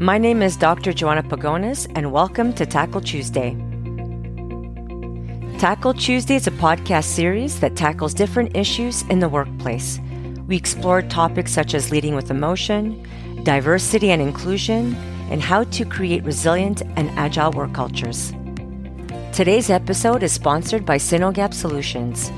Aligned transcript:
My 0.00 0.16
name 0.16 0.42
is 0.42 0.56
Dr. 0.56 0.92
Joanna 0.92 1.24
Pagonis, 1.24 1.90
and 1.96 2.12
welcome 2.12 2.52
to 2.52 2.64
Tackle 2.64 3.00
Tuesday. 3.00 3.56
Tackle 5.58 5.92
Tuesday 5.92 6.36
is 6.36 6.46
a 6.46 6.52
podcast 6.52 7.06
series 7.06 7.58
that 7.58 7.74
tackles 7.74 8.14
different 8.14 8.56
issues 8.56 9.02
in 9.10 9.18
the 9.18 9.28
workplace. 9.28 9.98
We 10.46 10.56
explore 10.56 11.02
topics 11.02 11.50
such 11.50 11.74
as 11.74 11.90
leading 11.90 12.14
with 12.14 12.30
emotion, 12.30 13.04
diversity 13.42 14.12
and 14.12 14.22
inclusion, 14.22 14.94
and 15.32 15.42
how 15.42 15.64
to 15.64 15.84
create 15.84 16.22
resilient 16.22 16.82
and 16.94 17.10
agile 17.18 17.50
work 17.50 17.72
cultures. 17.74 18.32
Today's 19.32 19.68
episode 19.68 20.22
is 20.22 20.30
sponsored 20.30 20.86
by 20.86 20.98
Synogap 20.98 21.52
Solutions. 21.52 22.30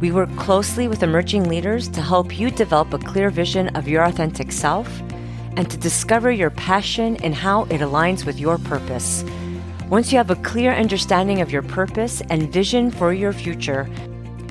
We 0.00 0.12
work 0.12 0.34
closely 0.36 0.88
with 0.88 1.02
emerging 1.02 1.46
leaders 1.46 1.88
to 1.88 2.00
help 2.00 2.38
you 2.38 2.50
develop 2.50 2.94
a 2.94 2.98
clear 2.98 3.28
vision 3.28 3.68
of 3.76 3.86
your 3.86 4.02
authentic 4.02 4.50
self 4.50 4.88
and 5.56 5.70
to 5.70 5.76
discover 5.76 6.30
your 6.30 6.50
passion 6.50 7.16
and 7.22 7.34
how 7.34 7.64
it 7.64 7.80
aligns 7.80 8.24
with 8.24 8.38
your 8.38 8.58
purpose. 8.58 9.24
Once 9.88 10.10
you 10.10 10.18
have 10.18 10.30
a 10.30 10.36
clear 10.36 10.72
understanding 10.72 11.40
of 11.40 11.50
your 11.50 11.62
purpose 11.62 12.22
and 12.30 12.52
vision 12.52 12.90
for 12.90 13.12
your 13.12 13.32
future, 13.32 13.88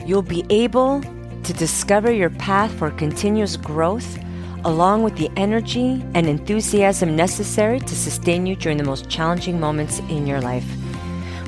you'll 0.06 0.22
be 0.22 0.46
able 0.50 1.02
to 1.44 1.54
discover 1.54 2.12
your 2.12 2.30
path 2.30 2.72
for 2.78 2.92
continuous 2.92 3.58
growth 3.58 4.20
along 4.66 5.04
with 5.04 5.16
the 5.18 5.32
energy 5.38 6.04
and 6.14 6.28
enthusiasm 6.28 7.16
necessary 7.16 7.80
to 7.80 7.96
sustain 7.96 8.46
you 8.46 8.56
during 8.56 8.78
the 8.78 8.84
most 8.84 9.10
challenging 9.10 9.60
moments 9.60 9.98
in 10.10 10.28
your 10.28 10.40
life. 10.40 10.68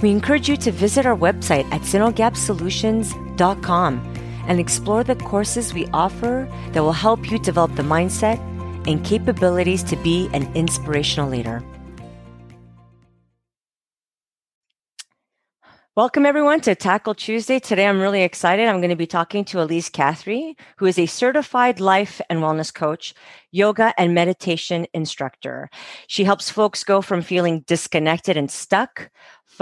We 0.02 0.10
encourage 0.10 0.50
you 0.50 0.58
to 0.58 0.72
visit 0.72 1.06
our 1.06 1.16
website 1.16 1.72
at 1.72 1.82
synogapsolutions.com 1.82 4.14
and 4.48 4.60
explore 4.60 5.04
the 5.04 5.16
courses 5.16 5.72
we 5.74 5.88
offer 5.94 6.52
that 6.72 6.82
will 6.82 6.92
help 6.92 7.30
you 7.32 7.38
develop 7.40 7.76
the 7.76 7.84
mindset 7.84 8.40
and 8.88 9.04
capabilities 9.04 9.84
to 9.84 9.96
be 9.98 10.30
an 10.34 10.50
inspirational 10.56 11.30
leader. 11.30 11.64
Welcome, 15.96 16.26
everyone, 16.26 16.60
to 16.62 16.74
Tackle 16.74 17.14
Tuesday. 17.14 17.60
Today, 17.60 17.86
I'm 17.86 18.02
really 18.02 18.24
excited. 18.24 18.68
I'm 18.68 18.82
going 18.82 18.90
to 18.90 18.96
be 18.96 19.06
talking 19.06 19.46
to 19.46 19.62
Elise 19.62 19.90
Cathy, 19.90 20.58
who 20.78 20.88
is 20.88 20.98
a 20.98 21.06
certified 21.06 21.80
life 21.80 22.20
and 22.32 22.40
wellness 22.40 22.74
coach, 22.74 23.14
yoga, 23.52 23.94
and 23.96 24.16
meditation 24.16 24.88
instructor. 24.96 25.70
She 26.08 26.24
helps 26.24 26.50
folks 26.50 26.84
go 26.84 27.04
from 27.04 27.22
feeling 27.22 27.64
disconnected 27.68 28.38
and 28.38 28.50
stuck 28.50 29.12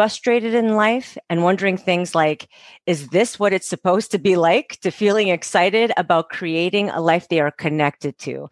frustrated 0.02 0.56
in 0.56 0.76
life 0.76 1.16
and 1.30 1.44
wondering 1.44 1.78
things 1.78 2.16
like, 2.16 2.50
is 2.88 3.10
this 3.10 3.38
what 3.38 3.54
it's 3.54 3.68
supposed 3.68 4.10
to 4.10 4.18
be 4.18 4.36
like? 4.36 4.80
To 4.82 4.90
feeling 4.90 5.28
excited 5.28 5.92
about 5.96 6.30
creating 6.30 6.90
a 6.90 7.00
life 7.00 7.28
they 7.28 7.40
are 7.40 7.52
connected 7.52 8.18
to. 8.26 8.50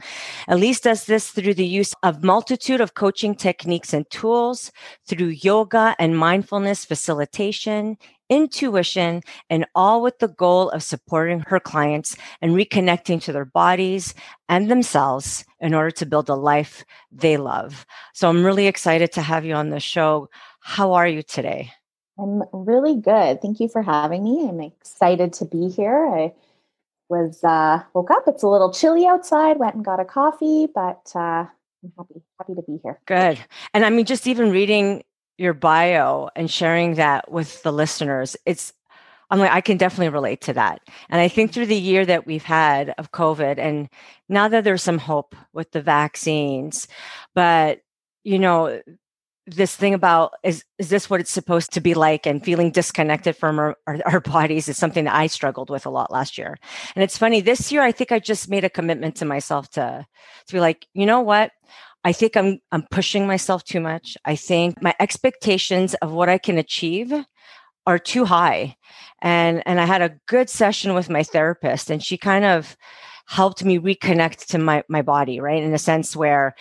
Elise 0.47 0.79
does 0.79 1.05
this 1.05 1.31
through 1.31 1.55
the 1.55 1.65
use 1.65 1.95
of 2.03 2.23
multitude 2.23 2.81
of 2.81 2.93
coaching 2.93 3.33
techniques 3.33 3.93
and 3.93 4.07
tools, 4.11 4.71
through 5.07 5.29
yoga 5.29 5.95
and 5.97 6.19
mindfulness 6.19 6.85
facilitation, 6.85 7.97
intuition, 8.29 9.23
and 9.49 9.65
all 9.73 10.03
with 10.03 10.19
the 10.19 10.27
goal 10.27 10.69
of 10.69 10.83
supporting 10.83 11.39
her 11.47 11.59
clients 11.59 12.15
and 12.43 12.53
reconnecting 12.53 13.19
to 13.23 13.33
their 13.33 13.45
bodies 13.45 14.13
and 14.47 14.69
themselves 14.69 15.45
in 15.59 15.73
order 15.73 15.89
to 15.91 16.05
build 16.05 16.29
a 16.29 16.35
life 16.35 16.85
they 17.11 17.37
love. 17.37 17.87
So 18.13 18.29
I'm 18.29 18.45
really 18.45 18.67
excited 18.67 19.11
to 19.13 19.21
have 19.23 19.45
you 19.45 19.55
on 19.55 19.71
the 19.71 19.79
show. 19.79 20.29
How 20.59 20.93
are 20.93 21.07
you 21.07 21.23
today? 21.23 21.71
I'm 22.17 22.43
really 22.51 22.95
good. 22.95 23.41
Thank 23.41 23.59
you 23.59 23.69
for 23.69 23.81
having 23.81 24.23
me. 24.23 24.47
I'm 24.47 24.59
excited 24.59 25.33
to 25.33 25.45
be 25.45 25.69
here. 25.69 26.07
I 26.07 26.33
was 27.07 27.43
uh, 27.43 27.83
woke 27.93 28.11
up. 28.11 28.23
It's 28.27 28.43
a 28.43 28.47
little 28.47 28.71
chilly 28.71 29.05
outside. 29.05 29.57
Went 29.57 29.75
and 29.75 29.85
got 29.85 29.99
a 29.99 30.05
coffee, 30.05 30.67
but 30.73 31.11
uh, 31.15 31.45
I'm 31.83 31.93
happy 31.97 32.21
happy 32.37 32.55
to 32.55 32.61
be 32.61 32.79
here. 32.83 32.99
Good. 33.05 33.39
And 33.73 33.85
I 33.85 33.89
mean, 33.89 34.05
just 34.05 34.27
even 34.27 34.51
reading 34.51 35.03
your 35.37 35.53
bio 35.53 36.29
and 36.35 36.51
sharing 36.51 36.95
that 36.95 37.31
with 37.31 37.63
the 37.63 37.71
listeners, 37.71 38.35
it's 38.45 38.73
I'm 39.31 39.39
like, 39.39 39.51
I 39.51 39.61
can 39.61 39.77
definitely 39.77 40.09
relate 40.09 40.41
to 40.41 40.53
that. 40.53 40.81
And 41.09 41.21
I 41.21 41.27
think 41.27 41.53
through 41.53 41.67
the 41.67 41.75
year 41.75 42.05
that 42.05 42.25
we've 42.25 42.43
had 42.43 42.95
of 42.97 43.11
COVID, 43.11 43.59
and 43.59 43.87
now 44.27 44.47
that 44.47 44.63
there's 44.63 44.83
some 44.83 44.97
hope 44.97 45.35
with 45.53 45.71
the 45.71 45.81
vaccines, 45.81 46.87
but 47.35 47.81
you 48.23 48.39
know, 48.39 48.81
this 49.55 49.75
thing 49.75 49.93
about 49.93 50.33
is 50.43 50.63
is 50.77 50.89
this 50.89 51.09
what 51.09 51.19
it's 51.19 51.31
supposed 51.31 51.73
to 51.73 51.81
be 51.81 51.93
like? 51.93 52.25
And 52.25 52.43
feeling 52.43 52.71
disconnected 52.71 53.35
from 53.35 53.59
our, 53.59 53.75
our, 53.87 53.99
our, 54.05 54.19
bodies 54.19 54.67
is 54.69 54.77
something 54.77 55.05
that 55.05 55.15
i 55.15 55.27
struggled 55.27 55.69
with 55.69 55.85
a 55.85 55.89
lot 55.89 56.11
last 56.11 56.37
year. 56.37 56.57
And 56.95 57.03
it's 57.03 57.17
funny 57.17 57.41
this 57.41 57.71
year 57.71 57.81
i 57.81 57.91
think 57.91 58.11
i 58.11 58.19
just 58.19 58.49
made 58.49 58.63
a 58.63 58.69
commitment 58.69 59.15
to 59.17 59.25
myself 59.25 59.69
to 59.71 60.05
to 60.47 60.53
be 60.53 60.59
like 60.59 60.87
you 60.93 61.05
know 61.05 61.21
what? 61.21 61.51
I 62.03 62.11
think 62.11 62.37
i'm 62.37 62.59
i'm 62.71 62.83
pushing 62.91 63.27
myself 63.27 63.63
too 63.63 63.79
much. 63.79 64.17
I 64.25 64.35
think 64.35 64.81
my 64.81 64.93
expectations 64.99 65.93
of 65.95 66.11
what 66.11 66.29
i 66.29 66.37
can 66.37 66.57
achieve 66.57 67.13
are 67.87 67.99
too 67.99 68.25
high. 68.25 68.75
And 69.21 69.63
and 69.65 69.79
i 69.79 69.85
had 69.85 70.01
a 70.01 70.15
good 70.27 70.49
session 70.49 70.93
with 70.93 71.09
my 71.09 71.23
therapist 71.23 71.89
and 71.89 72.03
she 72.03 72.17
kind 72.17 72.45
of 72.45 72.77
helped 73.27 73.63
me 73.63 73.79
reconnect 73.79 74.47
to 74.47 74.57
my 74.57 74.83
my 74.89 75.01
body 75.01 75.39
right? 75.39 75.63
In 75.63 75.73
a 75.73 75.79
sense 75.79 76.15
where 76.15 76.55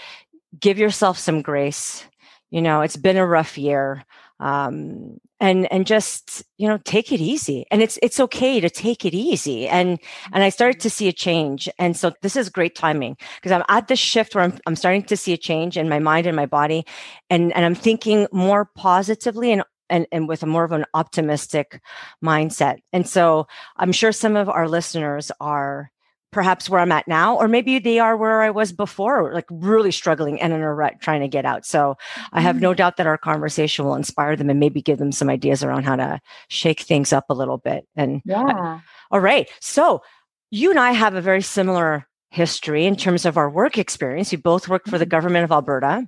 give 0.59 0.79
yourself 0.79 1.19
some 1.19 1.43
grace 1.43 2.07
you 2.51 2.63
know 2.63 2.81
it's 2.81 2.97
been 2.97 3.17
a 3.17 3.27
rough 3.27 3.59
year 3.59 4.05
um, 4.41 5.19
and 5.41 5.71
and 5.73 5.87
just 5.87 6.43
you 6.57 6.69
know 6.69 6.79
take 6.85 7.13
it 7.13 7.21
easy 7.21 7.67
and 7.71 7.83
it's 7.83 7.99
it's 8.03 8.21
okay 8.21 8.61
to 8.61 8.71
take 8.71 9.05
it 9.05 9.15
easy 9.15 9.69
and 9.69 9.99
and 10.33 10.43
i 10.43 10.49
started 10.49 10.81
to 10.81 10.91
see 10.91 11.09
a 11.09 11.13
change 11.13 11.69
and 11.79 11.97
so 11.97 12.13
this 12.23 12.37
is 12.37 12.49
great 12.49 12.75
timing 12.75 13.17
because 13.37 13.53
i'm 13.53 13.65
at 13.69 13.89
this 13.89 13.99
shift 13.99 14.35
where 14.35 14.45
I'm, 14.45 14.59
I'm 14.67 14.77
starting 14.77 15.05
to 15.05 15.17
see 15.17 15.33
a 15.33 15.39
change 15.39 15.77
in 15.77 15.89
my 15.89 15.99
mind 15.99 16.27
and 16.27 16.37
my 16.37 16.47
body 16.47 16.85
and 17.31 17.53
and 17.55 17.65
i'm 17.65 17.75
thinking 17.75 18.27
more 18.33 18.65
positively 18.77 19.53
and 19.53 19.63
and, 19.91 20.07
and 20.13 20.29
with 20.29 20.43
a 20.43 20.47
more 20.47 20.65
of 20.65 20.73
an 20.73 20.85
optimistic 20.95 21.81
mindset. 22.23 22.79
And 22.93 23.09
so 23.09 23.47
I'm 23.77 23.93
sure 23.93 24.13
some 24.13 24.37
of 24.37 24.49
our 24.49 24.69
listeners 24.69 25.33
are 25.41 25.91
perhaps 26.31 26.69
where 26.69 26.81
I'm 26.81 26.93
at 26.93 27.09
now, 27.09 27.37
or 27.37 27.49
maybe 27.49 27.79
they 27.79 27.99
are 27.99 28.17
where 28.17 28.43
I 28.43 28.51
was 28.51 28.73
before, 28.73 29.33
like 29.33 29.47
really 29.51 29.91
struggling 29.91 30.41
and 30.41 30.53
in 30.53 30.61
a 30.61 30.75
rut 30.75 31.01
trying 31.01 31.21
to 31.23 31.29
get 31.29 31.45
out. 31.45 31.65
So 31.65 31.97
I 32.33 32.41
have 32.41 32.61
no 32.61 32.73
mm. 32.73 32.77
doubt 32.77 32.97
that 32.99 33.07
our 33.07 33.19
conversation 33.19 33.85
will 33.85 33.95
inspire 33.95 34.37
them 34.37 34.51
and 34.51 34.61
maybe 34.61 34.83
give 34.83 34.99
them 34.99 35.13
some 35.13 35.31
ideas 35.31 35.65
around 35.65 35.85
how 35.85 35.97
to 35.97 36.21
shake 36.49 36.81
things 36.81 37.13
up 37.13 37.27
a 37.31 37.35
little 37.35 37.59
bit. 37.59 37.87
And 37.97 38.21
yeah. 38.25 38.43
I, 38.43 38.81
all 39.11 39.21
right. 39.21 39.49
So 39.61 40.03
you 40.51 40.71
and 40.71 40.79
I 40.79 40.93
have 40.93 41.15
a 41.15 41.23
very 41.23 41.43
similar 41.43 42.07
history 42.31 42.85
in 42.85 42.97
terms 42.97 43.25
of 43.25 43.39
our 43.39 43.49
work 43.49 43.79
experience. 43.79 44.31
You 44.31 44.39
both 44.39 44.69
worked 44.69 44.89
for 44.89 44.99
the 44.99 45.05
mm-hmm. 45.05 45.11
government 45.11 45.45
of 45.45 45.53
Alberta 45.53 46.07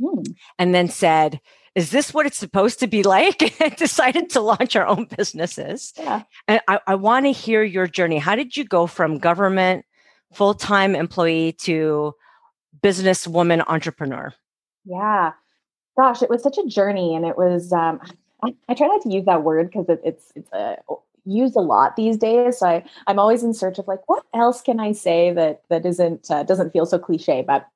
mm. 0.00 0.26
and 0.58 0.74
then 0.74 0.88
said, 0.88 1.40
is 1.74 1.90
this 1.90 2.12
what 2.12 2.26
it's 2.26 2.36
supposed 2.36 2.80
to 2.80 2.86
be 2.86 3.02
like? 3.02 3.60
and 3.60 3.74
decided 3.76 4.30
to 4.30 4.40
launch 4.40 4.76
our 4.76 4.86
own 4.86 5.06
businesses. 5.16 5.92
Yeah. 5.96 6.22
And 6.48 6.60
I, 6.68 6.80
I 6.86 6.94
want 6.96 7.26
to 7.26 7.32
hear 7.32 7.62
your 7.62 7.86
journey. 7.86 8.18
How 8.18 8.34
did 8.34 8.56
you 8.56 8.64
go 8.64 8.86
from 8.86 9.18
government 9.18 9.84
full 10.32 10.54
time 10.54 10.94
employee 10.94 11.52
to 11.60 12.14
businesswoman 12.82 13.64
entrepreneur? 13.66 14.32
Yeah. 14.84 15.32
Gosh, 15.96 16.22
it 16.22 16.30
was 16.30 16.42
such 16.42 16.58
a 16.58 16.66
journey. 16.66 17.14
And 17.14 17.24
it 17.24 17.36
was, 17.36 17.72
um, 17.72 18.00
I, 18.42 18.54
I 18.68 18.74
try 18.74 18.86
not 18.86 19.02
to 19.02 19.10
use 19.10 19.24
that 19.26 19.42
word 19.42 19.68
because 19.68 19.88
it, 19.88 20.00
it's, 20.04 20.32
it's 20.34 20.50
a, 20.52 20.76
uh, 20.88 20.94
used 21.26 21.54
a 21.54 21.60
lot 21.60 21.96
these 21.96 22.16
days. 22.16 22.58
So 22.58 22.66
I, 22.66 22.84
I'm 23.06 23.18
always 23.18 23.42
in 23.42 23.52
search 23.52 23.78
of 23.78 23.86
like, 23.86 24.00
what 24.08 24.24
else 24.34 24.62
can 24.62 24.80
I 24.80 24.92
say 24.92 25.32
that, 25.32 25.62
that 25.68 25.84
isn't, 25.84 26.30
uh, 26.30 26.44
doesn't 26.44 26.72
feel 26.72 26.86
so 26.86 26.98
cliche, 26.98 27.44
but 27.46 27.68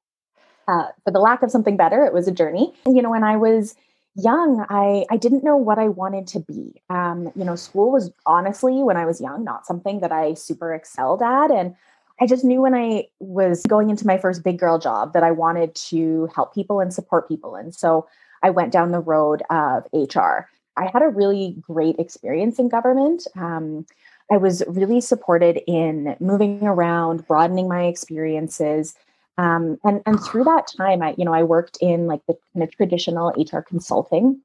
uh, 0.68 0.86
for 1.04 1.10
the 1.10 1.20
lack 1.20 1.42
of 1.42 1.50
something 1.50 1.76
better, 1.76 2.04
it 2.04 2.12
was 2.12 2.28
a 2.28 2.32
journey. 2.32 2.72
You 2.86 3.02
know, 3.02 3.10
when 3.10 3.24
I 3.24 3.36
was 3.36 3.74
young, 4.16 4.64
I, 4.68 5.04
I 5.10 5.16
didn't 5.16 5.44
know 5.44 5.56
what 5.56 5.78
I 5.78 5.88
wanted 5.88 6.26
to 6.28 6.40
be. 6.40 6.80
Um, 6.88 7.32
you 7.34 7.44
know, 7.44 7.56
school 7.56 7.90
was 7.90 8.12
honestly, 8.26 8.82
when 8.82 8.96
I 8.96 9.06
was 9.06 9.20
young, 9.20 9.44
not 9.44 9.66
something 9.66 10.00
that 10.00 10.12
I 10.12 10.34
super 10.34 10.72
excelled 10.72 11.22
at. 11.22 11.50
And 11.50 11.74
I 12.20 12.26
just 12.26 12.44
knew 12.44 12.62
when 12.62 12.74
I 12.74 13.08
was 13.18 13.62
going 13.66 13.90
into 13.90 14.06
my 14.06 14.18
first 14.18 14.44
big 14.44 14.58
girl 14.58 14.78
job 14.78 15.12
that 15.14 15.24
I 15.24 15.32
wanted 15.32 15.74
to 15.76 16.28
help 16.34 16.54
people 16.54 16.80
and 16.80 16.94
support 16.94 17.28
people. 17.28 17.56
And 17.56 17.74
so 17.74 18.06
I 18.42 18.50
went 18.50 18.72
down 18.72 18.92
the 18.92 19.00
road 19.00 19.42
of 19.50 19.84
HR. 19.92 20.48
I 20.76 20.90
had 20.92 21.02
a 21.02 21.08
really 21.08 21.56
great 21.60 21.98
experience 21.98 22.58
in 22.58 22.68
government. 22.68 23.26
Um, 23.36 23.86
I 24.30 24.36
was 24.36 24.62
really 24.68 25.00
supported 25.00 25.60
in 25.66 26.16
moving 26.20 26.62
around, 26.62 27.26
broadening 27.26 27.68
my 27.68 27.84
experiences, 27.84 28.94
um, 29.36 29.78
and 29.84 30.00
and 30.06 30.22
through 30.22 30.44
that 30.44 30.68
time, 30.76 31.02
I 31.02 31.14
you 31.18 31.24
know 31.24 31.34
I 31.34 31.42
worked 31.42 31.78
in 31.80 32.06
like 32.06 32.20
the 32.26 32.36
kind 32.52 32.62
of 32.62 32.70
traditional 32.70 33.32
HR 33.36 33.60
consulting 33.60 34.40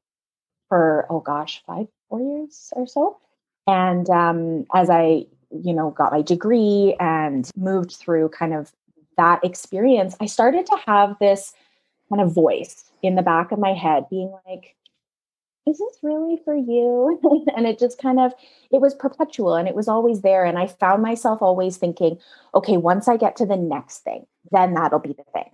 for 0.68 1.06
oh 1.10 1.20
gosh 1.20 1.62
five 1.66 1.88
four 2.10 2.20
years 2.20 2.74
or 2.76 2.88
so, 2.88 3.18
and 3.68 4.10
um, 4.10 4.66
as 4.74 4.90
I 4.90 5.26
you 5.52 5.74
know 5.74 5.92
got 5.92 6.12
my 6.12 6.22
degree 6.22 6.96
and 7.00 7.50
moved 7.56 7.92
through 7.92 8.30
kind 8.30 8.54
of 8.54 8.72
that 9.18 9.44
experience, 9.44 10.16
I 10.20 10.26
started 10.26 10.66
to 10.68 10.78
have 10.88 11.18
this 11.20 11.54
kind 12.10 12.22
of 12.22 12.34
voice 12.34 12.90
in 13.04 13.16
the 13.16 13.22
back 13.22 13.52
of 13.52 13.60
my 13.60 13.74
head 13.74 14.06
being 14.10 14.34
like 14.48 14.76
is 15.70 15.78
this 15.78 16.00
really 16.02 16.38
for 16.44 16.56
you 16.56 17.20
and 17.56 17.66
it 17.68 17.80
just 17.80 18.02
kind 18.02 18.20
of 18.20 18.34
it 18.72 18.82
was 18.82 18.96
perpetual 18.96 19.56
and 19.56 19.68
it 19.68 19.76
was 19.76 19.88
always 19.88 20.22
there 20.22 20.46
and 20.46 20.58
i 20.58 20.68
found 20.68 21.02
myself 21.02 21.42
always 21.42 21.78
thinking 21.78 22.18
okay 22.56 22.78
once 22.78 23.08
i 23.08 23.18
get 23.18 23.36
to 23.36 23.46
the 23.46 23.58
next 23.58 24.00
thing 24.00 24.26
then 24.52 24.74
that'll 24.74 25.00
be 25.00 25.14
the 25.14 25.26
thing 25.34 25.50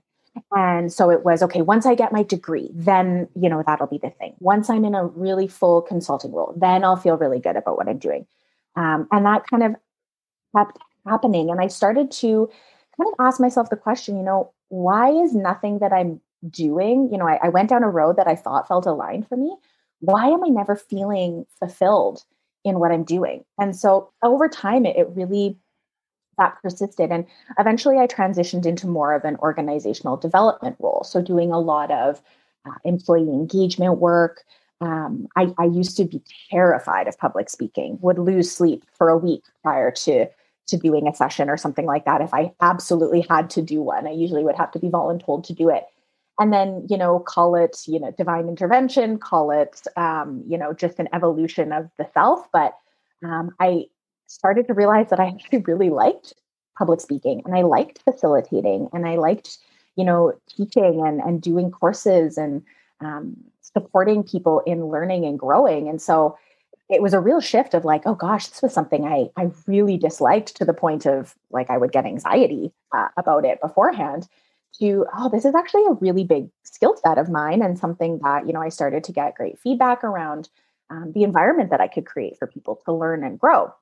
And 0.53 0.91
so 0.91 1.09
it 1.09 1.23
was 1.23 1.41
okay, 1.43 1.61
once 1.61 1.85
I 1.85 1.95
get 1.95 2.11
my 2.11 2.23
degree, 2.23 2.69
then, 2.73 3.27
you 3.35 3.49
know, 3.49 3.63
that'll 3.65 3.87
be 3.87 3.97
the 3.99 4.09
thing. 4.11 4.35
Once 4.39 4.69
I'm 4.69 4.85
in 4.85 4.95
a 4.95 5.05
really 5.05 5.47
full 5.47 5.81
consulting 5.81 6.33
role, 6.33 6.53
then 6.57 6.83
I'll 6.83 6.97
feel 6.97 7.17
really 7.17 7.39
good 7.39 7.55
about 7.55 7.77
what 7.77 7.87
I'm 7.87 7.97
doing. 7.97 8.25
Um, 8.75 9.07
and 9.11 9.25
that 9.25 9.47
kind 9.47 9.63
of 9.63 9.75
kept 10.55 10.77
happening. 11.07 11.49
And 11.49 11.61
I 11.61 11.67
started 11.67 12.11
to 12.11 12.49
kind 12.97 13.13
of 13.13 13.25
ask 13.25 13.39
myself 13.39 13.69
the 13.69 13.75
question, 13.77 14.17
you 14.17 14.23
know, 14.23 14.51
why 14.69 15.09
is 15.11 15.33
nothing 15.33 15.79
that 15.79 15.93
I'm 15.93 16.19
doing, 16.49 17.09
you 17.11 17.17
know, 17.17 17.27
I, 17.27 17.39
I 17.43 17.49
went 17.49 17.69
down 17.69 17.83
a 17.83 17.89
road 17.89 18.17
that 18.17 18.27
I 18.27 18.35
thought 18.35 18.67
felt 18.67 18.85
aligned 18.85 19.27
for 19.27 19.37
me. 19.37 19.55
Why 19.99 20.27
am 20.27 20.43
I 20.43 20.47
never 20.47 20.75
feeling 20.75 21.45
fulfilled 21.59 22.23
in 22.63 22.79
what 22.79 22.91
I'm 22.91 23.03
doing? 23.03 23.43
And 23.57 23.75
so 23.75 24.11
over 24.23 24.47
time, 24.47 24.85
it, 24.85 24.95
it 24.97 25.07
really 25.11 25.57
that 26.37 26.57
persisted. 26.61 27.11
And 27.11 27.25
eventually 27.57 27.97
I 27.97 28.07
transitioned 28.07 28.65
into 28.65 28.87
more 28.87 29.13
of 29.13 29.23
an 29.23 29.37
organizational 29.37 30.17
development 30.17 30.75
role. 30.79 31.03
So 31.05 31.21
doing 31.21 31.51
a 31.51 31.59
lot 31.59 31.91
of 31.91 32.21
uh, 32.65 32.73
employee 32.83 33.29
engagement 33.29 33.99
work. 33.99 34.43
Um, 34.81 35.27
I, 35.35 35.53
I 35.57 35.65
used 35.65 35.95
to 35.97 36.05
be 36.05 36.21
terrified 36.49 37.07
of 37.07 37.17
public 37.17 37.49
speaking, 37.49 37.97
would 38.01 38.19
lose 38.19 38.51
sleep 38.51 38.83
for 38.97 39.09
a 39.09 39.17
week 39.17 39.43
prior 39.63 39.91
to 39.91 40.27
to 40.67 40.77
doing 40.77 41.07
a 41.07 41.13
session 41.13 41.47
or 41.47 41.57
something 41.57 41.85
like 41.85 42.05
that. 42.05 42.21
If 42.21 42.33
I 42.33 42.51
absolutely 42.59 43.21
had 43.29 43.51
to 43.51 43.61
do 43.61 43.83
one, 43.83 44.07
I 44.07 44.11
usually 44.11 44.43
would 44.43 44.55
have 44.55 44.71
to 44.71 44.79
be 44.79 44.89
voluntold 44.89 45.43
to 45.45 45.53
do 45.53 45.69
it. 45.69 45.83
And 46.39 46.51
then, 46.51 46.85
you 46.89 46.97
know, 46.97 47.19
call 47.19 47.55
it, 47.55 47.83
you 47.87 47.99
know, 47.99 48.11
divine 48.11 48.49
intervention, 48.49 49.17
call 49.17 49.51
it, 49.51 49.81
um, 49.95 50.43
you 50.47 50.57
know, 50.57 50.73
just 50.73 50.99
an 50.99 51.07
evolution 51.13 51.71
of 51.71 51.89
the 51.97 52.07
self. 52.13 52.45
But 52.51 52.77
um, 53.23 53.51
I 53.59 53.85
started 54.27 54.67
to 54.67 54.73
realize 54.73 55.09
that 55.09 55.19
I 55.19 55.27
actually 55.27 55.59
really 55.59 55.89
liked 55.89 56.33
public 56.77 56.99
speaking 56.99 57.41
and 57.45 57.55
I 57.55 57.61
liked 57.61 58.01
facilitating 58.03 58.89
and 58.91 59.07
I 59.07 59.15
liked, 59.15 59.59
you 59.95 60.03
know, 60.03 60.33
teaching 60.49 61.05
and, 61.05 61.21
and 61.21 61.41
doing 61.41 61.71
courses 61.71 62.37
and 62.37 62.61
um, 62.99 63.37
supporting 63.61 64.23
people 64.23 64.61
in 64.65 64.87
learning 64.87 65.25
and 65.25 65.39
growing. 65.39 65.87
And 65.87 66.01
so 66.01 66.37
it 66.89 67.01
was 67.01 67.13
a 67.13 67.19
real 67.19 67.39
shift 67.39 67.73
of 67.73 67.85
like, 67.85 68.03
oh 68.05 68.13
gosh, 68.13 68.47
this 68.47 68.61
was 68.61 68.73
something 68.73 69.05
I, 69.05 69.29
I 69.37 69.49
really 69.67 69.97
disliked 69.97 70.55
to 70.57 70.65
the 70.65 70.73
point 70.73 71.05
of 71.05 71.35
like 71.49 71.69
I 71.69 71.77
would 71.77 71.91
get 71.91 72.05
anxiety 72.05 72.73
uh, 72.91 73.07
about 73.17 73.45
it 73.45 73.61
beforehand 73.61 74.27
to, 74.79 75.05
oh, 75.17 75.29
this 75.29 75.45
is 75.45 75.55
actually 75.55 75.85
a 75.85 75.93
really 75.93 76.23
big 76.23 76.49
skill 76.63 76.95
set 76.97 77.17
of 77.17 77.29
mine 77.29 77.61
and 77.61 77.77
something 77.77 78.19
that, 78.23 78.47
you 78.47 78.53
know, 78.53 78.61
I 78.61 78.69
started 78.69 79.03
to 79.05 79.11
get 79.11 79.35
great 79.35 79.59
feedback 79.59 80.03
around 80.03 80.49
um, 80.89 81.11
the 81.13 81.23
environment 81.23 81.69
that 81.71 81.81
I 81.81 81.87
could 81.87 82.05
create 82.05 82.37
for 82.37 82.47
people 82.47 82.81
to 82.85 82.93
learn 82.93 83.23
and 83.23 83.39
grow. 83.39 83.73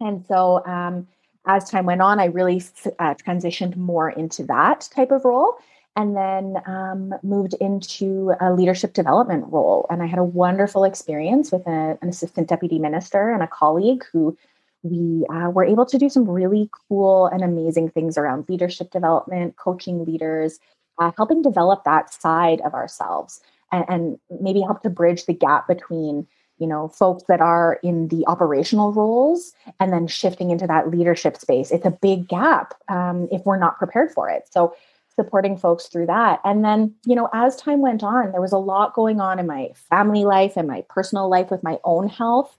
And 0.00 0.24
so 0.26 0.64
um, 0.66 1.08
as 1.46 1.70
time 1.70 1.86
went 1.86 2.02
on, 2.02 2.20
I 2.20 2.26
really 2.26 2.62
uh, 2.98 3.14
transitioned 3.14 3.76
more 3.76 4.10
into 4.10 4.44
that 4.44 4.88
type 4.94 5.10
of 5.10 5.24
role 5.24 5.54
and 5.96 6.16
then 6.16 6.62
um, 6.66 7.14
moved 7.22 7.54
into 7.54 8.32
a 8.40 8.52
leadership 8.52 8.92
development 8.92 9.44
role. 9.48 9.86
And 9.90 10.02
I 10.02 10.06
had 10.06 10.18
a 10.18 10.24
wonderful 10.24 10.84
experience 10.84 11.50
with 11.50 11.66
a, 11.66 11.98
an 12.00 12.08
assistant 12.08 12.48
deputy 12.48 12.78
minister 12.78 13.30
and 13.30 13.42
a 13.42 13.48
colleague 13.48 14.04
who 14.12 14.36
we 14.82 15.26
uh, 15.32 15.50
were 15.50 15.64
able 15.64 15.86
to 15.86 15.98
do 15.98 16.08
some 16.08 16.28
really 16.28 16.70
cool 16.88 17.26
and 17.26 17.42
amazing 17.42 17.90
things 17.90 18.16
around 18.16 18.48
leadership 18.48 18.90
development, 18.90 19.56
coaching 19.56 20.04
leaders, 20.04 20.58
uh, 20.98 21.10
helping 21.16 21.42
develop 21.42 21.84
that 21.84 22.12
side 22.12 22.60
of 22.62 22.74
ourselves, 22.74 23.40
and, 23.72 23.84
and 23.88 24.18
maybe 24.40 24.60
help 24.60 24.82
to 24.82 24.90
bridge 24.90 25.26
the 25.26 25.34
gap 25.34 25.66
between 25.66 26.26
you 26.58 26.66
know 26.66 26.88
folks 26.88 27.24
that 27.28 27.40
are 27.40 27.78
in 27.82 28.08
the 28.08 28.24
operational 28.26 28.92
roles 28.92 29.52
and 29.78 29.92
then 29.92 30.06
shifting 30.06 30.50
into 30.50 30.66
that 30.66 30.90
leadership 30.90 31.36
space. 31.36 31.70
It's 31.70 31.86
a 31.86 31.90
big 31.90 32.28
gap 32.28 32.74
um, 32.88 33.28
if 33.30 33.44
we're 33.44 33.58
not 33.58 33.78
prepared 33.78 34.12
for 34.12 34.28
it. 34.28 34.48
So 34.50 34.74
supporting 35.14 35.56
folks 35.56 35.86
through 35.86 36.06
that. 36.06 36.40
And 36.44 36.64
then 36.64 36.94
you 37.04 37.14
know 37.14 37.28
as 37.32 37.56
time 37.56 37.80
went 37.80 38.02
on 38.02 38.32
there 38.32 38.40
was 38.40 38.52
a 38.52 38.58
lot 38.58 38.94
going 38.94 39.20
on 39.20 39.38
in 39.38 39.46
my 39.46 39.70
family 39.90 40.24
life 40.24 40.56
and 40.56 40.68
my 40.68 40.84
personal 40.88 41.28
life 41.28 41.50
with 41.50 41.62
my 41.62 41.78
own 41.84 42.08
health. 42.08 42.56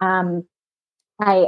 Um, 0.00 0.44
i 1.20 1.46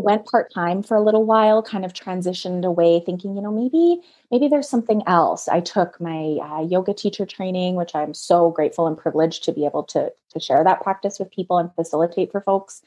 went 0.00 0.26
part 0.26 0.52
time 0.52 0.82
for 0.82 0.96
a 0.96 1.02
little 1.02 1.24
while, 1.24 1.62
kind 1.62 1.84
of 1.84 1.92
transitioned 1.92 2.64
away, 2.64 3.00
thinking, 3.04 3.34
you 3.36 3.42
know, 3.42 3.52
maybe 3.52 4.00
maybe 4.30 4.48
there's 4.48 4.68
something 4.68 5.02
else. 5.06 5.48
I 5.48 5.60
took 5.60 6.00
my 6.00 6.38
uh, 6.42 6.62
yoga 6.62 6.94
teacher 6.94 7.26
training, 7.26 7.74
which 7.76 7.94
I'm 7.94 8.14
so 8.14 8.50
grateful 8.50 8.86
and 8.86 8.96
privileged 8.98 9.44
to 9.44 9.52
be 9.52 9.64
able 9.66 9.84
to 9.84 10.12
to 10.30 10.40
share 10.40 10.64
that 10.64 10.82
practice 10.82 11.18
with 11.18 11.30
people 11.30 11.58
and 11.58 11.74
facilitate 11.74 12.32
for 12.32 12.40
folks. 12.40 12.82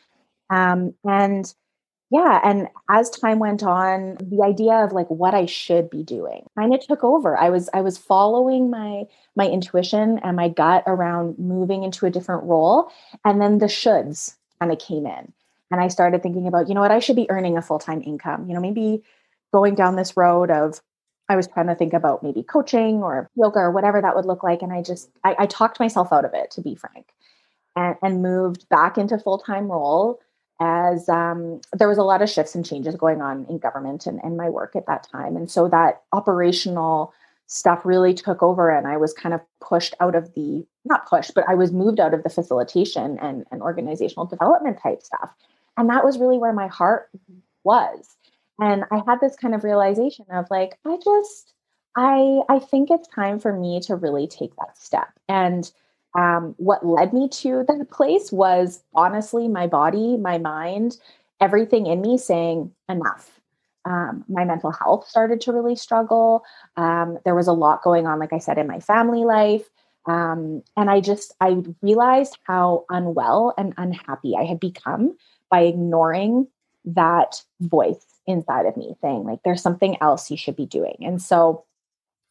Um, 0.50 0.94
and 1.06 1.54
yeah, 2.12 2.40
and 2.44 2.68
as 2.90 3.10
time 3.12 3.38
went 3.40 3.62
on, 3.64 4.18
the 4.20 4.44
idea 4.44 4.74
of 4.74 4.92
like 4.94 5.08
what 5.10 5.36
I 5.36 5.46
should 5.46 5.90
be 5.92 6.04
doing 6.04 6.48
kind 6.58 6.74
of 6.74 6.80
took 6.82 7.04
over. 7.04 7.38
I 7.38 7.50
was 7.52 7.70
I 7.74 7.82
was 7.82 7.98
following 7.98 8.70
my 8.72 9.04
my 9.36 9.48
intuition 9.48 10.20
and 10.24 10.36
my 10.36 10.50
gut 10.50 10.84
around 10.88 11.38
moving 11.38 11.84
into 11.84 12.06
a 12.06 12.10
different 12.10 12.44
role, 12.44 12.92
and 13.26 13.42
then 13.42 13.60
the 13.60 13.68
shoulds 13.68 14.36
kind 14.60 14.72
of 14.72 14.80
came 14.80 15.06
in 15.06 15.34
and 15.72 15.80
I 15.80 15.88
started 15.88 16.24
thinking 16.24 16.48
about, 16.48 16.68
you 16.68 16.74
know 16.74 16.82
what, 16.82 16.92
I 16.92 17.00
should 17.00 17.16
be 17.16 17.30
earning 17.30 17.58
a 17.58 17.62
full 17.62 17.80
time 17.80 18.02
income. 18.02 18.48
You 18.48 18.56
know, 18.56 18.62
maybe 18.62 19.04
going 19.54 19.76
down 19.76 19.96
this 19.96 20.18
road 20.18 20.52
of, 20.52 20.82
I 21.28 21.36
was 21.36 21.48
trying 21.48 21.68
to 21.68 21.76
think 21.76 21.94
about 21.94 22.24
maybe 22.24 22.42
coaching 22.42 23.04
or 23.04 23.30
yoga 23.36 23.60
or 23.60 23.72
whatever 23.72 24.02
that 24.02 24.16
would 24.16 24.26
look 24.26 24.42
like. 24.42 24.64
And 24.64 24.74
I 24.74 24.82
just, 24.82 25.12
I, 25.24 25.36
I 25.40 25.46
talked 25.46 25.80
myself 25.80 26.12
out 26.12 26.26
of 26.26 26.34
it, 26.34 26.50
to 26.52 26.62
be 26.62 26.74
frank, 26.74 27.14
and, 27.76 27.96
and 28.02 28.24
moved 28.24 28.68
back 28.70 28.98
into 28.98 29.20
full 29.20 29.38
time 29.38 29.72
role 29.72 30.20
as 30.60 31.08
um, 31.08 31.62
there 31.72 31.88
was 31.88 32.00
a 32.00 32.04
lot 32.04 32.22
of 32.22 32.30
shifts 32.30 32.56
and 32.56 32.66
changes 32.66 32.96
going 32.96 33.22
on 33.22 33.46
in 33.48 33.60
government 33.60 34.08
and, 34.08 34.20
and 34.24 34.38
my 34.38 34.50
work 34.50 34.76
at 34.76 34.88
that 34.88 35.08
time. 35.10 35.38
And 35.38 35.50
so 35.50 35.70
that 35.70 36.02
operational 36.12 37.14
stuff 37.46 37.86
really 37.86 38.14
took 38.14 38.44
over 38.44 38.70
and 38.70 38.86
I 38.86 38.98
was 38.98 39.14
kind 39.14 39.34
of 39.34 39.42
pushed 39.62 39.96
out 40.00 40.16
of 40.16 40.34
the, 40.34 40.66
not 40.84 41.08
pushed, 41.08 41.34
but 41.34 41.46
I 41.48 41.56
was 41.56 41.72
moved 41.72 42.00
out 42.00 42.14
of 42.14 42.24
the 42.24 42.30
facilitation 42.30 43.18
and, 43.20 43.46
and 43.52 43.62
organizational 43.62 44.26
development 44.26 44.80
type 44.84 45.02
stuff 45.02 45.30
and 45.80 45.90
that 45.90 46.04
was 46.04 46.20
really 46.20 46.38
where 46.38 46.54
my 46.54 46.68
heart 46.68 47.10
was. 47.64 48.18
And 48.60 48.84
I 48.92 49.02
had 49.08 49.22
this 49.22 49.38
kind 49.38 49.56
of 49.56 49.64
realization 49.64 50.26
of 50.30 50.46
like, 50.52 50.78
I 50.86 50.98
just, 51.02 51.54
I, 51.96 52.42
I 52.50 52.60
think 52.60 52.92
it's 52.92 53.08
time 53.08 53.40
for 53.40 53.54
me 53.54 53.80
to 53.82 53.96
really 53.96 54.28
take 54.28 54.54
that 54.58 54.78
step. 54.78 55.08
And 55.30 55.72
um, 56.18 56.54
what 56.58 56.86
led 56.86 57.14
me 57.14 57.30
to 57.30 57.64
that 57.66 57.90
place 57.92 58.30
was 58.30 58.84
honestly 58.94 59.48
my 59.48 59.68
body, 59.68 60.18
my 60.18 60.38
mind, 60.38 60.98
everything 61.40 61.88
in 61.88 62.02
me 62.02 62.18
saying 62.18 62.74
enough. 62.90 63.40
Um, 63.86 64.26
my 64.28 64.44
mental 64.44 64.72
health 64.72 65.08
started 65.08 65.40
to 65.42 65.54
really 65.54 65.78
struggle. 65.78 66.44
Um, 66.76 67.20
there 67.24 67.36
was 67.36 67.48
a 67.48 67.54
lot 67.54 67.84
going 67.84 68.06
on, 68.06 68.20
like 68.20 68.34
I 68.34 68.40
said, 68.40 68.58
in 68.58 68.68
my 68.68 68.82
family 68.82 69.24
life. 69.24 69.70
Um, 70.06 70.62
and 70.76 70.90
I 70.90 71.00
just, 71.00 71.34
I 71.40 71.64
realized 71.82 72.38
how 72.44 72.84
unwell 72.90 73.54
and 73.58 73.74
unhappy 73.78 74.36
I 74.38 74.44
had 74.44 74.60
become 74.60 75.16
by 75.50 75.62
ignoring 75.62 76.48
that 76.86 77.44
voice 77.62 78.06
inside 78.28 78.66
of 78.66 78.78
me 78.78 78.96
saying 79.02 79.24
like 79.24 79.40
there's 79.44 79.62
something 79.62 79.98
else 80.02 80.30
you 80.30 80.38
should 80.38 80.56
be 80.56 80.66
doing. 80.66 80.98
And 81.02 81.22
so 81.22 81.66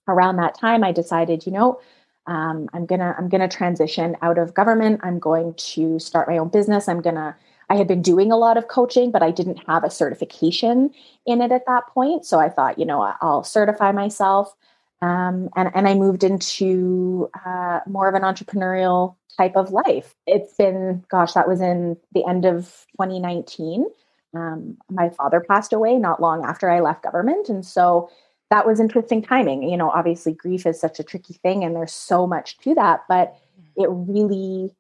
around 0.09 0.37
that 0.37 0.59
time 0.59 0.83
i 0.83 0.91
decided 0.91 1.45
you 1.47 1.53
know 1.53 1.79
um, 2.27 2.69
i'm 2.73 2.87
gonna 2.87 3.15
i'm 3.19 3.29
gonna 3.29 3.49
transition 3.49 4.17
out 4.23 4.39
of 4.39 4.55
government. 4.55 5.01
I'm 5.03 5.19
going 5.19 5.55
to 5.55 5.99
start 5.99 6.29
my 6.29 6.39
own 6.39 6.49
business. 6.49 6.89
I'm 6.89 7.01
gonna 7.01 7.37
i 7.71 7.77
had 7.77 7.87
been 7.87 8.03
doing 8.03 8.33
a 8.33 8.37
lot 8.37 8.57
of 8.57 8.69
coaching 8.69 9.11
but 9.11 9.23
i 9.23 9.31
didn't 9.31 9.63
have 9.67 9.85
a 9.85 9.91
certification 9.91 10.91
in 11.27 11.41
it 11.41 11.53
at 11.53 11.67
that 11.67 11.87
point. 11.89 12.25
So 12.27 12.39
i 12.39 12.49
thought 12.49 12.79
you 12.79 12.87
know 12.87 13.01
i'll 13.21 13.45
certify 13.45 13.93
myself 13.93 14.55
um, 15.01 15.49
and, 15.55 15.71
and 15.75 15.89
I 15.89 15.95
moved 15.95 16.25
into 16.25 17.31
uh, 17.47 17.81
more 17.87 18.09
of 18.09 18.15
an 18.15 18.23
entrepreneurial 18.23 19.15
type 19.37 19.57
of 19.57 19.71
life. 19.71 20.15
It's 20.27 20.55
been, 20.55 21.05
gosh, 21.09 21.35
that 21.35 21.49
was 21.49 21.61
in 21.61 21.97
the 22.13 22.25
end 22.27 22.45
of 22.45 22.87
2019. 23.01 23.87
Um, 24.35 24.77
my 24.91 25.09
father 25.11 25.41
passed 25.41 25.73
away 25.73 25.97
not 25.97 26.21
long 26.21 26.45
after 26.45 26.69
I 26.69 26.81
left 26.81 27.05
government. 27.05 27.49
And 27.49 27.65
so 27.65 28.11
that 28.51 28.67
was 28.67 28.81
interesting 28.81 29.23
timing. 29.23 29.63
You 29.63 29.77
know, 29.77 29.91
obviously, 29.91 30.33
grief 30.33 30.67
is 30.67 30.81
such 30.81 30.99
a 30.99 31.05
tricky 31.05 31.35
thing, 31.35 31.65
and 31.65 31.77
there's 31.77 31.93
so 31.93 32.27
much 32.27 32.59
to 32.59 32.75
that, 32.75 33.01
but 33.09 33.37
it 33.77 33.89
really 33.91 34.75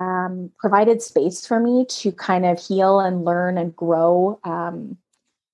um, 0.00 0.50
provided 0.58 1.02
space 1.02 1.46
for 1.46 1.60
me 1.60 1.84
to 1.86 2.10
kind 2.10 2.46
of 2.46 2.58
heal 2.58 2.98
and 2.98 3.24
learn 3.24 3.58
and 3.58 3.76
grow 3.76 4.40
um, 4.44 4.96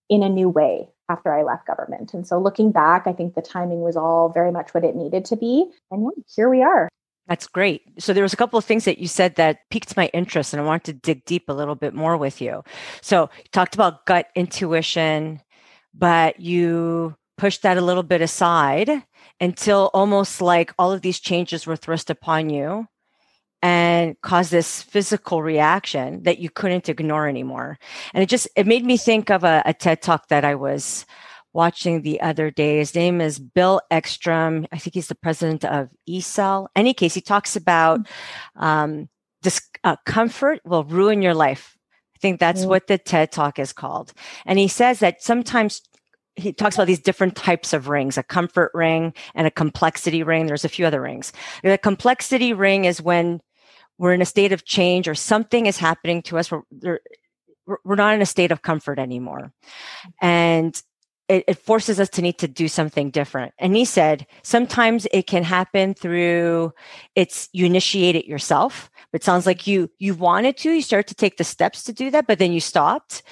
in 0.08 0.22
a 0.22 0.28
new 0.28 0.48
way 0.48 0.88
after 1.08 1.32
I 1.32 1.42
left 1.42 1.66
government. 1.66 2.14
And 2.14 2.26
so 2.26 2.38
looking 2.38 2.72
back, 2.72 3.06
I 3.06 3.12
think 3.12 3.34
the 3.34 3.42
timing 3.42 3.80
was 3.80 3.96
all 3.96 4.28
very 4.28 4.50
much 4.50 4.74
what 4.74 4.84
it 4.84 4.96
needed 4.96 5.24
to 5.26 5.36
be. 5.36 5.70
And 5.90 6.10
here 6.34 6.48
we 6.48 6.62
are. 6.62 6.88
That's 7.28 7.48
great. 7.48 7.82
So 7.98 8.12
there 8.12 8.22
was 8.22 8.32
a 8.32 8.36
couple 8.36 8.58
of 8.58 8.64
things 8.64 8.84
that 8.84 8.98
you 8.98 9.08
said 9.08 9.34
that 9.34 9.68
piqued 9.70 9.96
my 9.96 10.06
interest 10.14 10.52
and 10.52 10.62
I 10.62 10.64
wanted 10.64 11.02
to 11.02 11.12
dig 11.12 11.24
deep 11.24 11.48
a 11.48 11.52
little 11.52 11.74
bit 11.74 11.92
more 11.92 12.16
with 12.16 12.40
you. 12.40 12.62
So 13.02 13.30
you 13.36 13.44
talked 13.52 13.74
about 13.74 14.06
gut 14.06 14.28
intuition, 14.36 15.40
but 15.92 16.38
you 16.38 17.16
pushed 17.36 17.62
that 17.62 17.78
a 17.78 17.82
little 17.82 18.04
bit 18.04 18.22
aside 18.22 18.90
until 19.40 19.90
almost 19.92 20.40
like 20.40 20.72
all 20.78 20.92
of 20.92 21.02
these 21.02 21.18
changes 21.18 21.66
were 21.66 21.76
thrust 21.76 22.10
upon 22.10 22.48
you 22.48 22.86
and 23.62 24.20
caused 24.20 24.50
this 24.50 24.82
physical 24.82 25.42
reaction 25.42 26.22
that 26.24 26.38
you 26.38 26.50
couldn't 26.50 26.88
ignore 26.88 27.28
anymore. 27.28 27.78
And 28.14 28.22
it 28.22 28.28
just 28.28 28.48
it 28.56 28.66
made 28.66 28.84
me 28.84 28.96
think 28.96 29.30
of 29.30 29.44
a, 29.44 29.62
a 29.64 29.74
TED 29.74 30.02
talk 30.02 30.28
that 30.28 30.44
I 30.44 30.54
was 30.54 31.06
watching 31.52 32.02
the 32.02 32.20
other 32.20 32.50
day. 32.50 32.78
His 32.78 32.94
name 32.94 33.20
is 33.20 33.38
Bill 33.38 33.80
Eckstrom. 33.90 34.66
I 34.70 34.78
think 34.78 34.94
he's 34.94 35.08
the 35.08 35.14
president 35.14 35.64
of 35.64 35.88
EcSell. 36.08 36.66
Any 36.76 36.92
case, 36.92 37.14
he 37.14 37.22
talks 37.22 37.56
about 37.56 38.06
um, 38.56 39.08
this 39.42 39.60
uh, 39.82 39.96
comfort 40.04 40.60
will 40.64 40.84
ruin 40.84 41.22
your 41.22 41.34
life. 41.34 41.76
I 42.14 42.18
think 42.18 42.40
that's 42.40 42.60
mm-hmm. 42.60 42.70
what 42.70 42.86
the 42.86 42.98
TED 42.98 43.32
Talk 43.32 43.58
is 43.58 43.72
called. 43.72 44.12
And 44.44 44.58
he 44.58 44.68
says 44.68 45.00
that 45.00 45.22
sometimes 45.22 45.80
he 46.36 46.52
talks 46.52 46.76
about 46.76 46.86
these 46.86 47.00
different 47.00 47.34
types 47.34 47.72
of 47.72 47.88
rings 47.88 48.18
a 48.18 48.22
comfort 48.22 48.70
ring 48.74 49.14
and 49.34 49.46
a 49.46 49.50
complexity 49.50 50.22
ring. 50.22 50.46
There's 50.46 50.64
a 50.64 50.68
few 50.68 50.86
other 50.86 51.00
rings. 51.00 51.32
The 51.62 51.78
complexity 51.78 52.52
ring 52.52 52.84
is 52.84 53.02
when 53.02 53.40
we're 53.98 54.12
in 54.12 54.22
a 54.22 54.26
state 54.26 54.52
of 54.52 54.64
change 54.64 55.08
or 55.08 55.14
something 55.14 55.66
is 55.66 55.78
happening 55.78 56.22
to 56.22 56.38
us 56.38 56.50
we're, 56.50 56.98
we're 57.84 57.96
not 57.96 58.14
in 58.14 58.22
a 58.22 58.26
state 58.26 58.52
of 58.52 58.62
comfort 58.62 58.98
anymore. 58.98 59.52
And 60.20 60.80
it, 61.28 61.44
it, 61.48 61.58
forces 61.58 61.98
us 61.98 62.08
to 62.10 62.22
need 62.22 62.38
to 62.38 62.48
do 62.48 62.68
something 62.68 63.10
different. 63.10 63.52
And 63.58 63.74
he 63.74 63.84
said, 63.84 64.26
sometimes 64.42 65.06
it 65.12 65.26
can 65.26 65.42
happen 65.42 65.94
through 65.94 66.72
it's 67.14 67.48
you 67.52 67.66
initiate 67.66 68.14
it 68.14 68.26
yourself. 68.26 68.90
But 69.10 69.22
it 69.22 69.24
sounds 69.24 69.46
like 69.46 69.66
you 69.66 69.90
you 69.98 70.14
wanted 70.14 70.56
to, 70.58 70.70
you 70.70 70.82
start 70.82 71.06
to 71.08 71.14
take 71.14 71.36
the 71.36 71.44
steps 71.44 71.84
to 71.84 71.92
do 71.92 72.10
that, 72.10 72.26
but 72.26 72.38
then 72.38 72.52
you 72.52 72.60
stopped. 72.60 73.22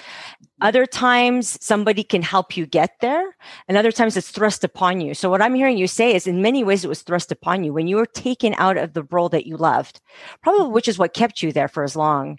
Other 0.61 0.85
times 0.85 1.57
somebody 1.63 2.03
can 2.03 2.21
help 2.21 2.55
you 2.55 2.65
get 2.65 2.91
there, 3.01 3.35
and 3.67 3.77
other 3.77 3.91
times 3.91 4.15
it's 4.15 4.31
thrust 4.31 4.63
upon 4.63 5.01
you. 5.01 5.13
So 5.13 5.29
what 5.29 5.41
I'm 5.41 5.53
hearing 5.53 5.77
you 5.77 5.87
say 5.87 6.15
is 6.15 6.27
in 6.27 6.41
many 6.41 6.63
ways 6.63 6.85
it 6.85 6.87
was 6.87 7.01
thrust 7.01 7.31
upon 7.31 7.65
you 7.65 7.73
when 7.73 7.87
you 7.87 7.97
were 7.97 8.05
taken 8.05 8.55
out 8.57 8.77
of 8.77 8.93
the 8.93 9.03
role 9.03 9.27
that 9.29 9.45
you 9.45 9.57
loved, 9.57 9.99
probably 10.41 10.69
which 10.69 10.87
is 10.87 10.97
what 10.97 11.13
kept 11.13 11.43
you 11.43 11.51
there 11.51 11.67
for 11.67 11.83
as 11.83 11.95
long 11.95 12.37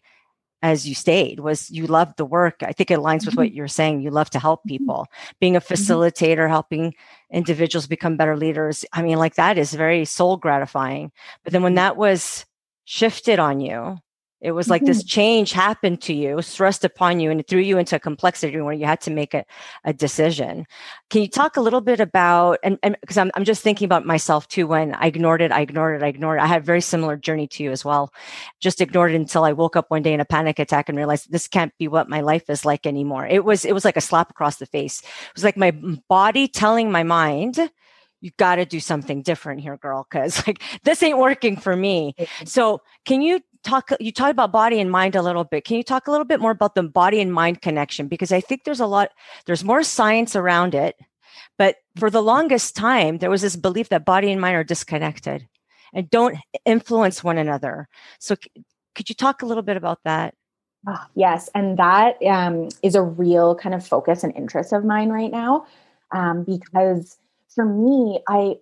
as 0.62 0.88
you 0.88 0.94
stayed 0.94 1.40
was 1.40 1.70
you 1.70 1.86
loved 1.86 2.16
the 2.16 2.25
work. 2.25 2.56
I 2.62 2.72
think 2.72 2.90
it 2.90 2.98
aligns 2.98 3.26
with 3.26 3.36
what 3.36 3.48
mm-hmm. 3.48 3.56
you're 3.56 3.68
saying. 3.68 4.00
You 4.00 4.10
love 4.10 4.30
to 4.30 4.38
help 4.38 4.60
mm-hmm. 4.60 4.68
people. 4.68 5.06
Being 5.40 5.56
a 5.56 5.60
mm-hmm. 5.60 5.75
facilitator, 5.75 6.48
helping 6.48 6.94
individuals 7.30 7.86
become 7.86 8.16
better 8.16 8.36
leaders. 8.36 8.84
I 8.92 9.02
mean, 9.02 9.18
like 9.18 9.34
that 9.34 9.58
is 9.58 9.75
very 9.75 10.04
soul 10.04 10.36
gratifying. 10.36 11.12
But 11.44 11.52
then 11.52 11.62
when 11.62 11.75
that 11.75 11.96
was 11.96 12.46
shifted 12.84 13.38
on 13.38 13.60
you, 13.60 13.98
it 14.40 14.52
was 14.52 14.68
like 14.68 14.82
mm-hmm. 14.82 14.88
this 14.88 15.02
change 15.02 15.52
happened 15.52 16.02
to 16.02 16.12
you, 16.12 16.42
thrust 16.42 16.84
upon 16.84 17.20
you, 17.20 17.30
and 17.30 17.40
it 17.40 17.48
threw 17.48 17.60
you 17.60 17.78
into 17.78 17.96
a 17.96 17.98
complexity 17.98 18.60
where 18.60 18.74
you 18.74 18.84
had 18.84 19.00
to 19.02 19.10
make 19.10 19.32
a, 19.32 19.44
a 19.84 19.94
decision. 19.94 20.66
Can 21.08 21.22
you 21.22 21.28
talk 21.28 21.56
a 21.56 21.62
little 21.62 21.80
bit 21.80 22.00
about, 22.00 22.58
and 22.62 22.78
because 23.00 23.16
I'm, 23.16 23.30
I'm 23.34 23.44
just 23.44 23.62
thinking 23.62 23.86
about 23.86 24.04
myself 24.04 24.46
too, 24.48 24.66
when 24.66 24.94
I 24.94 25.06
ignored 25.06 25.40
it, 25.40 25.52
I 25.52 25.60
ignored 25.60 26.00
it, 26.00 26.04
I 26.04 26.08
ignored 26.08 26.38
it. 26.38 26.42
I 26.42 26.46
had 26.46 26.62
a 26.62 26.64
very 26.64 26.82
similar 26.82 27.16
journey 27.16 27.46
to 27.48 27.62
you 27.62 27.70
as 27.70 27.84
well. 27.84 28.12
Just 28.60 28.82
ignored 28.82 29.12
it 29.12 29.16
until 29.16 29.44
I 29.44 29.52
woke 29.52 29.74
up 29.74 29.90
one 29.90 30.02
day 30.02 30.12
in 30.12 30.20
a 30.20 30.26
panic 30.26 30.58
attack 30.58 30.88
and 30.88 30.98
realized 30.98 31.32
this 31.32 31.48
can't 31.48 31.72
be 31.78 31.88
what 31.88 32.10
my 32.10 32.20
life 32.20 32.50
is 32.50 32.64
like 32.64 32.86
anymore. 32.86 33.26
It 33.26 33.44
was, 33.44 33.64
it 33.64 33.72
was 33.72 33.86
like 33.86 33.96
a 33.96 34.02
slap 34.02 34.30
across 34.30 34.56
the 34.56 34.66
face. 34.66 35.00
It 35.00 35.34
was 35.34 35.44
like 35.44 35.56
my 35.56 35.70
body 36.08 36.46
telling 36.46 36.92
my 36.92 37.04
mind, 37.04 37.70
you 38.20 38.30
got 38.38 38.56
to 38.56 38.64
do 38.64 38.80
something 38.80 39.22
different 39.22 39.60
here 39.60 39.76
girl 39.76 40.06
because 40.10 40.42
like 40.46 40.62
this 40.84 41.02
ain't 41.02 41.18
working 41.18 41.56
for 41.56 41.76
me 41.76 42.14
so 42.44 42.80
can 43.04 43.20
you 43.20 43.40
talk 43.66 43.90
you 44.00 44.12
talked 44.12 44.30
about 44.30 44.52
body 44.52 44.80
and 44.80 44.90
mind 44.90 45.16
a 45.16 45.23
little 45.23 45.44
bit. 45.44 45.64
Can 45.64 45.76
you 45.76 45.82
talk 45.82 46.06
a 46.06 46.11
little 46.11 46.25
bit 46.25 46.40
more 46.40 46.52
about 46.52 46.75
the 46.75 46.82
body 46.82 47.20
and 47.20 47.32
mind 47.32 47.61
connection? 47.61 48.08
Because 48.08 48.32
i 48.32 48.40
think 48.40 48.64
there's 48.64 48.80
a 48.80 48.87
lot 48.87 49.11
there's 49.46 49.64
more 49.64 49.82
science 49.82 50.37
around 50.37 50.75
it 50.75 50.96
but 51.58 51.76
for 51.96 52.11
the 52.11 52.23
longest 52.23 52.76
time 52.76 53.18
there 53.18 53.30
was 53.30 53.42
this 53.42 53.56
belief 53.56 53.88
that 53.88 54.04
body 54.04 54.30
and 54.30 54.40
mind 54.40 54.56
are 54.56 54.64
disconnected 54.64 55.49
and 55.92 56.11
don't 56.11 56.37
influence 56.64 57.25
one 57.25 57.38
another. 57.38 57.88
So 58.18 58.37
could 58.94 59.08
you 59.08 59.14
talk 59.14 59.42
a 59.42 59.46
little 59.46 59.62
bit 59.62 59.76
about 59.76 60.00
that? 60.04 60.35
Oh, 60.88 61.04
yes 61.14 61.50
and 61.54 61.78
that 61.78 62.23
um, 62.23 62.68
is 62.82 62.94
a 62.94 63.02
real 63.02 63.56
kind 63.56 63.75
of 63.75 63.85
focus 63.85 64.23
and 64.23 64.32
interest 64.37 64.73
of 64.73 64.85
mine 64.85 65.08
right 65.08 65.32
now 65.32 65.66
um, 66.14 66.44
because 66.44 67.18
for 67.52 67.64
me 67.64 68.20
i 68.28 68.54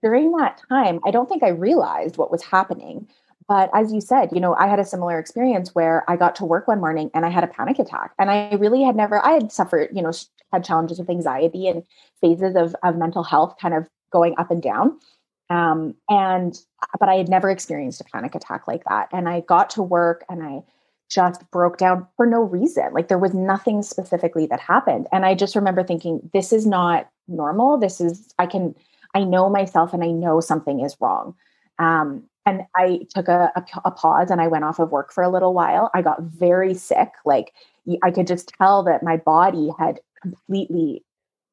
during 0.00 0.30
that 0.36 0.62
time 0.68 1.00
i 1.04 1.10
don't 1.10 1.28
think 1.28 1.42
i 1.42 1.48
realized 1.48 2.16
what 2.16 2.30
was 2.30 2.44
happening 2.44 3.08
but 3.48 3.70
as 3.72 3.92
you 3.94 4.02
said, 4.02 4.28
you 4.32 4.40
know, 4.40 4.54
I 4.54 4.66
had 4.66 4.78
a 4.78 4.84
similar 4.84 5.18
experience 5.18 5.74
where 5.74 6.04
I 6.06 6.16
got 6.16 6.36
to 6.36 6.44
work 6.44 6.68
one 6.68 6.80
morning 6.80 7.10
and 7.14 7.24
I 7.24 7.30
had 7.30 7.44
a 7.44 7.48
panic 7.48 7.78
attack. 7.78 8.12
And 8.18 8.30
I 8.30 8.54
really 8.56 8.82
had 8.82 8.94
never, 8.94 9.24
I 9.24 9.32
had 9.32 9.50
suffered, 9.50 9.88
you 9.92 10.02
know, 10.02 10.12
had 10.52 10.64
challenges 10.64 10.98
with 10.98 11.08
anxiety 11.08 11.66
and 11.66 11.82
phases 12.20 12.56
of, 12.56 12.76
of 12.82 12.96
mental 12.96 13.22
health 13.22 13.56
kind 13.60 13.72
of 13.72 13.88
going 14.12 14.34
up 14.36 14.50
and 14.50 14.62
down. 14.62 14.98
Um, 15.48 15.94
and, 16.10 16.60
but 17.00 17.08
I 17.08 17.14
had 17.14 17.30
never 17.30 17.48
experienced 17.48 18.02
a 18.02 18.04
panic 18.04 18.34
attack 18.34 18.68
like 18.68 18.84
that. 18.84 19.08
And 19.12 19.30
I 19.30 19.40
got 19.40 19.70
to 19.70 19.82
work 19.82 20.24
and 20.28 20.42
I 20.42 20.62
just 21.08 21.50
broke 21.50 21.78
down 21.78 22.06
for 22.18 22.26
no 22.26 22.42
reason. 22.42 22.92
Like 22.92 23.08
there 23.08 23.18
was 23.18 23.32
nothing 23.32 23.82
specifically 23.82 24.44
that 24.46 24.60
happened. 24.60 25.06
And 25.10 25.24
I 25.24 25.34
just 25.34 25.56
remember 25.56 25.82
thinking, 25.82 26.28
this 26.34 26.52
is 26.52 26.66
not 26.66 27.08
normal. 27.28 27.78
This 27.78 27.98
is, 27.98 28.34
I 28.38 28.44
can, 28.44 28.74
I 29.14 29.24
know 29.24 29.48
myself 29.48 29.94
and 29.94 30.04
I 30.04 30.10
know 30.10 30.40
something 30.40 30.80
is 30.80 30.98
wrong. 31.00 31.34
Um, 31.78 32.24
and 32.48 32.62
I 32.74 33.00
took 33.14 33.28
a, 33.28 33.52
a, 33.56 33.64
a, 33.84 33.90
pause 33.90 34.30
and 34.30 34.40
I 34.40 34.48
went 34.48 34.64
off 34.64 34.78
of 34.78 34.90
work 34.90 35.12
for 35.12 35.22
a 35.22 35.28
little 35.28 35.52
while. 35.52 35.90
I 35.94 36.00
got 36.00 36.22
very 36.22 36.72
sick. 36.72 37.10
Like 37.26 37.52
I 38.02 38.10
could 38.10 38.26
just 38.26 38.48
tell 38.58 38.82
that 38.84 39.02
my 39.02 39.18
body 39.18 39.70
had 39.78 40.00
completely, 40.22 41.04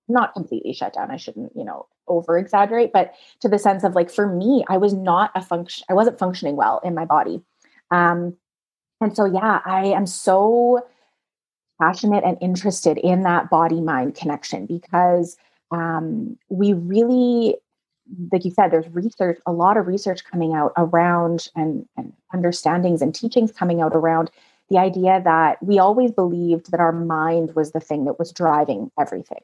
not 0.08 0.34
completely 0.34 0.72
shut 0.74 0.94
down. 0.94 1.12
I 1.12 1.18
shouldn't, 1.18 1.52
you 1.54 1.66
know, 1.66 1.88
over 2.08 2.38
exaggerate, 2.38 2.94
but 2.94 3.14
to 3.42 3.50
the 3.50 3.60
sense 3.60 3.84
of 3.84 3.94
like 3.94 4.10
for 4.10 4.28
me, 4.28 4.64
I 4.70 4.78
was 4.78 4.94
not 4.94 5.32
a 5.36 5.42
function. 5.42 5.84
I 5.90 5.94
wasn't 5.94 6.18
functioning 6.18 6.56
well 6.56 6.80
in 6.84 6.94
my 6.94 7.04
body. 7.04 7.42
Um, 7.92 8.38
and 9.02 9.16
so 9.16 9.26
yeah, 9.26 9.60
I 9.66 9.88
am 9.88 10.06
so 10.06 10.88
passionate 11.82 12.24
and 12.24 12.38
interested 12.40 12.98
in 12.98 13.24
that 13.24 13.50
body 13.50 13.82
mind 13.82 14.16
connection 14.16 14.66
because 14.66 15.36
um, 15.72 16.38
we 16.48 16.72
really 16.72 17.58
like 18.32 18.46
you 18.46 18.52
said, 18.52 18.72
there's 18.72 18.88
research, 18.90 19.40
a 19.46 19.52
lot 19.52 19.78
of 19.78 19.88
research 19.88 20.24
coming 20.24 20.54
out 20.54 20.74
around 20.78 21.50
and, 21.56 21.88
and 21.98 22.14
understandings 22.34 23.02
and 23.02 23.14
teachings 23.14 23.52
coming 23.52 23.82
out 23.82 23.96
around 23.96 24.30
the 24.70 24.78
idea 24.78 25.22
that 25.24 25.62
we 25.62 25.80
always 25.80 26.12
believed 26.12 26.72
that 26.72 26.80
our 26.80 26.92
mind 26.92 27.56
was 27.56 27.72
the 27.72 27.80
thing 27.80 28.06
that 28.06 28.20
was 28.20 28.32
driving 28.32 28.92
everything. 29.00 29.42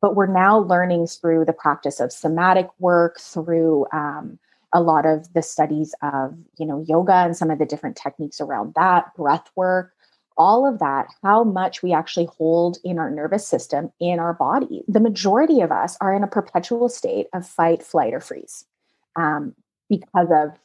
But 0.00 0.14
we're 0.14 0.26
now 0.26 0.58
learning 0.58 1.06
through 1.08 1.44
the 1.44 1.52
practice 1.52 2.00
of 2.00 2.12
somatic 2.12 2.68
work, 2.78 3.18
through 3.18 3.86
um, 3.92 4.38
a 4.72 4.80
lot 4.80 5.06
of 5.06 5.32
the 5.32 5.42
studies 5.42 5.94
of, 6.02 6.36
you 6.58 6.66
know, 6.66 6.84
yoga 6.86 7.14
and 7.14 7.36
some 7.36 7.50
of 7.50 7.58
the 7.58 7.66
different 7.66 7.96
techniques 7.96 8.40
around 8.40 8.74
that, 8.74 9.14
breath 9.16 9.50
work, 9.56 9.94
all 10.38 10.66
of 10.66 10.78
that, 10.78 11.08
how 11.22 11.44
much 11.44 11.82
we 11.82 11.92
actually 11.92 12.26
hold 12.26 12.78
in 12.84 12.98
our 12.98 13.10
nervous 13.10 13.46
system, 13.46 13.92
in 14.00 14.18
our 14.20 14.32
body. 14.32 14.84
The 14.86 15.00
majority 15.00 15.60
of 15.60 15.72
us 15.72 15.96
are 16.00 16.14
in 16.14 16.22
a 16.22 16.28
perpetual 16.28 16.88
state 16.88 17.26
of 17.34 17.46
fight, 17.46 17.82
flight, 17.82 18.14
or 18.14 18.20
freeze 18.20 18.64
um, 19.16 19.54
because 19.88 20.28
of 20.30 20.58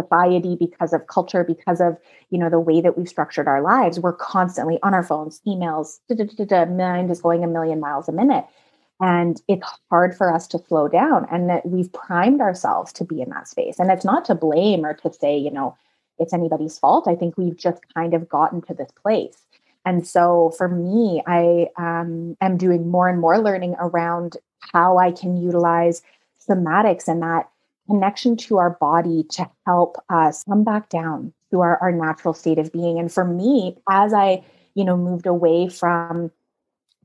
society 0.00 0.56
because 0.58 0.92
of 0.92 1.06
culture 1.08 1.42
because 1.42 1.80
of 1.80 1.96
you 2.30 2.38
know 2.38 2.48
the 2.48 2.60
way 2.60 2.80
that 2.80 2.96
we've 2.96 3.08
structured 3.08 3.48
our 3.48 3.62
lives. 3.62 3.98
We're 3.98 4.12
constantly 4.12 4.78
on 4.82 4.94
our 4.94 5.02
phones 5.02 5.40
emails 5.46 5.98
da, 6.08 6.14
da, 6.14 6.44
da, 6.44 6.64
mind 6.66 7.10
is 7.10 7.20
going 7.20 7.44
a 7.44 7.48
million 7.48 7.80
miles 7.80 8.08
a 8.08 8.12
minute. 8.12 8.44
And 9.00 9.40
it's 9.46 9.66
hard 9.90 10.16
for 10.16 10.32
us 10.32 10.48
to 10.48 10.58
slow 10.66 10.88
down 10.88 11.26
and 11.30 11.48
that 11.48 11.64
we've 11.66 11.92
primed 11.92 12.40
ourselves 12.40 12.92
to 12.94 13.04
be 13.04 13.22
in 13.22 13.30
that 13.30 13.46
space. 13.46 13.78
And 13.78 13.92
it's 13.92 14.04
not 14.04 14.24
to 14.24 14.34
blame 14.34 14.84
or 14.84 14.94
to 14.94 15.12
say 15.12 15.36
you 15.36 15.50
know 15.50 15.76
it's 16.18 16.32
anybody's 16.32 16.78
fault. 16.78 17.08
I 17.08 17.14
think 17.14 17.36
we've 17.36 17.56
just 17.56 17.82
kind 17.94 18.14
of 18.14 18.28
gotten 18.28 18.60
to 18.62 18.74
this 18.74 18.90
place. 19.02 19.44
And 19.84 20.06
so 20.06 20.52
for 20.58 20.68
me, 20.68 21.22
I 21.26 21.68
um, 21.76 22.36
am 22.40 22.56
doing 22.56 22.88
more 22.88 23.08
and 23.08 23.20
more 23.20 23.38
learning 23.38 23.74
around 23.78 24.36
how 24.72 24.98
I 24.98 25.12
can 25.12 25.36
utilize 25.36 26.02
somatics 26.46 27.08
and 27.08 27.22
that 27.22 27.48
connection 27.86 28.36
to 28.36 28.58
our 28.58 28.70
body 28.70 29.24
to 29.30 29.48
help 29.66 29.96
us 30.10 30.44
come 30.44 30.62
back 30.62 30.90
down 30.90 31.32
to 31.50 31.60
our, 31.60 31.78
our 31.78 31.92
natural 31.92 32.34
state 32.34 32.58
of 32.58 32.72
being. 32.72 32.98
And 32.98 33.10
for 33.10 33.24
me, 33.24 33.76
as 33.88 34.12
I, 34.12 34.44
you 34.74 34.84
know, 34.84 34.96
moved 34.96 35.26
away 35.26 35.68
from 35.68 36.30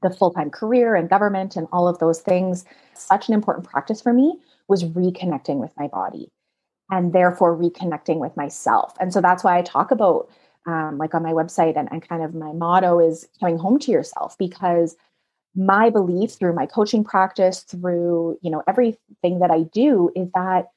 the 0.02 0.10
full-time 0.10 0.50
career 0.50 0.96
and 0.96 1.10
government 1.10 1.56
and 1.56 1.68
all 1.72 1.88
of 1.88 2.00
those 2.00 2.20
things, 2.20 2.66
such 2.94 3.30
an 3.30 3.34
important 3.34 3.66
practice 3.66 4.02
for 4.02 4.12
me 4.12 4.38
was 4.68 4.84
reconnecting 4.84 5.58
with 5.58 5.72
my 5.78 5.88
body 5.88 6.30
and 6.92 7.14
therefore 7.14 7.58
reconnecting 7.58 8.18
with 8.18 8.36
myself. 8.38 8.94
And 9.00 9.14
so 9.14 9.22
that's 9.22 9.44
why 9.44 9.58
I 9.58 9.62
talk 9.62 9.92
about, 9.92 10.30
um, 10.68 10.98
like 10.98 11.14
on 11.14 11.24
my 11.24 11.32
website, 11.32 11.78
and, 11.78 11.90
and 11.92 12.08
kind 12.08 12.24
of 12.24 12.34
my 12.34 12.52
motto 12.54 13.00
is 13.00 13.28
coming 13.40 13.58
home 13.58 13.80
to 13.80 13.92
yourself 13.92 14.38
because 14.38 14.96
my 15.56 15.90
belief 15.90 16.34
through 16.34 16.54
my 16.54 16.66
coaching 16.66 17.04
practice, 17.04 17.62
through 17.62 18.38
you 18.42 18.50
know 18.50 18.64
everything 18.68 19.40
that 19.40 19.52
I 19.52 19.64
do, 19.64 20.10
is 20.16 20.30
that 20.34 20.68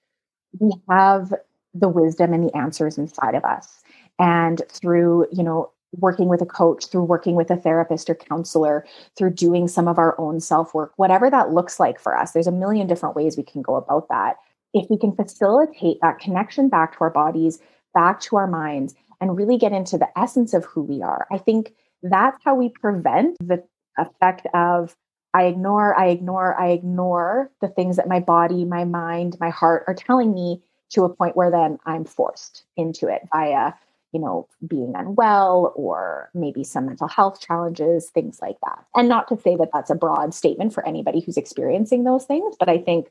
we 0.59 0.73
have 0.89 1.33
the 1.75 1.89
wisdom 1.89 2.33
and 2.33 2.45
the 2.45 2.57
answers 2.57 2.99
inside 2.99 3.35
of 3.35 3.45
us, 3.45 3.83
and 4.19 4.63
through 4.69 5.27
you 5.33 5.43
know 5.43 5.71
working 5.93 6.29
with 6.29 6.43
a 6.43 6.47
coach, 6.47 6.87
through 6.89 7.05
working 7.05 7.37
with 7.37 7.51
a 7.51 7.57
therapist 7.57 8.11
or 8.11 8.15
counselor, 8.15 8.85
through 9.17 9.31
doing 9.31 9.67
some 9.69 9.89
of 9.89 9.99
our 9.99 10.19
own 10.21 10.41
self 10.41 10.75
work, 10.75 10.93
whatever 10.97 11.31
that 11.31 11.53
looks 11.53 11.81
like 11.81 11.99
for 11.99 12.17
us. 12.17 12.33
There's 12.33 12.47
a 12.47 12.53
million 12.53 12.87
different 12.87 13.17
ways 13.17 13.37
we 13.37 13.43
can 13.43 13.63
go 13.63 13.77
about 13.77 14.09
that 14.09 14.37
if 14.76 14.90
we 14.90 14.99
can 14.99 15.16
facilitate 15.16 15.99
that 16.02 16.18
connection 16.18 16.68
back 16.68 16.92
to 16.92 17.00
our 17.00 17.11
bodies, 17.11 17.59
back 17.95 18.21
to 18.21 18.37
our 18.37 18.47
minds, 18.47 18.95
and 19.21 19.37
really 19.37 19.56
get 19.56 19.73
into 19.73 19.97
the 19.97 20.09
essence 20.18 20.52
of 20.52 20.66
who 20.66 20.83
we 20.83 21.02
are, 21.02 21.26
I 21.33 21.38
think 21.38 21.73
that's 22.02 22.38
how 22.45 22.54
we 22.54 22.68
prevent 22.68 23.38
the 23.40 23.64
effect 23.97 24.47
of 24.52 24.95
I 25.33 25.45
ignore, 25.45 25.99
I 25.99 26.09
ignore, 26.09 26.59
I 26.61 26.68
ignore 26.68 27.50
the 27.61 27.68
things 27.68 27.97
that 27.97 28.09
my 28.09 28.21
body, 28.21 28.64
my 28.64 28.85
mind, 28.85 29.38
my 29.40 29.50
heart 29.50 29.85
are 29.87 29.95
telling 29.95 30.35
me 30.35 30.62
to 30.90 31.04
a 31.04 31.14
point 31.14 31.37
where 31.37 31.50
then 31.50 31.78
I'm 31.87 32.04
forced 32.04 32.64
into 32.76 33.09
it 33.09 33.23
via, 33.33 33.73
you 34.12 34.21
know, 34.21 34.47
being 34.66 34.92
unwell 34.95 35.73
or 35.75 36.30
maybe 36.35 36.64
some 36.64 36.87
mental 36.87 37.09
health 37.09 37.40
challenges, 37.40 38.11
things 38.11 38.40
like 38.40 38.56
that. 38.64 38.85
And 38.95 39.09
not 39.09 39.28
to 39.28 39.40
say 39.40 39.56
that 39.56 39.71
that's 39.73 39.90
a 39.90 39.95
broad 39.95 40.33
statement 40.33 40.73
for 40.73 40.87
anybody 40.87 41.21
who's 41.21 41.37
experiencing 41.37 42.04
those 42.04 42.25
things, 42.25 42.56
but 42.59 42.68
I 42.68 42.78
think 42.78 43.09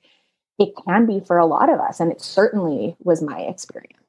it 0.57 0.74
can 0.85 1.05
be 1.05 1.19
for 1.19 1.38
a 1.38 1.45
lot 1.45 1.69
of 1.69 1.79
us. 1.79 2.00
And 2.00 2.12
it 2.12 2.21
certainly 2.21 2.95
was 3.03 3.21
my 3.21 3.39
experience. 3.39 4.00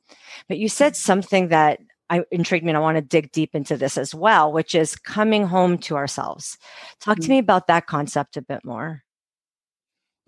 But 0.48 0.58
you 0.58 0.68
said 0.68 0.96
something 0.96 1.48
that 1.48 1.80
I 2.08 2.24
intrigued 2.30 2.64
me 2.64 2.70
and 2.70 2.76
I 2.76 2.80
want 2.80 2.96
to 2.96 3.02
dig 3.02 3.32
deep 3.32 3.54
into 3.54 3.76
this 3.76 3.98
as 3.98 4.14
well, 4.14 4.52
which 4.52 4.74
is 4.74 4.96
coming 4.96 5.46
home 5.46 5.78
to 5.78 5.96
ourselves. 5.96 6.56
Talk 7.00 7.16
mm-hmm. 7.16 7.24
to 7.24 7.30
me 7.30 7.38
about 7.38 7.66
that 7.66 7.86
concept 7.86 8.36
a 8.36 8.42
bit 8.42 8.64
more. 8.64 9.02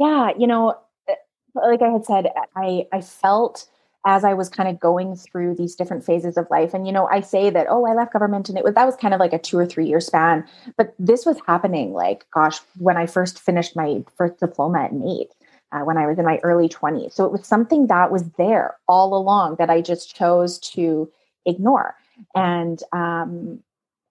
Yeah, 0.00 0.30
you 0.36 0.46
know, 0.46 0.76
eh, 1.08 1.14
like 1.54 1.82
I 1.82 1.88
had 1.88 2.04
said, 2.04 2.32
I 2.56 2.86
I 2.92 3.00
felt 3.00 3.68
as 4.06 4.24
I 4.24 4.32
was 4.34 4.48
kind 4.48 4.68
of 4.68 4.78
going 4.78 5.16
through 5.16 5.56
these 5.56 5.74
different 5.74 6.04
phases 6.04 6.36
of 6.36 6.46
life. 6.50 6.72
And 6.72 6.86
you 6.86 6.92
know, 6.92 7.06
I 7.06 7.20
say 7.20 7.50
that, 7.50 7.66
oh, 7.68 7.84
I 7.86 7.94
left 7.94 8.12
government 8.12 8.48
and 8.48 8.56
it 8.56 8.64
was 8.64 8.74
that 8.74 8.86
was 8.86 8.96
kind 8.96 9.14
of 9.14 9.20
like 9.20 9.32
a 9.32 9.38
two 9.38 9.58
or 9.58 9.66
three 9.66 9.86
year 9.86 10.00
span. 10.00 10.46
But 10.76 10.94
this 10.98 11.26
was 11.26 11.38
happening 11.46 11.92
like, 11.92 12.26
gosh, 12.32 12.58
when 12.78 12.96
I 12.96 13.06
first 13.06 13.40
finished 13.40 13.76
my 13.76 14.04
first 14.16 14.38
diploma 14.38 14.84
at 14.84 14.92
NAIT. 14.92 15.32
Uh, 15.70 15.80
when 15.80 15.98
I 15.98 16.06
was 16.06 16.18
in 16.18 16.24
my 16.24 16.38
early 16.42 16.66
20s. 16.66 17.12
So 17.12 17.26
it 17.26 17.32
was 17.32 17.46
something 17.46 17.88
that 17.88 18.10
was 18.10 18.24
there 18.38 18.76
all 18.88 19.14
along 19.14 19.56
that 19.56 19.68
I 19.68 19.82
just 19.82 20.16
chose 20.16 20.58
to 20.60 21.12
ignore. 21.44 21.94
And 22.34 22.82
um, 22.92 23.62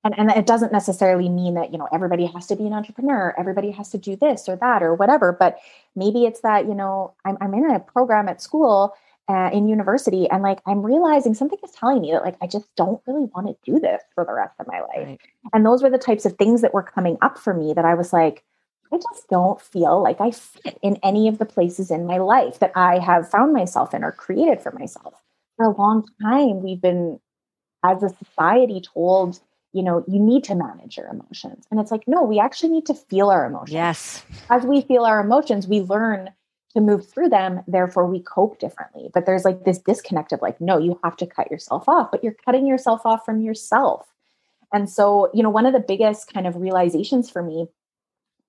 and, 0.03 0.17
and 0.17 0.31
it 0.31 0.45
doesn't 0.45 0.71
necessarily 0.71 1.29
mean 1.29 1.55
that 1.55 1.71
you 1.71 1.77
know 1.77 1.87
everybody 1.91 2.25
has 2.25 2.47
to 2.47 2.55
be 2.55 2.65
an 2.65 2.73
entrepreneur 2.73 3.33
everybody 3.37 3.71
has 3.71 3.89
to 3.89 3.97
do 3.97 4.15
this 4.15 4.47
or 4.47 4.55
that 4.57 4.81
or 4.81 4.93
whatever 4.93 5.35
but 5.37 5.57
maybe 5.95 6.25
it's 6.25 6.41
that 6.41 6.65
you 6.65 6.73
know 6.73 7.13
i'm, 7.25 7.37
I'm 7.41 7.53
in 7.53 7.69
a 7.69 7.79
program 7.79 8.29
at 8.29 8.41
school 8.41 8.93
uh, 9.29 9.49
in 9.51 9.67
university 9.67 10.29
and 10.29 10.41
like 10.41 10.59
i'm 10.65 10.81
realizing 10.81 11.33
something 11.33 11.59
is 11.63 11.71
telling 11.71 12.01
me 12.01 12.11
that 12.11 12.23
like 12.23 12.37
i 12.41 12.47
just 12.47 12.73
don't 12.75 13.01
really 13.05 13.29
want 13.35 13.47
to 13.47 13.71
do 13.71 13.79
this 13.79 14.01
for 14.15 14.23
the 14.23 14.33
rest 14.33 14.53
of 14.59 14.67
my 14.67 14.79
life 14.79 15.07
right. 15.07 15.19
and 15.53 15.65
those 15.65 15.83
were 15.83 15.89
the 15.89 15.97
types 15.97 16.25
of 16.25 16.37
things 16.37 16.61
that 16.61 16.73
were 16.73 16.83
coming 16.83 17.17
up 17.21 17.37
for 17.37 17.53
me 17.53 17.73
that 17.73 17.85
i 17.85 17.93
was 17.93 18.13
like 18.13 18.43
i 18.91 18.97
just 18.97 19.27
don't 19.29 19.61
feel 19.61 20.01
like 20.01 20.19
i 20.21 20.31
fit 20.31 20.77
in 20.81 20.97
any 21.03 21.27
of 21.27 21.37
the 21.37 21.45
places 21.45 21.91
in 21.91 22.05
my 22.05 22.17
life 22.17 22.59
that 22.59 22.71
i 22.75 22.99
have 22.99 23.29
found 23.29 23.53
myself 23.53 23.93
in 23.93 24.03
or 24.03 24.11
created 24.11 24.61
for 24.61 24.71
myself. 24.71 25.23
For 25.57 25.65
a 25.65 25.75
long 25.75 26.05
time 26.21 26.61
we've 26.61 26.81
been 26.81 27.19
as 27.83 28.03
a 28.03 28.09
society 28.09 28.81
told 28.81 29.39
you 29.73 29.83
know 29.83 30.03
you 30.07 30.19
need 30.19 30.43
to 30.45 30.55
manage 30.55 30.97
your 30.97 31.07
emotions. 31.07 31.65
And 31.69 31.79
it's 31.79 31.91
like 31.91 32.07
no 32.07 32.23
we 32.23 32.39
actually 32.39 32.69
need 32.69 32.85
to 32.87 32.93
feel 32.93 33.29
our 33.29 33.45
emotions. 33.45 33.73
Yes. 33.73 34.23
As 34.49 34.63
we 34.63 34.81
feel 34.81 35.03
our 35.03 35.19
emotions 35.19 35.67
we 35.67 35.81
learn 35.81 36.29
to 36.73 36.81
move 36.81 37.07
through 37.07 37.29
them. 37.29 37.61
Therefore 37.67 38.05
we 38.05 38.19
cope 38.21 38.59
differently. 38.59 39.09
But 39.13 39.25
there's 39.25 39.45
like 39.45 39.63
this 39.65 39.79
disconnect 39.79 40.31
of 40.31 40.41
like 40.41 40.59
no 40.61 40.77
you 40.77 40.99
have 41.03 41.17
to 41.17 41.25
cut 41.25 41.49
yourself 41.51 41.87
off 41.89 42.11
but 42.11 42.23
you're 42.23 42.35
cutting 42.45 42.67
yourself 42.67 43.05
off 43.05 43.25
from 43.25 43.41
yourself. 43.41 44.07
And 44.73 44.89
so 44.89 45.29
you 45.33 45.43
know 45.43 45.49
one 45.49 45.65
of 45.65 45.73
the 45.73 45.79
biggest 45.79 46.31
kind 46.31 46.47
of 46.47 46.55
realizations 46.55 47.29
for 47.29 47.41
me 47.41 47.67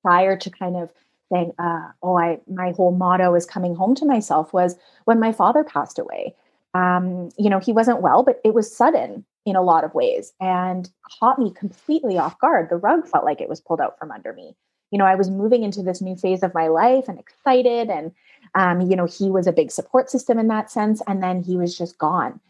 prior 0.03 0.37
to 0.37 0.51
kind 0.51 0.77
of 0.77 0.91
saying 1.33 1.53
uh, 1.59 1.89
oh 2.03 2.17
i 2.17 2.39
my 2.49 2.73
whole 2.73 2.93
motto 2.93 3.35
is 3.35 3.45
coming 3.45 3.75
home 3.75 3.95
to 3.95 4.07
myself 4.07 4.53
was 4.53 4.77
when 5.05 5.21
my 5.21 5.33
father 5.33 5.65
passed 5.65 5.99
away 5.99 6.35
um, 6.75 7.31
you 7.39 7.51
know, 7.51 7.59
he 7.59 7.73
wasn't 7.73 8.03
well, 8.03 8.23
but 8.23 8.41
it 8.45 8.55
was 8.55 8.75
sudden 8.75 9.25
in 9.47 9.57
a 9.57 9.63
lot 9.63 9.85
of 9.85 9.95
ways 9.95 10.33
and 10.41 10.89
caught 11.19 11.39
me 11.39 11.51
completely 11.51 12.19
off 12.19 12.39
guard. 12.39 12.69
The 12.69 12.77
rug 12.77 13.09
felt 13.09 13.25
like 13.25 13.41
it 13.41 13.49
was 13.49 13.61
pulled 13.61 13.81
out 13.81 13.99
from 13.99 14.11
under 14.11 14.33
me. 14.33 14.55
You 14.91 14.99
know, 14.99 15.07
I 15.07 15.15
was 15.15 15.31
moving 15.31 15.65
into 15.65 15.83
this 15.83 16.01
new 16.01 16.17
phase 16.17 16.43
of 16.43 16.55
my 16.55 16.69
life 16.69 17.09
and 17.09 17.19
excited. 17.19 17.91
And, 17.91 18.13
um, 18.55 18.81
you 18.83 18.97
know, 18.97 19.07
he 19.07 19.31
was 19.31 19.47
a 19.47 19.53
big 19.53 19.71
support 19.71 20.11
system 20.11 20.39
in 20.39 20.49
that 20.49 20.71
sense. 20.71 21.03
And 21.07 21.23
then 21.23 21.43
he 21.43 21.57
was 21.57 21.77
just 21.77 21.99
gone. 21.99 22.41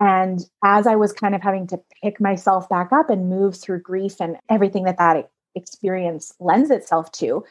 And 0.00 0.40
as 0.64 0.86
I 0.86 0.94
was 0.96 1.12
kind 1.12 1.34
of 1.34 1.42
having 1.42 1.66
to 1.68 1.80
pick 2.02 2.20
myself 2.20 2.68
back 2.68 2.92
up 2.92 3.10
and 3.10 3.28
move 3.28 3.56
through 3.56 3.82
grief 3.82 4.20
and 4.20 4.36
everything 4.48 4.84
that 4.84 4.98
that 4.98 5.30
experience 5.58 6.32
lends 6.40 6.70
itself 6.70 7.12
to, 7.12 7.44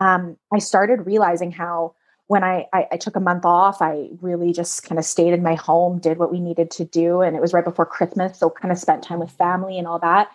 um, 0.00 0.36
I 0.52 0.58
started 0.58 1.06
realizing 1.06 1.50
how 1.50 1.94
when 2.26 2.42
I, 2.42 2.66
I, 2.72 2.86
I 2.92 2.96
took 2.96 3.16
a 3.16 3.20
month 3.20 3.44
off, 3.44 3.82
I 3.82 4.08
really 4.22 4.52
just 4.52 4.82
kind 4.84 4.98
of 4.98 5.04
stayed 5.04 5.34
in 5.34 5.42
my 5.42 5.54
home, 5.54 5.98
did 5.98 6.18
what 6.18 6.32
we 6.32 6.40
needed 6.40 6.70
to 6.72 6.84
do, 6.84 7.20
and 7.20 7.36
it 7.36 7.42
was 7.42 7.52
right 7.52 7.64
before 7.64 7.86
Christmas, 7.86 8.38
so 8.38 8.48
kind 8.48 8.72
of 8.72 8.78
spent 8.78 9.02
time 9.02 9.18
with 9.18 9.30
family 9.30 9.78
and 9.78 9.86
all 9.86 9.98
that. 9.98 10.28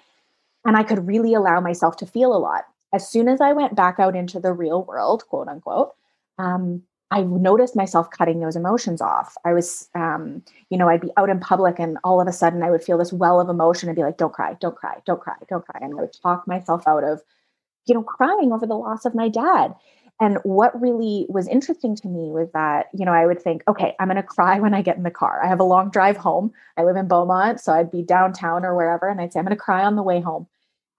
And 0.65 0.77
I 0.77 0.83
could 0.83 1.07
really 1.07 1.33
allow 1.33 1.59
myself 1.61 1.97
to 1.97 2.05
feel 2.05 2.35
a 2.35 2.37
lot. 2.37 2.65
As 2.93 3.09
soon 3.09 3.27
as 3.27 3.41
I 3.41 3.53
went 3.53 3.75
back 3.75 3.99
out 3.99 4.15
into 4.15 4.39
the 4.39 4.53
real 4.53 4.83
world, 4.83 5.25
quote 5.27 5.47
unquote, 5.47 5.93
um, 6.37 6.83
I 7.11 7.21
noticed 7.23 7.75
myself 7.75 8.09
cutting 8.11 8.39
those 8.39 8.55
emotions 8.55 9.01
off. 9.01 9.35
I 9.43 9.53
was, 9.53 9.89
um, 9.95 10.43
you 10.69 10.77
know, 10.77 10.89
I'd 10.89 11.01
be 11.01 11.11
out 11.17 11.29
in 11.29 11.39
public 11.39 11.79
and 11.79 11.97
all 12.03 12.21
of 12.21 12.27
a 12.27 12.31
sudden 12.31 12.61
I 12.61 12.69
would 12.69 12.83
feel 12.83 12.99
this 12.99 13.11
well 13.11 13.39
of 13.39 13.49
emotion 13.49 13.89
and 13.89 13.95
be 13.95 14.03
like, 14.03 14.17
don't 14.17 14.33
cry, 14.33 14.55
don't 14.59 14.75
cry, 14.75 14.95
don't 15.05 15.19
cry, 15.19 15.35
don't 15.49 15.65
cry. 15.65 15.79
And 15.81 15.93
I 15.97 16.01
would 16.01 16.13
talk 16.13 16.47
myself 16.47 16.87
out 16.87 17.03
of, 17.03 17.21
you 17.87 17.95
know, 17.95 18.03
crying 18.03 18.53
over 18.53 18.67
the 18.67 18.75
loss 18.75 19.05
of 19.05 19.15
my 19.15 19.27
dad. 19.27 19.73
And 20.21 20.37
what 20.43 20.79
really 20.79 21.25
was 21.29 21.47
interesting 21.47 21.95
to 21.95 22.07
me 22.07 22.29
was 22.29 22.51
that, 22.51 22.87
you 22.93 23.05
know, 23.05 23.13
I 23.13 23.25
would 23.25 23.41
think, 23.41 23.63
okay, 23.67 23.95
I'm 23.99 24.09
going 24.09 24.17
to 24.17 24.23
cry 24.23 24.59
when 24.59 24.73
I 24.73 24.81
get 24.81 24.97
in 24.97 25.03
the 25.03 25.09
car. 25.09 25.41
I 25.43 25.47
have 25.47 25.61
a 25.61 25.63
long 25.63 25.89
drive 25.89 26.17
home. 26.17 26.51
I 26.77 26.83
live 26.83 26.97
in 26.97 27.07
Beaumont, 27.07 27.61
so 27.61 27.73
I'd 27.73 27.89
be 27.89 28.03
downtown 28.03 28.65
or 28.65 28.75
wherever, 28.75 29.07
and 29.07 29.21
I'd 29.21 29.31
say, 29.31 29.39
I'm 29.39 29.45
going 29.45 29.55
to 29.55 29.61
cry 29.61 29.83
on 29.83 29.95
the 29.95 30.03
way 30.03 30.19
home. 30.19 30.45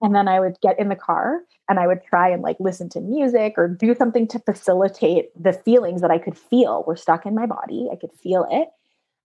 And 0.02 0.14
then 0.14 0.28
I 0.28 0.40
would 0.40 0.60
get 0.60 0.78
in 0.78 0.88
the 0.88 0.96
car 0.96 1.40
and 1.68 1.78
I 1.78 1.86
would 1.86 2.02
try 2.04 2.30
and 2.30 2.42
like 2.42 2.56
listen 2.58 2.88
to 2.90 3.00
music 3.00 3.54
or 3.56 3.68
do 3.68 3.94
something 3.94 4.26
to 4.28 4.38
facilitate 4.38 5.30
the 5.40 5.52
feelings 5.52 6.00
that 6.00 6.10
I 6.10 6.18
could 6.18 6.38
feel 6.38 6.84
were 6.86 6.96
stuck 6.96 7.26
in 7.26 7.34
my 7.34 7.46
body. 7.46 7.88
I 7.92 7.96
could 7.96 8.12
feel 8.12 8.46
it. 8.50 8.68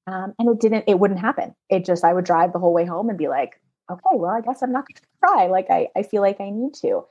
Um, 0.08 0.34
and 0.38 0.50
it 0.50 0.60
didn't, 0.60 0.84
it 0.88 1.00
wouldn't 1.00 1.20
happen. 1.20 1.56
It 1.70 1.86
just, 1.86 2.04
I 2.04 2.14
would 2.14 2.26
drive 2.26 2.54
the 2.54 2.60
whole 2.60 2.74
way 2.74 2.86
home 2.86 3.10
and 3.10 3.18
be 3.18 3.28
like, 3.28 3.60
okay, 3.90 4.02
well, 4.14 4.32
I 4.32 4.42
guess 4.42 4.62
I'm 4.62 4.72
not 4.72 4.86
going 4.88 4.96
to 5.02 5.02
cry. 5.24 5.48
Like 5.48 5.68
I, 5.70 5.88
I 5.96 6.04
feel 6.04 6.22
like 6.22 6.40
I 6.42 6.50
need 6.50 6.74
to. 6.82 7.06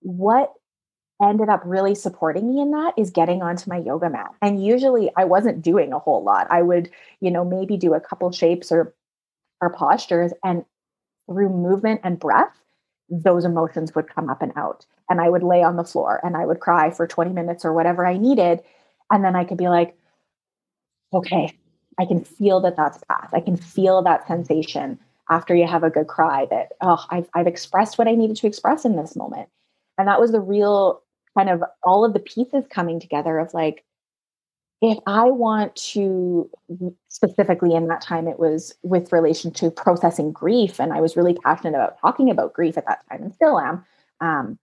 What 0.00 0.52
ended 1.22 1.48
up 1.48 1.62
really 1.64 1.94
supporting 1.94 2.48
me 2.48 2.60
in 2.60 2.72
that 2.72 2.94
is 2.96 3.10
getting 3.10 3.42
onto 3.42 3.70
my 3.70 3.78
yoga 3.78 4.10
mat. 4.10 4.32
And 4.42 4.64
usually 4.64 5.10
I 5.16 5.24
wasn't 5.24 5.62
doing 5.62 5.92
a 5.92 5.98
whole 5.98 6.22
lot. 6.24 6.46
I 6.50 6.62
would, 6.62 6.90
you 7.20 7.30
know, 7.30 7.44
maybe 7.44 7.76
do 7.76 7.94
a 7.94 8.00
couple 8.00 8.30
shapes 8.32 8.72
or 8.72 8.94
or 9.60 9.72
postures 9.72 10.32
and 10.42 10.64
through 11.26 11.48
movement 11.48 12.00
and 12.04 12.18
breath, 12.18 12.60
those 13.08 13.44
emotions 13.44 13.94
would 13.94 14.08
come 14.08 14.30
up 14.30 14.42
and 14.42 14.52
out. 14.56 14.86
And 15.10 15.20
I 15.20 15.28
would 15.28 15.42
lay 15.42 15.62
on 15.62 15.76
the 15.76 15.84
floor 15.84 16.20
and 16.24 16.36
I 16.36 16.46
would 16.46 16.60
cry 16.60 16.90
for 16.90 17.06
20 17.06 17.32
minutes 17.32 17.64
or 17.64 17.72
whatever 17.72 18.06
I 18.06 18.16
needed. 18.16 18.60
And 19.10 19.24
then 19.24 19.36
I 19.36 19.44
could 19.44 19.58
be 19.58 19.68
like, 19.68 19.96
okay, 21.12 21.56
I 21.98 22.06
can 22.06 22.24
feel 22.24 22.60
that 22.60 22.76
that's 22.76 22.98
passed. 23.08 23.34
I 23.34 23.40
can 23.40 23.56
feel 23.56 24.02
that 24.02 24.26
sensation 24.26 24.98
after 25.30 25.54
you 25.54 25.66
have 25.66 25.84
a 25.84 25.90
good 25.90 26.06
cry 26.06 26.46
that, 26.50 26.72
oh, 26.80 27.04
I've, 27.10 27.28
I've 27.34 27.46
expressed 27.46 27.98
what 27.98 28.08
I 28.08 28.14
needed 28.14 28.36
to 28.36 28.46
express 28.46 28.84
in 28.84 28.96
this 28.96 29.16
moment. 29.16 29.48
And 29.96 30.08
that 30.08 30.20
was 30.20 30.32
the 30.32 30.40
real 30.40 31.02
kind 31.36 31.50
of 31.50 31.62
all 31.82 32.04
of 32.04 32.12
the 32.12 32.20
pieces 32.20 32.64
coming 32.70 33.00
together 33.00 33.38
of 33.38 33.54
like, 33.54 33.84
if 34.90 34.98
I 35.06 35.24
want 35.24 35.74
to 35.76 36.50
specifically 37.08 37.74
in 37.74 37.88
that 37.88 38.02
time, 38.02 38.28
it 38.28 38.38
was 38.38 38.74
with 38.82 39.12
relation 39.12 39.50
to 39.52 39.70
processing 39.70 40.30
grief, 40.30 40.78
and 40.78 40.92
I 40.92 41.00
was 41.00 41.16
really 41.16 41.34
passionate 41.34 41.74
about 41.74 41.98
talking 42.00 42.30
about 42.30 42.52
grief 42.52 42.76
at 42.76 42.86
that 42.86 43.00
time, 43.08 43.22
and 43.22 43.34
still 43.34 43.58
am. 43.58 43.84
Um, 44.20 44.58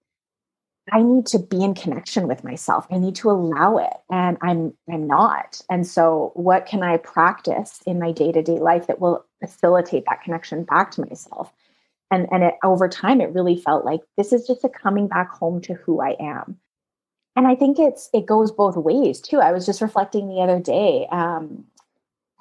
I 0.91 1.01
need 1.01 1.25
to 1.27 1.39
be 1.39 1.63
in 1.63 1.73
connection 1.73 2.27
with 2.27 2.43
myself. 2.43 2.85
I 2.91 2.97
need 2.97 3.15
to 3.15 3.31
allow 3.31 3.77
it, 3.77 3.93
and 4.11 4.37
I'm 4.41 4.73
I'm 4.91 5.07
not. 5.07 5.61
And 5.69 5.87
so, 5.87 6.31
what 6.35 6.67
can 6.67 6.83
I 6.83 6.97
practice 6.97 7.79
in 7.87 7.99
my 7.99 8.11
day 8.11 8.31
to 8.31 8.43
day 8.43 8.59
life 8.59 8.87
that 8.87 9.01
will 9.01 9.25
facilitate 9.39 10.03
that 10.07 10.21
connection 10.23 10.65
back 10.65 10.91
to 10.91 11.01
myself? 11.01 11.51
and 12.11 12.27
and 12.31 12.43
it, 12.43 12.55
over 12.63 12.87
time 12.87 13.21
it 13.21 13.33
really 13.33 13.55
felt 13.55 13.85
like 13.85 14.01
this 14.17 14.33
is 14.33 14.45
just 14.45 14.63
a 14.63 14.69
coming 14.69 15.07
back 15.07 15.31
home 15.31 15.61
to 15.61 15.73
who 15.73 16.01
i 16.01 16.15
am 16.19 16.57
and 17.35 17.47
i 17.47 17.55
think 17.55 17.79
it's 17.79 18.09
it 18.13 18.25
goes 18.25 18.51
both 18.51 18.75
ways 18.75 19.21
too. 19.21 19.39
I 19.39 19.51
was 19.51 19.65
just 19.65 19.81
reflecting 19.81 20.29
the 20.29 20.41
other 20.41 20.59
day 20.59 21.07
um, 21.11 21.65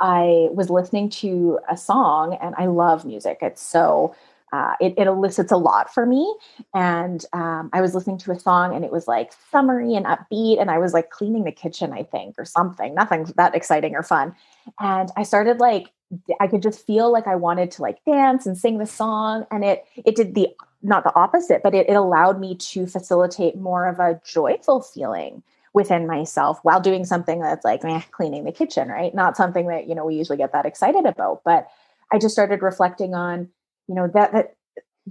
i 0.00 0.48
was 0.52 0.70
listening 0.70 1.10
to 1.10 1.58
a 1.68 1.76
song 1.76 2.38
and 2.40 2.54
i 2.58 2.66
love 2.66 3.04
music. 3.04 3.38
It's 3.42 3.62
so 3.62 4.14
uh, 4.52 4.74
it, 4.80 4.94
it, 4.98 5.06
elicits 5.06 5.52
a 5.52 5.56
lot 5.56 5.94
for 5.94 6.04
me. 6.04 6.34
And 6.74 7.24
um, 7.32 7.70
i 7.72 7.80
was 7.80 7.94
listening 7.94 8.18
to 8.18 8.32
a 8.32 8.38
song 8.38 8.74
and 8.74 8.84
it 8.84 8.90
was 8.90 9.06
like 9.06 9.32
summery 9.50 9.94
and 9.94 10.06
upbeat 10.06 10.60
and 10.60 10.70
i 10.70 10.78
was 10.78 10.92
like 10.92 11.10
cleaning 11.10 11.44
the 11.44 11.52
kitchen 11.52 11.92
i 11.92 12.02
think 12.02 12.36
or 12.38 12.44
something. 12.44 12.94
Nothing 12.94 13.32
that 13.36 13.54
exciting 13.54 13.94
or 13.94 14.02
fun. 14.02 14.34
And 14.80 15.10
i 15.16 15.22
started 15.22 15.58
like 15.58 15.92
I 16.40 16.46
could 16.46 16.62
just 16.62 16.84
feel 16.86 17.12
like 17.12 17.26
I 17.26 17.36
wanted 17.36 17.70
to 17.72 17.82
like 17.82 18.04
dance 18.04 18.46
and 18.46 18.58
sing 18.58 18.78
the 18.78 18.86
song. 18.86 19.46
And 19.50 19.64
it 19.64 19.84
it 19.96 20.16
did 20.16 20.34
the 20.34 20.48
not 20.82 21.04
the 21.04 21.14
opposite, 21.14 21.62
but 21.62 21.74
it, 21.74 21.88
it 21.88 21.94
allowed 21.94 22.40
me 22.40 22.54
to 22.54 22.86
facilitate 22.86 23.56
more 23.56 23.86
of 23.86 23.98
a 23.98 24.20
joyful 24.24 24.80
feeling 24.80 25.42
within 25.72 26.06
myself 26.06 26.58
while 26.62 26.80
doing 26.80 27.04
something 27.04 27.40
that's 27.40 27.64
like 27.64 27.82
cleaning 28.10 28.44
the 28.44 28.52
kitchen, 28.52 28.88
right? 28.88 29.14
Not 29.14 29.36
something 29.36 29.66
that, 29.68 29.88
you 29.88 29.94
know, 29.94 30.04
we 30.04 30.16
usually 30.16 30.38
get 30.38 30.52
that 30.52 30.66
excited 30.66 31.06
about. 31.06 31.42
But 31.44 31.68
I 32.12 32.18
just 32.18 32.34
started 32.34 32.62
reflecting 32.62 33.14
on, 33.14 33.48
you 33.86 33.94
know, 33.94 34.08
that 34.08 34.32
that 34.32 34.54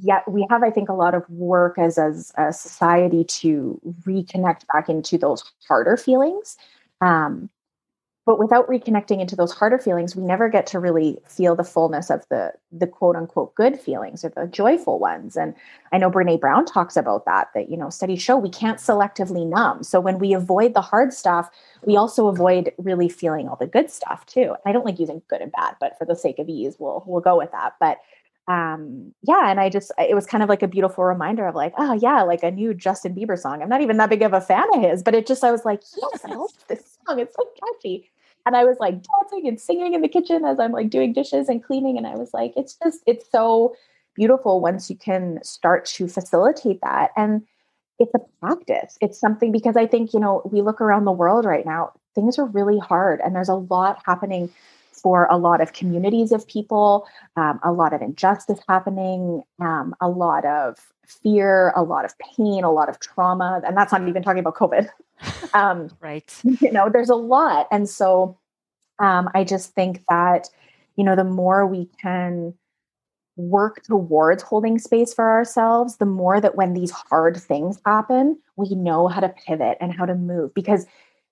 yeah, 0.01 0.21
we 0.27 0.45
have, 0.49 0.63
I 0.63 0.69
think, 0.69 0.89
a 0.89 0.93
lot 0.93 1.15
of 1.15 1.29
work 1.29 1.77
as, 1.77 1.97
as 1.97 2.31
a 2.37 2.53
society 2.53 3.23
to 3.25 3.79
reconnect 4.05 4.65
back 4.71 4.87
into 4.87 5.17
those 5.17 5.43
harder 5.67 5.97
feelings. 5.97 6.57
Um, 7.01 7.49
but 8.29 8.37
without 8.37 8.67
reconnecting 8.67 9.19
into 9.19 9.35
those 9.35 9.51
harder 9.51 9.79
feelings, 9.79 10.15
we 10.15 10.21
never 10.21 10.49
get 10.49 10.67
to 10.67 10.77
really 10.77 11.17
feel 11.27 11.55
the 11.55 11.63
fullness 11.63 12.11
of 12.11 12.23
the 12.29 12.53
the 12.71 12.85
quote 12.85 13.15
unquote 13.15 13.55
good 13.55 13.79
feelings 13.79 14.23
or 14.23 14.29
the 14.29 14.45
joyful 14.45 14.99
ones. 14.99 15.35
And 15.35 15.55
I 15.91 15.97
know 15.97 16.11
Brene 16.11 16.39
Brown 16.39 16.63
talks 16.65 16.95
about 16.95 17.25
that, 17.25 17.49
that, 17.55 17.71
you 17.71 17.75
know, 17.75 17.89
studies 17.89 18.21
show 18.21 18.37
we 18.37 18.51
can't 18.51 18.77
selectively 18.77 19.47
numb. 19.47 19.81
So 19.81 19.99
when 19.99 20.19
we 20.19 20.33
avoid 20.33 20.75
the 20.75 20.81
hard 20.81 21.11
stuff, 21.11 21.49
we 21.83 21.97
also 21.97 22.27
avoid 22.27 22.71
really 22.77 23.09
feeling 23.09 23.47
all 23.47 23.55
the 23.55 23.65
good 23.65 23.89
stuff 23.89 24.27
too. 24.27 24.53
I 24.63 24.73
don't 24.73 24.85
like 24.85 24.99
using 24.99 25.23
good 25.27 25.41
and 25.41 25.51
bad, 25.51 25.77
but 25.79 25.97
for 25.97 26.05
the 26.05 26.15
sake 26.15 26.37
of 26.37 26.47
ease, 26.47 26.75
we'll 26.77 27.03
we'll 27.07 27.21
go 27.21 27.35
with 27.35 27.51
that. 27.51 27.77
But 27.79 27.97
um 28.49 29.13
yeah 29.21 29.51
and 29.51 29.59
i 29.59 29.69
just 29.69 29.91
it 29.99 30.15
was 30.15 30.25
kind 30.25 30.41
of 30.41 30.49
like 30.49 30.63
a 30.63 30.67
beautiful 30.67 31.03
reminder 31.03 31.47
of 31.47 31.53
like 31.53 31.71
oh 31.77 31.93
yeah 31.93 32.23
like 32.23 32.41
a 32.41 32.49
new 32.49 32.73
justin 32.73 33.13
bieber 33.13 33.37
song 33.37 33.61
i'm 33.61 33.69
not 33.69 33.81
even 33.81 33.97
that 33.97 34.09
big 34.09 34.23
of 34.23 34.33
a 34.33 34.41
fan 34.41 34.65
of 34.73 34.81
his 34.81 35.03
but 35.03 35.13
it 35.13 35.27
just 35.27 35.43
i 35.43 35.51
was 35.51 35.65
like 35.65 35.83
yes 36.01 36.25
i 36.25 36.33
love 36.33 36.49
this 36.67 36.97
song 37.05 37.19
it's 37.19 37.35
so 37.35 37.47
catchy 37.61 38.09
and 38.45 38.55
i 38.55 38.63
was 38.63 38.77
like 38.79 38.95
dancing 38.95 39.47
and 39.47 39.59
singing 39.59 39.93
in 39.93 40.01
the 40.01 40.07
kitchen 40.07 40.45
as 40.45 40.59
i'm 40.59 40.71
like 40.71 40.89
doing 40.89 41.13
dishes 41.13 41.49
and 41.49 41.63
cleaning 41.63 41.97
and 41.97 42.07
i 42.07 42.15
was 42.15 42.33
like 42.33 42.53
it's 42.55 42.75
just 42.75 43.01
it's 43.05 43.29
so 43.31 43.75
beautiful 44.19 44.59
once 44.59 44.89
you 44.89 44.97
can 44.97 45.39
start 45.43 45.85
to 45.85 46.05
facilitate 46.05 46.81
that. 46.81 47.11
And 47.15 47.41
it's 47.99 48.13
a 48.13 48.19
practice. 48.41 48.97
It's 49.01 49.19
something 49.19 49.51
because 49.51 49.77
i 49.77 49.85
think 49.85 50.13
you 50.13 50.19
know 50.19 50.41
we 50.51 50.61
look 50.61 50.81
around 50.81 51.05
the 51.05 51.11
world 51.11 51.45
right 51.45 51.65
now 51.65 51.93
things 52.15 52.37
are 52.37 52.45
really 52.45 52.79
hard 52.79 53.21
and 53.21 53.35
there's 53.35 53.49
a 53.49 53.55
lot 53.55 54.01
happening 54.05 54.49
for 54.91 55.27
a 55.31 55.37
lot 55.37 55.61
of 55.61 55.71
communities 55.71 56.33
of 56.33 56.45
people, 56.45 57.07
um, 57.37 57.57
a 57.63 57.71
lot 57.71 57.93
of 57.93 58.01
injustice 58.01 58.59
happening, 58.67 59.41
um, 59.61 59.95
a 60.01 60.09
lot 60.09 60.45
of 60.45 60.77
fear, 61.09 61.73
a 61.75 61.83
lot 61.83 62.05
of 62.05 62.13
pain, 62.19 62.63
a 62.63 62.71
lot 62.71 62.89
of 62.89 62.99
trauma. 62.99 63.61
And 63.65 63.75
that's 63.75 63.91
not 63.91 64.07
even 64.07 64.23
talking 64.23 64.39
about 64.39 64.55
COVID. 64.55 64.89
Um, 65.53 65.89
right. 65.99 66.33
You 66.43 66.71
know, 66.71 66.89
there's 66.89 67.09
a 67.09 67.15
lot. 67.15 67.67
And 67.71 67.89
so 67.89 68.37
um, 68.99 69.29
I 69.33 69.43
just 69.43 69.73
think 69.73 70.01
that, 70.07 70.47
you 70.95 71.03
know, 71.03 71.13
the 71.13 71.25
more 71.25 71.67
we 71.67 71.89
can 72.01 72.53
work 73.35 73.83
towards 73.83 74.43
holding 74.43 74.79
space 74.79 75.13
for 75.13 75.29
ourselves, 75.29 75.97
the 75.97 76.05
more 76.05 76.39
that 76.39 76.55
when 76.55 76.73
these 76.73 76.91
hard 76.91 77.35
things 77.35 77.81
happen, 77.85 78.39
we 78.55 78.75
know 78.75 79.09
how 79.09 79.19
to 79.19 79.27
pivot 79.45 79.77
and 79.81 79.91
how 79.91 80.05
to 80.05 80.15
move. 80.15 80.53
Because 80.53 80.85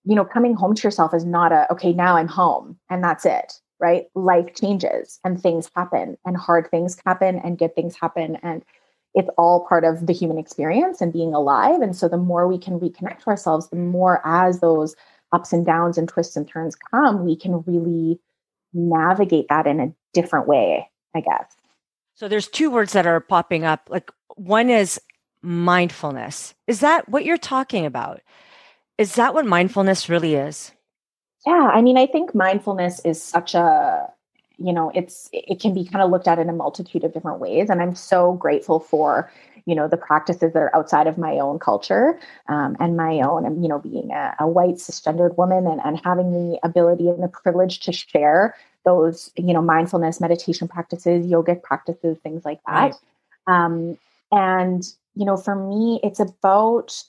you 0.07 0.15
know, 0.15 0.23
coming 0.23 0.55
home 0.55 0.73
to 0.73 0.83
yourself 0.87 1.13
is 1.13 1.25
not 1.25 1.51
a, 1.51 1.69
okay, 1.69 1.91
now 1.91 2.15
I'm 2.15 2.29
home 2.29 2.79
and 2.89 3.03
that's 3.03 3.25
it, 3.25 3.59
right? 3.77 4.05
Life 4.15 4.55
changes 4.55 5.19
and 5.25 5.39
things 5.39 5.69
happen 5.75 6.17
and 6.25 6.37
hard 6.37 6.71
things 6.71 6.97
happen 7.05 7.41
and 7.43 7.57
good 7.57 7.75
things 7.75 7.97
happen. 7.99 8.37
And 8.41 8.63
it's 9.13 9.29
all 9.37 9.65
part 9.67 9.83
of 9.83 10.05
the 10.05 10.13
human 10.13 10.37
experience 10.37 11.01
and 11.01 11.13
being 11.13 11.33
alive. 11.33 11.81
And 11.81 11.95
so 11.95 12.07
the 12.07 12.17
more 12.17 12.47
we 12.47 12.57
can 12.57 12.79
reconnect 12.79 13.19
to 13.23 13.27
ourselves, 13.27 13.69
the 13.69 13.77
more 13.77 14.21
as 14.25 14.59
those 14.59 14.95
ups 15.31 15.51
and 15.51 15.65
downs 15.65 15.97
and 15.97 16.07
twists 16.07 16.35
and 16.35 16.47
turns 16.47 16.75
come, 16.75 17.25
we 17.25 17.35
can 17.35 17.63
really 17.63 18.19
navigate 18.73 19.47
that 19.49 19.65
in 19.65 19.79
a 19.79 19.93
different 20.13 20.47
way, 20.47 20.89
I 21.15 21.21
guess. 21.21 21.55
So 22.15 22.27
there's 22.27 22.47
two 22.47 22.69
words 22.69 22.93
that 22.93 23.05
are 23.05 23.19
popping 23.19 23.63
up. 23.63 23.87
Like 23.89 24.11
one 24.35 24.69
is 24.69 24.99
mindfulness. 25.41 26.53
Is 26.67 26.79
that 26.81 27.09
what 27.09 27.25
you're 27.25 27.37
talking 27.37 27.85
about? 27.85 28.21
Is 28.97 29.15
that 29.15 29.33
what 29.33 29.45
mindfulness 29.45 30.09
really 30.09 30.35
is? 30.35 30.71
Yeah, 31.45 31.69
I 31.73 31.81
mean, 31.81 31.97
I 31.97 32.07
think 32.07 32.35
mindfulness 32.35 32.99
is 33.05 33.21
such 33.21 33.53
a, 33.53 34.11
you 34.59 34.73
know, 34.73 34.91
it's 34.95 35.29
it 35.31 35.59
can 35.59 35.73
be 35.73 35.85
kind 35.85 36.03
of 36.03 36.09
looked 36.09 36.27
at 36.27 36.39
in 36.39 36.49
a 36.49 36.53
multitude 36.53 37.03
of 37.03 37.13
different 37.13 37.39
ways, 37.39 37.69
and 37.69 37.81
I'm 37.81 37.95
so 37.95 38.33
grateful 38.33 38.79
for 38.79 39.31
you 39.67 39.75
know 39.75 39.87
the 39.87 39.97
practices 39.97 40.53
that 40.53 40.59
are 40.59 40.75
outside 40.75 41.05
of 41.05 41.17
my 41.17 41.33
own 41.33 41.59
culture 41.59 42.17
um, 42.47 42.75
and 42.79 42.97
my 42.97 43.19
own 43.19 43.45
and 43.45 43.61
you 43.61 43.69
know 43.69 43.77
being 43.77 44.11
a, 44.11 44.33
a 44.39 44.47
white 44.47 44.75
cisgendered 44.75 45.37
woman 45.37 45.67
and, 45.67 45.81
and 45.83 46.01
having 46.03 46.31
the 46.31 46.57
ability 46.63 47.09
and 47.09 47.21
the 47.21 47.27
privilege 47.27 47.81
to 47.81 47.91
share 47.91 48.55
those 48.85 49.29
you 49.35 49.53
know 49.53 49.61
mindfulness 49.61 50.19
meditation 50.19 50.67
practices 50.67 51.27
yogic 51.27 51.61
practices 51.61 52.17
things 52.23 52.45
like 52.45 52.59
that 52.65 52.95
right. 53.47 53.65
um, 53.65 53.97
and 54.31 54.93
you 55.15 55.25
know 55.25 55.37
for 55.37 55.55
me 55.55 55.99
it's 56.01 56.21
about 56.21 57.03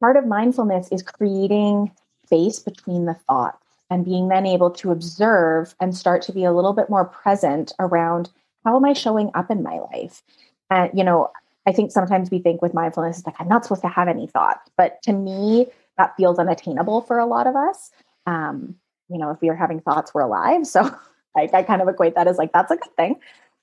part 0.00 0.16
of 0.16 0.24
mindfulness 0.24 0.88
is 0.92 1.02
creating 1.02 1.90
space 2.24 2.60
between 2.60 3.06
the 3.06 3.14
thoughts 3.26 3.65
and 3.90 4.04
being 4.04 4.28
then 4.28 4.46
able 4.46 4.70
to 4.70 4.90
observe 4.90 5.74
and 5.80 5.96
start 5.96 6.22
to 6.22 6.32
be 6.32 6.44
a 6.44 6.52
little 6.52 6.72
bit 6.72 6.90
more 6.90 7.04
present 7.04 7.72
around 7.78 8.30
how 8.64 8.76
am 8.76 8.84
I 8.84 8.94
showing 8.94 9.30
up 9.34 9.50
in 9.50 9.62
my 9.62 9.78
life? 9.92 10.22
And, 10.70 10.90
you 10.92 11.04
know, 11.04 11.30
I 11.66 11.72
think 11.72 11.92
sometimes 11.92 12.30
we 12.30 12.40
think 12.40 12.62
with 12.62 12.74
mindfulness, 12.74 13.18
it's 13.18 13.26
like, 13.26 13.36
I'm 13.38 13.48
not 13.48 13.64
supposed 13.64 13.82
to 13.82 13.88
have 13.88 14.08
any 14.08 14.26
thoughts. 14.26 14.70
But 14.76 15.00
to 15.02 15.12
me, 15.12 15.66
that 15.98 16.16
feels 16.16 16.38
unattainable 16.38 17.02
for 17.02 17.18
a 17.18 17.26
lot 17.26 17.46
of 17.46 17.54
us. 17.54 17.90
Um, 18.26 18.74
you 19.08 19.18
know, 19.18 19.30
if 19.30 19.40
we 19.40 19.48
are 19.48 19.54
having 19.56 19.80
thoughts, 19.80 20.12
we're 20.12 20.22
alive. 20.22 20.66
So 20.66 20.82
I, 21.36 21.48
I 21.52 21.62
kind 21.62 21.80
of 21.80 21.88
equate 21.88 22.16
that 22.16 22.26
as 22.26 22.38
like, 22.38 22.52
that's 22.52 22.72
a 22.72 22.76
good 22.76 22.96
thing. 22.96 23.16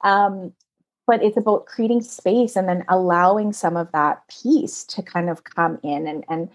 Um, 0.03 0.53
but 1.05 1.21
it's 1.21 1.37
about 1.37 1.65
creating 1.65 2.01
space 2.01 2.55
and 2.55 2.67
then 2.67 2.85
allowing 2.87 3.51
some 3.51 3.75
of 3.75 3.91
that 3.91 4.23
peace 4.29 4.85
to 4.85 5.01
kind 5.01 5.29
of 5.29 5.43
come 5.43 5.79
in 5.83 6.07
and, 6.07 6.23
and 6.29 6.49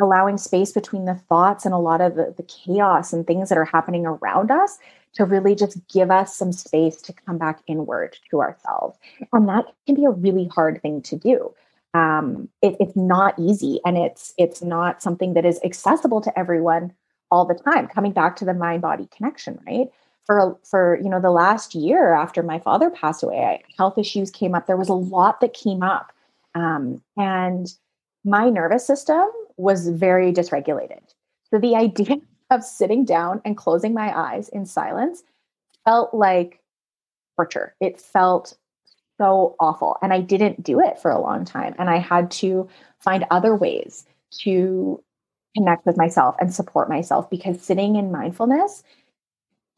allowing 0.00 0.38
space 0.38 0.72
between 0.72 1.04
the 1.04 1.14
thoughts 1.14 1.64
and 1.64 1.74
a 1.74 1.78
lot 1.78 2.00
of 2.00 2.16
the, 2.16 2.34
the 2.36 2.42
chaos 2.44 3.12
and 3.12 3.26
things 3.26 3.48
that 3.48 3.58
are 3.58 3.64
happening 3.64 4.06
around 4.06 4.50
us 4.50 4.78
to 5.14 5.24
really 5.24 5.54
just 5.54 5.78
give 5.88 6.10
us 6.10 6.34
some 6.34 6.52
space 6.52 7.00
to 7.02 7.12
come 7.12 7.38
back 7.38 7.60
inward 7.66 8.16
to 8.30 8.40
ourselves. 8.40 8.98
And 9.32 9.48
that 9.48 9.66
can 9.86 9.94
be 9.94 10.04
a 10.04 10.10
really 10.10 10.48
hard 10.48 10.82
thing 10.82 11.02
to 11.02 11.16
do. 11.16 11.54
Um, 11.94 12.48
it, 12.60 12.76
it's 12.80 12.96
not 12.96 13.38
easy 13.38 13.80
and 13.84 13.96
it's 13.96 14.34
it's 14.36 14.62
not 14.62 15.00
something 15.00 15.34
that 15.34 15.44
is 15.44 15.60
accessible 15.64 16.20
to 16.22 16.36
everyone 16.36 16.92
all 17.30 17.44
the 17.44 17.54
time. 17.54 17.86
Coming 17.86 18.10
back 18.10 18.34
to 18.36 18.44
the 18.44 18.54
mind 18.54 18.82
body 18.82 19.08
connection, 19.16 19.60
right? 19.64 19.88
for 20.26 20.58
for 20.64 20.98
you 21.02 21.08
know 21.08 21.20
the 21.20 21.30
last 21.30 21.74
year 21.74 22.14
after 22.14 22.42
my 22.42 22.58
father 22.58 22.90
passed 22.90 23.22
away 23.22 23.62
health 23.76 23.98
issues 23.98 24.30
came 24.30 24.54
up 24.54 24.66
there 24.66 24.76
was 24.76 24.88
a 24.88 24.94
lot 24.94 25.40
that 25.40 25.52
came 25.52 25.82
up 25.82 26.12
um, 26.54 27.02
and 27.16 27.74
my 28.24 28.48
nervous 28.48 28.86
system 28.86 29.28
was 29.56 29.88
very 29.88 30.32
dysregulated. 30.32 31.02
So 31.50 31.58
the 31.58 31.76
idea 31.76 32.16
of 32.50 32.62
sitting 32.62 33.04
down 33.04 33.40
and 33.44 33.56
closing 33.56 33.94
my 33.94 34.16
eyes 34.16 34.48
in 34.48 34.66
silence 34.66 35.22
felt 35.84 36.14
like 36.14 36.60
torture. 37.36 37.74
It 37.80 38.00
felt 38.00 38.56
so 39.18 39.54
awful 39.60 39.96
and 40.02 40.12
i 40.12 40.20
didn't 40.20 40.62
do 40.62 40.80
it 40.80 40.98
for 40.98 41.10
a 41.10 41.20
long 41.20 41.44
time 41.44 41.74
and 41.78 41.88
i 41.88 41.98
had 41.98 42.30
to 42.30 42.68
find 42.98 43.24
other 43.30 43.54
ways 43.54 44.04
to 44.32 45.02
connect 45.56 45.86
with 45.86 45.96
myself 45.96 46.34
and 46.40 46.52
support 46.52 46.88
myself 46.88 47.30
because 47.30 47.60
sitting 47.62 47.96
in 47.96 48.10
mindfulness 48.10 48.82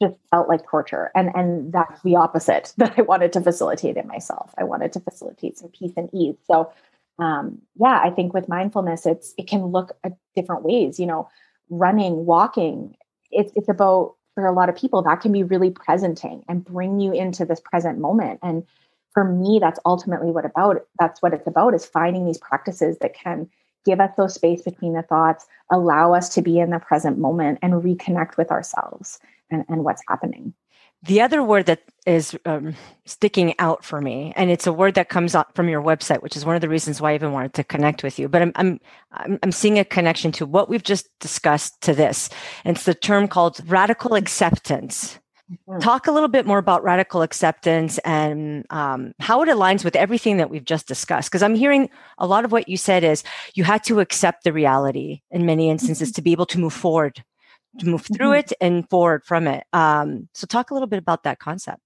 just 0.00 0.14
felt 0.30 0.48
like 0.48 0.66
torture 0.66 1.10
and 1.14 1.30
and 1.34 1.72
that's 1.72 2.02
the 2.02 2.16
opposite 2.16 2.72
that 2.78 2.94
i 2.98 3.02
wanted 3.02 3.32
to 3.32 3.40
facilitate 3.40 3.96
in 3.96 4.06
myself. 4.06 4.54
I 4.58 4.64
wanted 4.64 4.92
to 4.94 5.00
facilitate 5.00 5.58
some 5.58 5.68
peace 5.70 5.92
and 5.96 6.08
ease. 6.12 6.36
So 6.46 6.72
um, 7.18 7.58
yeah 7.76 8.00
i 8.02 8.10
think 8.10 8.32
with 8.32 8.48
mindfulness 8.48 9.06
it's 9.06 9.34
it 9.38 9.46
can 9.46 9.66
look 9.66 9.96
at 10.04 10.12
different 10.34 10.62
ways 10.62 10.98
you 10.98 11.06
know 11.06 11.28
running 11.70 12.26
walking 12.26 12.94
it's 13.30 13.52
it's 13.56 13.68
about 13.68 14.14
for 14.34 14.46
a 14.46 14.52
lot 14.52 14.68
of 14.68 14.76
people 14.76 15.02
that 15.02 15.20
can 15.20 15.32
be 15.32 15.42
really 15.42 15.70
presenting 15.70 16.44
and 16.48 16.64
bring 16.64 17.00
you 17.00 17.12
into 17.12 17.44
this 17.44 17.60
present 17.60 17.98
moment 17.98 18.38
and 18.42 18.64
for 19.12 19.24
me 19.24 19.58
that's 19.60 19.80
ultimately 19.86 20.30
what 20.30 20.44
about 20.44 20.76
that's 20.98 21.22
what 21.22 21.32
it's 21.32 21.46
about 21.46 21.74
is 21.74 21.86
finding 21.86 22.26
these 22.26 22.38
practices 22.38 22.98
that 23.00 23.14
can 23.14 23.48
give 23.86 24.00
us 24.00 24.10
those 24.16 24.34
space 24.34 24.62
between 24.62 24.92
the 24.92 25.02
thoughts 25.02 25.46
allow 25.70 26.12
us 26.12 26.28
to 26.28 26.42
be 26.42 26.58
in 26.58 26.70
the 26.70 26.78
present 26.78 27.18
moment 27.18 27.58
and 27.62 27.74
reconnect 27.74 28.36
with 28.36 28.50
ourselves 28.50 29.18
and, 29.50 29.64
and 29.68 29.84
what's 29.84 30.02
happening. 30.08 30.52
The 31.06 31.20
other 31.20 31.42
word 31.42 31.66
that 31.66 31.82
is 32.04 32.36
um, 32.46 32.74
sticking 33.04 33.54
out 33.58 33.84
for 33.84 34.00
me, 34.00 34.32
and 34.36 34.50
it's 34.50 34.66
a 34.66 34.72
word 34.72 34.94
that 34.94 35.08
comes 35.08 35.34
up 35.34 35.54
from 35.54 35.68
your 35.68 35.82
website, 35.82 36.22
which 36.22 36.36
is 36.36 36.44
one 36.44 36.54
of 36.54 36.60
the 36.60 36.68
reasons 36.68 37.00
why 37.00 37.12
I 37.12 37.14
even 37.14 37.32
wanted 37.32 37.54
to 37.54 37.64
connect 37.64 38.02
with 38.02 38.18
you. 38.18 38.28
But 38.28 38.42
I'm 38.42 38.52
I'm 38.54 38.80
I'm, 39.12 39.38
I'm 39.42 39.52
seeing 39.52 39.78
a 39.78 39.84
connection 39.84 40.32
to 40.32 40.46
what 40.46 40.68
we've 40.68 40.82
just 40.82 41.08
discussed 41.20 41.80
to 41.82 41.94
this, 41.94 42.28
and 42.64 42.76
it's 42.76 42.86
the 42.86 42.94
term 42.94 43.28
called 43.28 43.60
radical 43.66 44.14
acceptance. 44.14 45.18
Mm-hmm. 45.68 45.78
Talk 45.78 46.08
a 46.08 46.12
little 46.12 46.28
bit 46.28 46.44
more 46.44 46.58
about 46.58 46.82
radical 46.82 47.22
acceptance 47.22 47.98
and 47.98 48.66
um, 48.70 49.12
how 49.20 49.42
it 49.42 49.48
aligns 49.48 49.84
with 49.84 49.94
everything 49.94 50.38
that 50.38 50.50
we've 50.50 50.64
just 50.64 50.88
discussed. 50.88 51.30
Because 51.30 51.42
I'm 51.42 51.54
hearing 51.54 51.88
a 52.18 52.26
lot 52.26 52.44
of 52.44 52.50
what 52.50 52.68
you 52.68 52.76
said 52.76 53.04
is 53.04 53.22
you 53.54 53.62
had 53.62 53.84
to 53.84 54.00
accept 54.00 54.42
the 54.42 54.52
reality 54.52 55.20
in 55.30 55.46
many 55.46 55.70
instances 55.70 56.08
mm-hmm. 56.08 56.14
to 56.16 56.22
be 56.22 56.32
able 56.32 56.46
to 56.46 56.58
move 56.58 56.72
forward 56.72 57.22
to 57.78 57.86
move 57.86 58.06
through 58.06 58.30
mm-hmm. 58.30 58.38
it 58.40 58.52
and 58.60 58.88
forward 58.88 59.24
from 59.24 59.46
it. 59.46 59.64
Um, 59.72 60.28
so, 60.34 60.46
talk 60.46 60.70
a 60.70 60.74
little 60.74 60.88
bit 60.88 60.98
about 60.98 61.22
that 61.24 61.38
concept. 61.38 61.80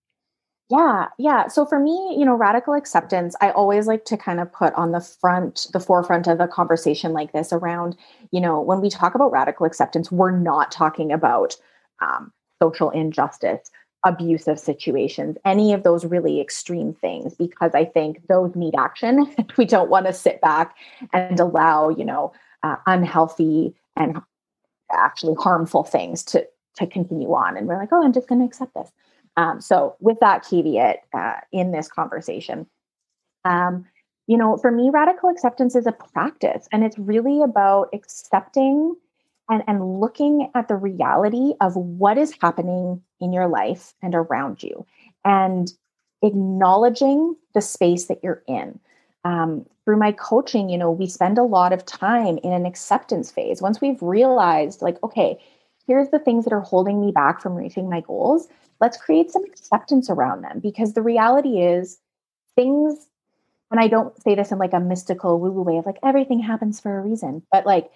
Yeah, 0.71 1.09
yeah. 1.19 1.49
So 1.49 1.67
for 1.67 1.81
me, 1.81 2.15
you 2.17 2.25
know, 2.25 2.37
radical 2.37 2.75
acceptance, 2.75 3.35
I 3.41 3.51
always 3.51 3.89
like 3.89 4.05
to 4.05 4.17
kind 4.17 4.39
of 4.39 4.53
put 4.53 4.73
on 4.75 4.93
the 4.93 5.01
front, 5.01 5.67
the 5.73 5.81
forefront 5.81 6.29
of 6.29 6.39
a 6.39 6.47
conversation 6.47 7.13
like 7.13 7.33
this 7.33 7.53
around, 7.53 7.97
you 8.31 8.41
know, 8.41 8.61
when 8.61 8.81
we 8.81 8.89
talk 8.89 9.17
about 9.17 9.33
radical 9.33 9.67
acceptance, 9.67 10.13
we're 10.13 10.31
not 10.31 10.71
talking 10.71 11.11
about 11.11 11.57
um, 12.01 12.33
social 12.63 12.91
injustice, 12.91 13.69
abusive 14.07 14.61
situations, 14.61 15.37
any 15.45 15.73
of 15.73 15.83
those 15.83 16.05
really 16.05 16.41
extreme 16.41 16.95
things, 16.95 17.35
because 17.35 17.73
I 17.75 17.85
think 17.85 18.29
those 18.29 18.55
need 18.55 18.77
action. 18.77 19.35
we 19.57 19.65
don't 19.65 19.91
want 19.91 20.07
to 20.07 20.13
sit 20.13 20.41
back 20.41 20.77
and 21.13 21.41
allow, 21.41 21.89
you 21.89 22.05
know, 22.05 22.33
uh, 22.63 22.77
unhealthy 22.87 23.75
and 23.97 24.21
actually 24.93 25.35
harmful 25.35 25.85
things 25.85 26.23
to 26.25 26.47
to 26.77 26.87
continue 26.87 27.33
on. 27.33 27.57
And 27.57 27.67
we're 27.67 27.77
like, 27.77 27.91
oh, 27.93 28.05
I'm 28.05 28.13
just 28.13 28.29
going 28.29 28.41
to 28.41 28.47
accept 28.47 28.75
this. 28.75 28.91
Um, 29.37 29.61
so, 29.61 29.97
with 30.01 30.19
that 30.21 30.45
caveat 30.49 30.99
uh, 31.15 31.37
in 31.53 31.73
this 31.73 31.89
conversation, 31.89 32.67
um, 33.45 33.87
you 34.27 34.37
know, 34.37 34.57
for 34.57 34.71
me, 34.71 34.91
radical 34.91 35.31
acceptance 35.31 35.75
is 35.75 35.87
a 35.87 35.93
practice, 35.93 36.69
and 36.73 36.85
it's 36.85 36.99
really 36.99 37.43
about 37.43 37.89
accepting 37.93 38.97
and, 39.49 39.63
and 39.67 40.01
looking 40.01 40.51
at 40.55 40.69
the 40.69 40.77
reality 40.77 41.55
of 41.61 41.75
what 41.77 42.19
is 42.19 42.35
happening 42.41 43.03
in 43.21 43.33
your 43.33 43.49
life 43.49 43.95
and 44.03 44.15
around 44.15 44.63
you, 44.63 44.87
and 45.25 45.73
acknowledging 46.23 47.35
the 47.55 47.61
space 47.61 48.07
that 48.07 48.21
you're 48.23 48.43
in. 48.47 48.79
Um, 49.25 49.67
through 49.85 49.99
my 49.99 50.13
coaching, 50.13 50.71
you 50.71 50.79
know, 50.79 50.91
we 50.91 51.07
spend 51.07 51.37
a 51.37 51.43
lot 51.43 51.73
of 51.73 51.85
time 51.85 52.39
in 52.43 52.53
an 52.53 52.65
acceptance 52.65 53.31
phase. 53.31 53.61
Once 53.61 53.81
we've 53.81 54.01
realized, 54.01 54.81
like, 54.81 55.03
okay, 55.03 55.39
here's 55.87 56.09
the 56.09 56.19
things 56.19 56.45
that 56.45 56.53
are 56.53 56.61
holding 56.61 57.01
me 57.01 57.13
back 57.13 57.41
from 57.41 57.55
reaching 57.55 57.91
my 57.91 58.01
goals, 58.01 58.49
let's 58.81 58.97
create 58.97 59.31
some 59.31 59.45
acceptance 59.45 60.09
around 60.09 60.43
them 60.43 60.59
because 60.61 60.95
the 60.95 61.03
reality 61.03 61.61
is 61.61 61.99
things 62.57 63.09
and 63.71 63.79
I 63.79 63.87
don't 63.87 64.21
say 64.23 64.35
this 64.35 64.51
in 64.51 64.59
like 64.59 64.73
a 64.73 64.81
mystical 64.81 65.39
woo 65.39 65.53
woo 65.53 65.63
way 65.63 65.79
of 65.79 65.87
like 65.87 65.99
everything 66.03 66.41
happens 66.41 66.81
for 66.81 66.99
a 66.99 67.03
reason, 67.03 67.43
but 67.53 67.67
like 67.67 67.91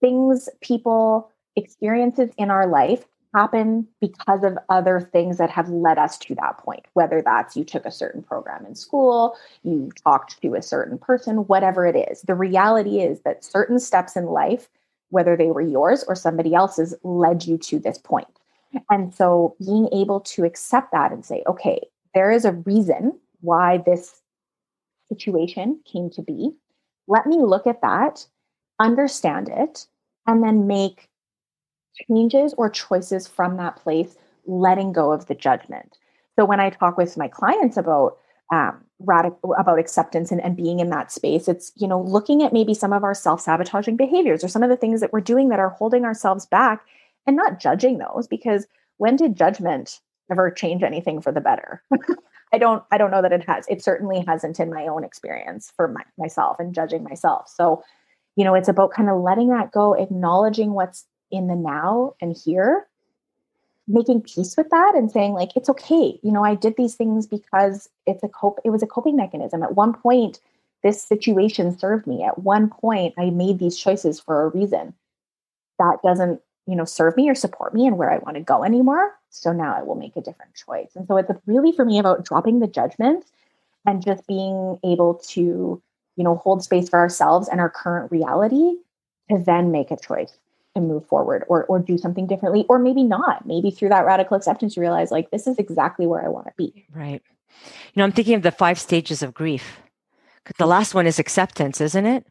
things, 0.00 0.48
people, 0.60 1.30
experiences 1.56 2.30
in 2.38 2.50
our 2.50 2.66
life 2.66 3.04
happen 3.34 3.86
because 4.00 4.42
of 4.42 4.58
other 4.68 5.00
things 5.00 5.38
that 5.38 5.50
have 5.50 5.68
led 5.68 5.98
us 5.98 6.18
to 6.18 6.34
that 6.36 6.58
point, 6.58 6.86
whether 6.94 7.22
that's 7.22 7.56
you 7.56 7.64
took 7.64 7.84
a 7.84 7.90
certain 7.90 8.22
program 8.22 8.64
in 8.66 8.74
school, 8.74 9.36
you 9.62 9.90
talked 10.02 10.40
to 10.42 10.54
a 10.54 10.62
certain 10.62 10.98
person, 10.98 11.46
whatever 11.46 11.86
it 11.86 11.96
is. 12.10 12.22
The 12.22 12.34
reality 12.34 13.00
is 13.00 13.20
that 13.22 13.44
certain 13.44 13.78
steps 13.78 14.16
in 14.16 14.26
life, 14.26 14.68
whether 15.10 15.36
they 15.36 15.48
were 15.48 15.62
yours 15.62 16.04
or 16.08 16.14
somebody 16.14 16.54
else's, 16.54 16.94
led 17.02 17.44
you 17.44 17.58
to 17.58 17.78
this 17.78 17.98
point. 17.98 18.28
And 18.90 19.14
so 19.14 19.56
being 19.64 19.88
able 19.92 20.20
to 20.20 20.44
accept 20.44 20.92
that 20.92 21.12
and 21.12 21.24
say, 21.24 21.42
okay, 21.46 21.86
there 22.14 22.30
is 22.30 22.44
a 22.44 22.52
reason 22.52 23.18
why 23.40 23.78
this 23.78 24.20
situation 25.08 25.80
came 25.90 26.10
to 26.10 26.22
be. 26.22 26.52
Let 27.06 27.26
me 27.26 27.38
look 27.38 27.66
at 27.66 27.80
that, 27.80 28.26
understand 28.78 29.48
it, 29.48 29.86
and 30.26 30.42
then 30.42 30.66
make 30.66 31.08
changes 32.06 32.54
or 32.56 32.70
choices 32.70 33.26
from 33.26 33.56
that 33.56 33.76
place, 33.76 34.16
letting 34.46 34.92
go 34.92 35.12
of 35.12 35.26
the 35.26 35.34
judgment. 35.34 35.98
So 36.36 36.44
when 36.44 36.60
I 36.60 36.70
talk 36.70 36.96
with 36.96 37.16
my 37.16 37.28
clients 37.28 37.76
about 37.76 38.18
um, 38.52 38.82
about 39.58 39.78
acceptance 39.78 40.32
and, 40.32 40.40
and 40.40 40.56
being 40.56 40.80
in 40.80 40.90
that 40.90 41.12
space, 41.12 41.48
it's 41.48 41.72
you 41.76 41.86
know 41.86 42.00
looking 42.00 42.42
at 42.42 42.52
maybe 42.52 42.74
some 42.74 42.92
of 42.92 43.04
our 43.04 43.14
self 43.14 43.40
sabotaging 43.40 43.96
behaviors 43.96 44.42
or 44.42 44.48
some 44.48 44.62
of 44.62 44.70
the 44.70 44.76
things 44.76 45.00
that 45.00 45.12
we're 45.12 45.20
doing 45.20 45.48
that 45.48 45.60
are 45.60 45.70
holding 45.70 46.04
ourselves 46.04 46.46
back, 46.46 46.84
and 47.26 47.36
not 47.36 47.60
judging 47.60 47.98
those 47.98 48.26
because 48.26 48.66
when 48.96 49.16
did 49.16 49.36
judgment 49.36 50.00
ever 50.30 50.50
change 50.50 50.82
anything 50.82 51.20
for 51.20 51.32
the 51.32 51.40
better? 51.40 51.82
I 52.52 52.58
don't 52.58 52.82
I 52.90 52.98
don't 52.98 53.10
know 53.10 53.22
that 53.22 53.32
it 53.32 53.44
has. 53.46 53.66
It 53.68 53.82
certainly 53.82 54.24
hasn't 54.26 54.60
in 54.60 54.70
my 54.70 54.86
own 54.86 55.04
experience 55.04 55.72
for 55.76 55.88
my, 55.88 56.02
myself 56.16 56.56
and 56.58 56.74
judging 56.74 57.02
myself. 57.02 57.48
So, 57.54 57.82
you 58.36 58.44
know, 58.44 58.54
it's 58.54 58.68
about 58.68 58.92
kind 58.92 59.10
of 59.10 59.20
letting 59.20 59.48
that 59.48 59.72
go, 59.72 59.94
acknowledging 59.94 60.72
what's 60.72 61.04
in 61.30 61.46
the 61.46 61.56
now 61.56 62.14
and 62.20 62.36
here, 62.36 62.86
making 63.86 64.22
peace 64.22 64.56
with 64.56 64.68
that 64.70 64.92
and 64.94 65.10
saying 65.10 65.32
like 65.32 65.50
it's 65.56 65.68
okay. 65.68 66.18
You 66.22 66.32
know, 66.32 66.44
I 66.44 66.54
did 66.54 66.76
these 66.76 66.94
things 66.94 67.26
because 67.26 67.88
it's 68.06 68.22
a 68.22 68.28
cope 68.28 68.60
it 68.64 68.70
was 68.70 68.82
a 68.82 68.86
coping 68.86 69.16
mechanism. 69.16 69.62
At 69.62 69.74
one 69.74 69.94
point 69.94 70.40
this 70.82 71.02
situation 71.02 71.76
served 71.76 72.06
me. 72.06 72.22
At 72.22 72.38
one 72.38 72.70
point 72.70 73.14
I 73.18 73.30
made 73.30 73.58
these 73.58 73.76
choices 73.76 74.20
for 74.20 74.44
a 74.44 74.48
reason. 74.48 74.94
That 75.78 75.98
doesn't 76.04 76.40
you 76.68 76.76
know 76.76 76.84
serve 76.84 77.16
me 77.16 77.28
or 77.28 77.34
support 77.34 77.74
me 77.74 77.86
and 77.86 77.96
where 77.96 78.10
i 78.10 78.18
want 78.18 78.36
to 78.36 78.42
go 78.42 78.62
anymore 78.62 79.12
so 79.30 79.52
now 79.52 79.74
i 79.74 79.82
will 79.82 79.94
make 79.94 80.14
a 80.16 80.20
different 80.20 80.54
choice 80.54 80.90
and 80.94 81.08
so 81.08 81.16
it's 81.16 81.30
really 81.46 81.72
for 81.72 81.84
me 81.84 81.98
about 81.98 82.24
dropping 82.24 82.60
the 82.60 82.66
judgment 82.66 83.24
and 83.86 84.04
just 84.04 84.26
being 84.26 84.78
able 84.84 85.14
to 85.14 85.82
you 86.16 86.24
know 86.24 86.36
hold 86.36 86.62
space 86.62 86.88
for 86.88 86.98
ourselves 86.98 87.48
and 87.48 87.58
our 87.58 87.70
current 87.70 88.12
reality 88.12 88.74
to 89.30 89.38
then 89.38 89.72
make 89.72 89.90
a 89.90 89.96
choice 89.96 90.38
and 90.74 90.88
move 90.88 91.06
forward 91.06 91.44
or 91.48 91.64
or 91.64 91.78
do 91.78 91.98
something 91.98 92.26
differently 92.26 92.64
or 92.68 92.78
maybe 92.78 93.02
not 93.02 93.46
maybe 93.46 93.70
through 93.70 93.88
that 93.88 94.04
radical 94.04 94.36
acceptance 94.36 94.76
you 94.76 94.80
realize 94.80 95.10
like 95.10 95.30
this 95.30 95.46
is 95.46 95.58
exactly 95.58 96.06
where 96.06 96.24
i 96.24 96.28
want 96.28 96.46
to 96.46 96.52
be 96.56 96.86
right 96.94 97.22
you 97.62 97.92
know 97.96 98.04
i'm 98.04 98.12
thinking 98.12 98.34
of 98.34 98.42
the 98.42 98.50
five 98.50 98.78
stages 98.78 99.22
of 99.22 99.34
grief 99.34 99.80
because 100.44 100.56
the 100.58 100.64
mm-hmm. 100.64 100.70
last 100.70 100.94
one 100.94 101.06
is 101.06 101.18
acceptance 101.18 101.80
isn't 101.80 102.06
it 102.06 102.26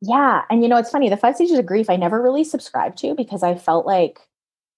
yeah. 0.00 0.44
And 0.48 0.62
you 0.62 0.68
know, 0.68 0.78
it's 0.78 0.90
funny, 0.90 1.08
the 1.08 1.16
five 1.16 1.34
stages 1.34 1.58
of 1.58 1.66
grief, 1.66 1.90
I 1.90 1.96
never 1.96 2.22
really 2.22 2.44
subscribed 2.44 2.98
to 2.98 3.14
because 3.14 3.42
I 3.42 3.54
felt 3.54 3.86
like 3.86 4.18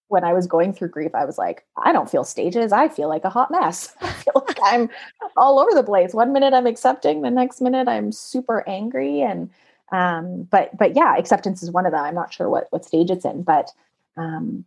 when 0.09 0.25
I 0.25 0.33
was 0.33 0.47
going 0.47 0.73
through 0.73 0.89
grief, 0.89 1.15
I 1.15 1.25
was 1.25 1.39
like, 1.39 1.65
I 1.83 1.93
don't 1.93 2.11
feel 2.11 2.25
stages. 2.25 2.73
I 2.73 2.89
feel 2.89 3.09
like 3.09 3.25
a 3.25 3.31
hot 3.31 3.51
mess. 3.51 3.95
I 4.01 4.11
feel 4.11 4.45
like 4.47 4.59
I'm 4.63 4.91
all 5.37 5.59
over 5.59 5.73
the 5.73 5.85
place. 5.85 6.13
One 6.13 6.33
minute 6.33 6.53
I'm 6.53 6.67
accepting, 6.67 7.23
the 7.23 7.31
next 7.31 7.61
minute 7.61 7.89
I'm 7.89 8.13
super 8.13 8.69
angry. 8.69 9.23
And 9.23 9.49
um, 9.93 10.49
but 10.51 10.77
but 10.77 10.97
yeah, 10.97 11.17
acceptance 11.17 11.63
is 11.63 11.71
one 11.71 11.87
of 11.87 11.93
them. 11.93 12.03
I'm 12.03 12.15
not 12.15 12.33
sure 12.33 12.49
what 12.49 12.67
what 12.71 12.85
stage 12.85 13.11
it's 13.11 13.25
in, 13.25 13.43
but 13.43 13.71
um 14.17 14.65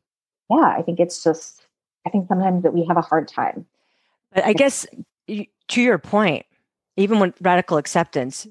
yeah, 0.49 0.75
I 0.77 0.81
think 0.83 0.99
it's 0.99 1.23
just 1.23 1.65
I 2.05 2.09
think 2.09 2.27
sometimes 2.27 2.63
that 2.63 2.73
we 2.73 2.85
have 2.85 2.97
a 2.97 3.01
hard 3.01 3.27
time. 3.27 3.65
But 4.31 4.45
I 4.45 4.53
guess 4.53 4.85
to 5.27 5.81
your 5.81 5.97
point, 5.97 6.45
even 6.97 7.19
when 7.19 7.33
radical 7.41 7.77
acceptance, 7.77 8.47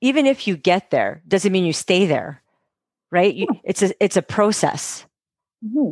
even 0.00 0.26
if 0.26 0.46
you 0.46 0.56
get 0.56 0.90
there, 0.90 1.22
doesn't 1.28 1.52
mean 1.52 1.64
you 1.64 1.72
stay 1.72 2.06
there, 2.06 2.42
right? 3.10 3.34
You, 3.34 3.46
it's 3.62 3.82
a 3.82 3.92
it's 4.02 4.16
a 4.16 4.22
process. 4.22 5.04
Mm-hmm. 5.64 5.90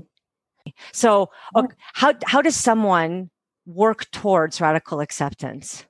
So, 0.93 1.31
okay, 1.55 1.75
how 1.93 2.15
how 2.25 2.41
does 2.41 2.57
someone 2.57 3.31
work 3.67 4.11
towards 4.11 4.61
radical 4.61 5.01
acceptance? 5.01 5.85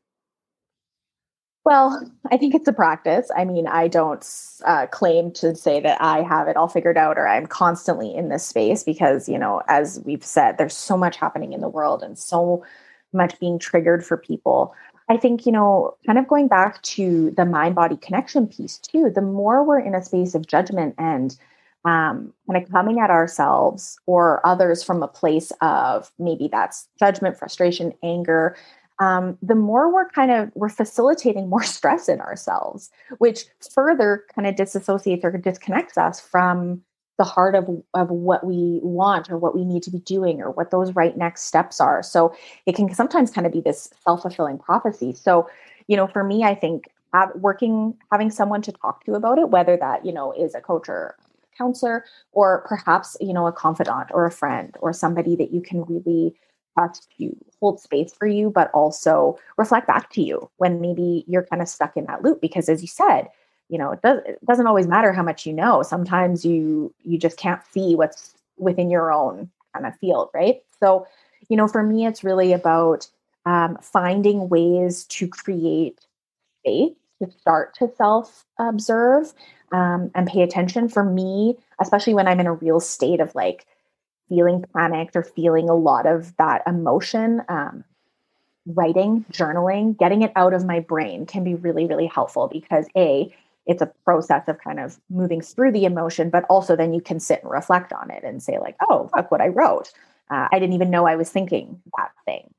Well, 1.65 2.11
I 2.31 2.37
think 2.37 2.55
it's 2.55 2.67
a 2.67 2.73
practice. 2.73 3.31
I 3.37 3.45
mean, 3.45 3.69
I 3.69 3.87
don't 3.87 4.27
uh, 4.65 4.87
claim 4.89 5.31
to 5.33 5.55
say 5.55 5.81
that 5.81 6.01
I 6.03 6.23
have 6.23 6.49
it 6.49 6.57
all 6.57 6.69
figured 6.69 6.99
out 6.99 7.19
or 7.19 7.29
I'm 7.29 7.47
constantly 7.47 8.13
in 8.13 8.31
this 8.31 8.45
space 8.45 8.83
because, 8.83 9.29
you 9.29 9.39
know, 9.39 9.63
as 9.69 10.01
we've 10.05 10.25
said, 10.25 10.59
there's 10.59 10.77
so 10.77 10.97
much 10.97 11.17
happening 11.17 11.53
in 11.53 11.61
the 11.61 11.69
world 11.69 12.03
and 12.03 12.19
so 12.19 12.65
much 13.13 13.39
being 13.39 13.61
triggered 13.61 14.05
for 14.05 14.17
people. 14.17 14.75
I 15.09 15.17
think, 15.17 15.47
you 15.47 15.53
know, 15.53 15.95
kind 16.05 16.19
of 16.19 16.27
going 16.27 16.49
back 16.49 16.83
to 16.83 17.31
the 17.37 17.45
mind 17.45 17.77
body 17.77 17.97
connection 17.97 18.49
piece 18.49 18.79
too, 18.79 19.11
the 19.15 19.23
more 19.23 19.63
we're 19.63 19.79
in 19.79 19.95
a 19.95 20.03
space 20.03 20.35
of 20.35 20.47
judgment 20.49 20.97
and 20.99 21.37
um, 21.85 22.33
kind 22.51 22.63
of 22.63 22.71
coming 22.73 22.99
at 22.99 23.11
ourselves 23.11 24.01
or 24.07 24.45
others 24.45 24.83
from 24.83 25.03
a 25.03 25.09
place 25.09 25.53
of 25.61 26.11
maybe 26.19 26.49
that's 26.51 26.89
judgment, 26.99 27.39
frustration, 27.39 27.93
anger, 28.03 28.57
um, 29.03 29.37
the 29.43 29.57
more 29.57 29.93
we're 29.93 30.09
kind 30.09 30.31
of 30.31 30.51
we're 30.55 30.69
facilitating 30.69 31.49
more 31.49 31.63
stress 31.77 32.09
in 32.09 32.21
ourselves, 32.21 32.91
which 33.19 33.45
further 33.75 34.25
kind 34.35 34.47
of 34.47 34.55
disassociates 34.55 35.25
or 35.25 35.37
disconnects 35.37 35.99
us 35.99 36.21
from 36.21 36.83
the 37.19 37.25
heart 37.25 37.55
of, 37.55 37.69
of 37.95 38.11
what 38.11 38.45
we 38.45 38.81
want 38.83 39.31
or 39.31 39.37
what 39.37 39.55
we 39.55 39.65
need 39.65 39.83
to 39.83 39.91
be 39.91 39.99
doing 39.99 40.41
or 40.41 40.51
what 40.51 40.71
those 40.71 40.95
right 40.95 41.17
next 41.17 41.43
steps 41.43 41.81
are. 41.81 42.03
So 42.03 42.35
it 42.65 42.75
can 42.75 42.93
sometimes 42.95 43.31
kind 43.31 43.47
of 43.47 43.53
be 43.53 43.61
this 43.61 43.91
self 44.05 44.23
fulfilling 44.23 44.59
prophecy. 44.59 45.13
So, 45.13 45.49
you 45.89 45.97
know, 45.97 46.07
for 46.07 46.25
me, 46.25 46.45
I 46.45 46.55
think 46.55 46.89
have, 47.13 47.31
working, 47.35 47.95
having 48.11 48.31
someone 48.31 48.63
to 48.63 48.73
talk 48.73 49.05
to 49.05 49.15
about 49.15 49.39
it, 49.39 49.51
whether 49.51 49.77
that, 49.77 50.07
you 50.07 50.13
know, 50.13 50.33
is 50.33 50.55
a 50.55 50.61
coach 50.61 50.89
or 50.89 51.17
counselor 51.59 52.05
or 52.33 52.65
perhaps, 52.67 53.17
you 53.21 53.33
know, 53.33 53.47
a 53.47 53.53
confidant 53.53 54.11
or 54.13 54.25
a 54.25 54.31
friend 54.31 54.75
or 54.81 54.93
somebody 54.93 55.37
that 55.37 55.53
you 55.53 55.61
can 55.61 55.85
really 55.85 56.35
trust 56.75 57.09
to 57.19 57.37
hold 57.61 57.81
space 57.81 58.13
for 58.13 58.27
you, 58.27 58.51
but 58.51 58.71
also 58.73 59.39
reflect 59.57 59.87
back 59.87 60.11
to 60.13 60.23
you 60.23 60.51
when 60.57 60.81
maybe 60.81 61.25
you're 61.27 61.47
kind 61.47 61.63
of 61.63 61.69
stuck 61.69 61.97
in 61.97 62.07
that 62.07 62.23
loop. 62.23 62.41
Because 62.41 62.69
as 62.69 62.83
you 62.83 62.89
said, 62.89 63.29
you 63.73 63.79
know 63.79 63.91
it, 63.91 64.03
does, 64.03 64.21
it 64.27 64.45
doesn't 64.47 64.67
always 64.67 64.87
matter 64.87 65.13
how 65.13 65.23
much 65.23 65.47
you 65.47 65.53
know 65.53 65.83
sometimes 65.83 66.45
you 66.45 66.95
you 67.03 67.19
just 67.19 67.39
can't 67.39 67.63
see 67.73 67.97
what's 67.97 68.35
within 68.59 68.91
your 68.91 69.11
own 69.11 69.51
kind 69.75 69.87
of 69.87 69.99
field 69.99 70.29
right 70.35 70.63
so 70.79 71.07
you 71.49 71.57
know 71.57 71.67
for 71.67 71.83
me 71.83 72.07
it's 72.07 72.23
really 72.23 72.53
about 72.53 73.09
um, 73.47 73.77
finding 73.81 74.49
ways 74.49 75.05
to 75.05 75.27
create 75.27 75.99
space 76.61 76.93
to 77.21 77.31
start 77.41 77.75
to 77.75 77.91
self 77.97 78.45
observe 78.59 79.33
um, 79.73 80.11
and 80.15 80.29
pay 80.29 80.43
attention 80.43 80.89
for 80.89 81.03
me 81.03 81.57
especially 81.81 82.15
when 82.15 82.29
i'm 82.29 82.41
in 82.41 82.47
a 82.47 82.53
real 82.53 82.79
state 82.79 83.21
of 83.21 83.35
like 83.35 83.67
feeling 84.33 84.65
panicked 84.75 85.15
or 85.17 85.23
feeling 85.23 85.69
a 85.69 85.75
lot 85.75 86.07
of 86.07 86.35
that 86.37 86.63
emotion 86.67 87.43
um, 87.49 87.85
writing 88.67 89.25
journaling 89.33 89.99
getting 89.99 90.23
it 90.23 90.33
out 90.37 90.55
of 90.55 90.65
my 90.65 90.79
brain 90.81 91.27
can 91.27 91.43
be 91.43 91.55
really 91.55 91.85
really 91.85 92.07
helpful 92.07 92.49
because 92.49 92.87
a 92.97 93.35
it's 93.67 93.83
a 93.83 93.93
process 94.05 94.43
of 94.49 94.59
kind 94.59 94.81
of 94.81 94.99
moving 95.09 95.41
through 95.41 95.73
the 95.73 95.85
emotion, 95.85 96.31
but 96.31 96.45
also 96.49 96.75
then 96.75 96.93
you 96.93 97.01
can 97.01 97.21
sit 97.21 97.43
and 97.43 97.51
reflect 97.51 97.93
on 97.93 98.11
it 98.11 98.25
and 98.25 98.43
say, 98.43 98.59
like, 98.59 98.77
oh, 98.89 99.09
look 99.15 99.31
what 99.31 99.41
I 99.41 99.49
wrote. 99.49 99.93
Uh, 100.31 100.49
I 100.51 100.59
didn't 100.59 100.75
even 100.75 100.91
know 100.91 101.07
I 101.07 101.17
was 101.17 101.31
thinking 101.31 101.81
that 101.97 102.11
thing. 102.25 102.53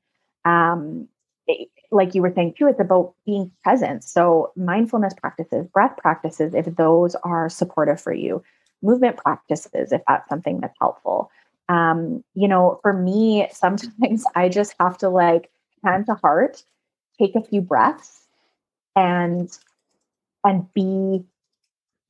Um, 0.44 1.08
it, 1.46 1.68
like 1.90 2.14
you 2.14 2.22
were 2.22 2.32
saying 2.34 2.54
too, 2.58 2.68
it's 2.68 2.80
about 2.80 3.14
being 3.26 3.50
present. 3.62 4.02
So 4.02 4.52
mindfulness 4.56 5.14
practices, 5.14 5.66
breath 5.72 5.96
practices, 5.98 6.54
if 6.54 6.66
those 6.76 7.14
are 7.16 7.48
supportive 7.48 8.00
for 8.00 8.12
you, 8.12 8.42
movement 8.82 9.18
practices, 9.18 9.92
if 9.92 10.00
that's 10.08 10.28
something 10.28 10.60
that's 10.60 10.76
helpful. 10.80 11.30
Um, 11.68 12.22
you 12.34 12.48
know, 12.48 12.78
for 12.82 12.92
me, 12.92 13.48
sometimes 13.52 14.24
I 14.34 14.48
just 14.48 14.74
have 14.80 14.98
to 14.98 15.08
like 15.08 15.50
hand 15.84 16.06
to 16.06 16.14
heart, 16.14 16.64
take 17.18 17.34
a 17.34 17.42
few 17.42 17.60
breaths 17.60 18.26
and 18.96 19.50
and 20.44 20.72
be 20.74 21.24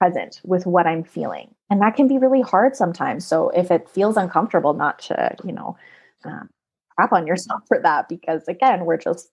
present 0.00 0.40
with 0.44 0.66
what 0.66 0.86
I'm 0.86 1.04
feeling. 1.04 1.54
And 1.70 1.80
that 1.82 1.96
can 1.96 2.08
be 2.08 2.18
really 2.18 2.42
hard 2.42 2.76
sometimes. 2.76 3.26
So 3.26 3.50
if 3.50 3.70
it 3.70 3.88
feels 3.88 4.16
uncomfortable, 4.16 4.74
not 4.74 4.98
to, 5.00 5.34
you 5.44 5.52
know, 5.52 5.76
um, 6.24 6.50
crap 6.96 7.12
on 7.12 7.26
yourself 7.26 7.62
for 7.68 7.80
that, 7.82 8.08
because 8.08 8.46
again, 8.48 8.84
we're 8.84 8.98
just 8.98 9.30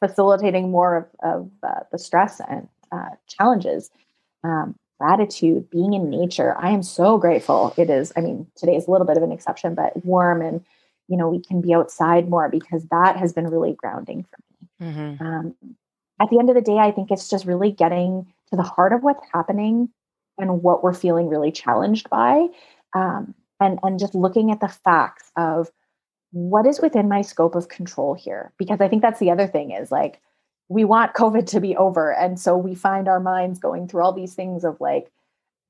facilitating 0.00 0.70
more 0.70 0.96
of, 0.96 1.06
of 1.22 1.50
uh, 1.62 1.80
the 1.92 1.98
stress 1.98 2.40
and 2.48 2.68
uh, 2.92 3.10
challenges. 3.28 3.90
Um, 4.44 4.76
gratitude, 5.00 5.70
being 5.70 5.94
in 5.94 6.10
nature. 6.10 6.54
I 6.58 6.70
am 6.70 6.82
so 6.82 7.16
grateful. 7.16 7.72
It 7.78 7.88
is, 7.88 8.12
I 8.16 8.20
mean, 8.20 8.46
today 8.54 8.76
is 8.76 8.86
a 8.86 8.90
little 8.90 9.06
bit 9.06 9.16
of 9.16 9.22
an 9.22 9.32
exception, 9.32 9.74
but 9.74 10.04
warm 10.04 10.42
and, 10.42 10.62
you 11.08 11.16
know, 11.16 11.28
we 11.28 11.40
can 11.40 11.62
be 11.62 11.74
outside 11.74 12.28
more 12.28 12.50
because 12.50 12.84
that 12.90 13.16
has 13.16 13.32
been 13.32 13.48
really 13.48 13.72
grounding 13.72 14.24
for 14.24 14.38
me. 14.38 14.88
Mm-hmm. 14.88 15.26
Um, 15.26 15.54
at 16.20 16.28
the 16.28 16.38
end 16.38 16.50
of 16.50 16.54
the 16.54 16.60
day, 16.60 16.76
I 16.76 16.90
think 16.90 17.10
it's 17.10 17.30
just 17.30 17.46
really 17.46 17.72
getting 17.72 18.26
to 18.50 18.56
the 18.56 18.62
heart 18.62 18.92
of 18.92 19.02
what's 19.02 19.24
happening 19.32 19.88
and 20.36 20.62
what 20.62 20.84
we're 20.84 20.92
feeling 20.92 21.28
really 21.28 21.50
challenged 21.50 22.10
by. 22.10 22.48
Um, 22.94 23.34
and, 23.58 23.78
and 23.82 23.98
just 23.98 24.14
looking 24.14 24.50
at 24.50 24.60
the 24.60 24.68
facts 24.68 25.32
of 25.36 25.70
what 26.32 26.66
is 26.66 26.80
within 26.80 27.08
my 27.08 27.22
scope 27.22 27.54
of 27.54 27.68
control 27.68 28.14
here. 28.14 28.52
Because 28.58 28.80
I 28.80 28.88
think 28.88 29.02
that's 29.02 29.20
the 29.20 29.30
other 29.30 29.46
thing 29.46 29.70
is 29.70 29.90
like, 29.90 30.20
we 30.70 30.84
want 30.84 31.14
COVID 31.14 31.46
to 31.48 31.60
be 31.60 31.76
over. 31.76 32.14
And 32.14 32.38
so 32.38 32.56
we 32.56 32.76
find 32.76 33.08
our 33.08 33.18
minds 33.18 33.58
going 33.58 33.88
through 33.88 34.02
all 34.02 34.12
these 34.12 34.34
things 34.34 34.64
of 34.64 34.80
like, 34.80 35.10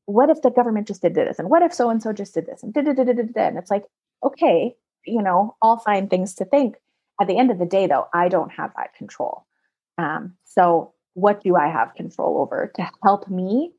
what 0.05 0.29
if 0.29 0.43
the 0.43 0.51
government 0.51 0.87
just 0.87 1.01
did 1.01 1.15
this? 1.15 1.39
And 1.39 1.49
what 1.49 1.63
if 1.63 1.73
so 1.73 1.89
and 1.89 2.03
so 2.03 2.13
just 2.13 2.35
did 2.35 2.47
this? 2.47 2.63
And, 2.63 2.77
and 2.77 3.59
it's 3.59 3.71
like, 3.71 3.87
okay, 4.23 4.77
you 5.07 5.23
know, 5.23 5.57
all 5.63 5.79
fine 5.79 6.09
things 6.09 6.35
to 6.35 6.45
think. 6.45 6.77
At 7.19 7.29
the 7.29 7.39
end 7.39 7.51
of 7.51 7.59
the 7.59 7.67
day, 7.67 7.87
though, 7.87 8.09
I 8.13 8.29
don't 8.29 8.51
have 8.51 8.73
that 8.77 8.95
control. 8.95 9.47
Um, 9.97 10.35
so, 10.45 10.93
what 11.15 11.43
do 11.43 11.57
I 11.57 11.69
have 11.69 11.95
control 11.95 12.39
over 12.39 12.71
to 12.77 12.91
help 13.03 13.29
me 13.29 13.73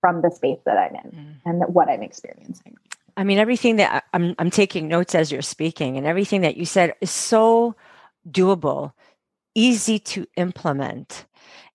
from 0.00 0.20
the 0.20 0.30
space 0.30 0.58
that 0.66 0.76
I'm 0.76 0.94
in 0.96 1.10
mm. 1.10 1.34
and 1.44 1.74
what 1.74 1.88
I'm 1.88 2.02
experiencing? 2.02 2.76
I 3.16 3.24
mean, 3.24 3.38
everything 3.38 3.76
that 3.76 4.04
I'm, 4.12 4.34
I'm 4.38 4.50
taking 4.50 4.88
notes 4.88 5.14
as 5.14 5.30
you're 5.30 5.42
speaking, 5.42 5.96
and 5.96 6.06
everything 6.06 6.42
that 6.42 6.56
you 6.56 6.66
said 6.66 6.94
is 7.00 7.10
so 7.10 7.74
doable, 8.28 8.92
easy 9.54 9.98
to 9.98 10.26
implement. 10.36 11.26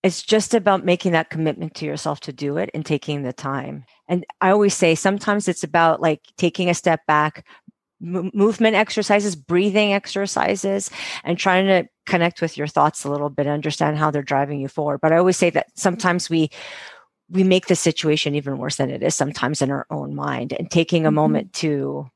It's 0.04 0.22
just 0.22 0.54
about 0.54 0.86
making 0.86 1.12
that 1.13 1.30
commitment 1.30 1.76
to 1.76 1.86
yourself 1.86 2.20
to 2.22 2.34
do 2.34 2.58
it 2.58 2.70
and 2.74 2.86
taking 2.86 3.24
the 3.24 3.34
time. 3.34 3.86
And 4.08 4.26
I 4.42 4.52
always 4.52 4.74
say 4.74 4.96
sometimes 4.96 5.48
it's 5.48 5.63
about 5.63 6.02
like 6.02 6.22
taking 6.38 6.70
a 6.70 6.74
step 6.74 7.06
back, 7.08 7.46
movement 8.00 8.76
exercises, 8.76 9.36
breathing 9.36 9.94
exercises, 9.94 10.92
and 11.24 11.38
trying 11.38 11.66
to 11.66 11.90
connect 12.06 12.42
with 12.42 12.58
your 12.58 12.68
thoughts 12.68 13.04
a 13.04 13.10
little 13.10 13.30
bit, 13.30 13.48
understand 13.48 13.98
how 13.98 14.12
they're 14.12 14.22
driving 14.22 14.62
you 14.62 14.68
forward. 14.68 15.00
But 15.02 15.13
I 15.13 15.18
always 15.18 15.38
say 15.38 15.50
that 15.52 15.68
sometimes 15.76 16.30
we 16.30 16.50
we 17.30 17.44
make 17.44 17.68
the 17.68 17.76
situation 17.76 18.36
even 18.36 18.58
worse 18.58 18.78
than 18.78 18.90
it 18.90 19.04
is 19.04 19.13
sometimes 19.13 19.62
in 19.62 19.70
our 19.70 19.86
own 19.90 20.16
mind 20.16 20.54
and 20.54 20.72
taking 20.72 21.06
a 21.06 21.10
mm-hmm. 21.10 21.16
moment 21.16 21.54
to 21.54 22.10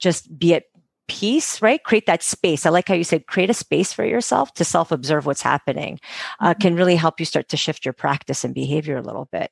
just 0.00 0.36
be 0.36 0.54
at 0.54 0.64
peace 1.12 1.60
right? 1.62 1.82
Create 1.84 2.06
that 2.06 2.22
space. 2.22 2.66
I 2.66 2.70
like 2.70 2.88
how 2.88 2.94
you 2.94 3.04
said 3.04 3.26
create 3.26 3.50
a 3.50 3.54
space 3.54 3.92
for 3.92 4.04
yourself 4.04 4.54
to 4.54 4.64
self 4.64 4.92
observe 4.92 5.26
what's 5.26 5.42
happening 5.42 6.00
uh, 6.40 6.50
mm-hmm. 6.50 6.60
can 6.60 6.76
really 6.76 6.96
help 6.96 7.20
you 7.20 7.26
start 7.26 7.48
to 7.50 7.56
shift 7.56 7.84
your 7.84 7.94
practice 7.94 8.44
and 8.44 8.54
behavior 8.54 8.96
a 8.96 9.02
little 9.02 9.28
bit. 9.30 9.50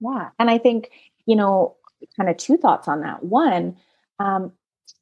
Yeah 0.00 0.30
and 0.38 0.50
i 0.50 0.58
think 0.58 0.90
you 1.26 1.36
know 1.36 1.76
kind 2.16 2.28
of 2.28 2.36
two 2.36 2.56
thoughts 2.56 2.88
on 2.88 3.00
that. 3.00 3.24
One 3.24 3.76
um, 4.18 4.52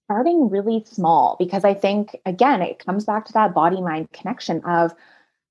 starting 0.06 0.48
really 0.48 0.84
small 0.84 1.36
because 1.38 1.64
I 1.64 1.74
think, 1.74 2.16
again, 2.26 2.62
it 2.62 2.84
comes 2.84 3.04
back 3.04 3.24
to 3.26 3.32
that 3.34 3.54
body 3.54 3.80
mind 3.80 4.12
connection 4.12 4.62
of 4.64 4.94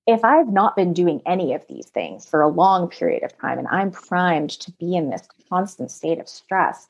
if 0.07 0.23
I've 0.23 0.51
not 0.51 0.75
been 0.75 0.93
doing 0.93 1.21
any 1.25 1.53
of 1.53 1.65
these 1.67 1.87
things 1.87 2.27
for 2.27 2.41
a 2.41 2.47
long 2.47 2.89
period 2.89 3.23
of 3.23 3.37
time 3.37 3.59
and 3.59 3.67
I'm 3.67 3.91
primed 3.91 4.51
to 4.51 4.71
be 4.73 4.95
in 4.95 5.09
this 5.09 5.27
constant 5.49 5.91
state 5.91 6.19
of 6.19 6.27
stress, 6.27 6.87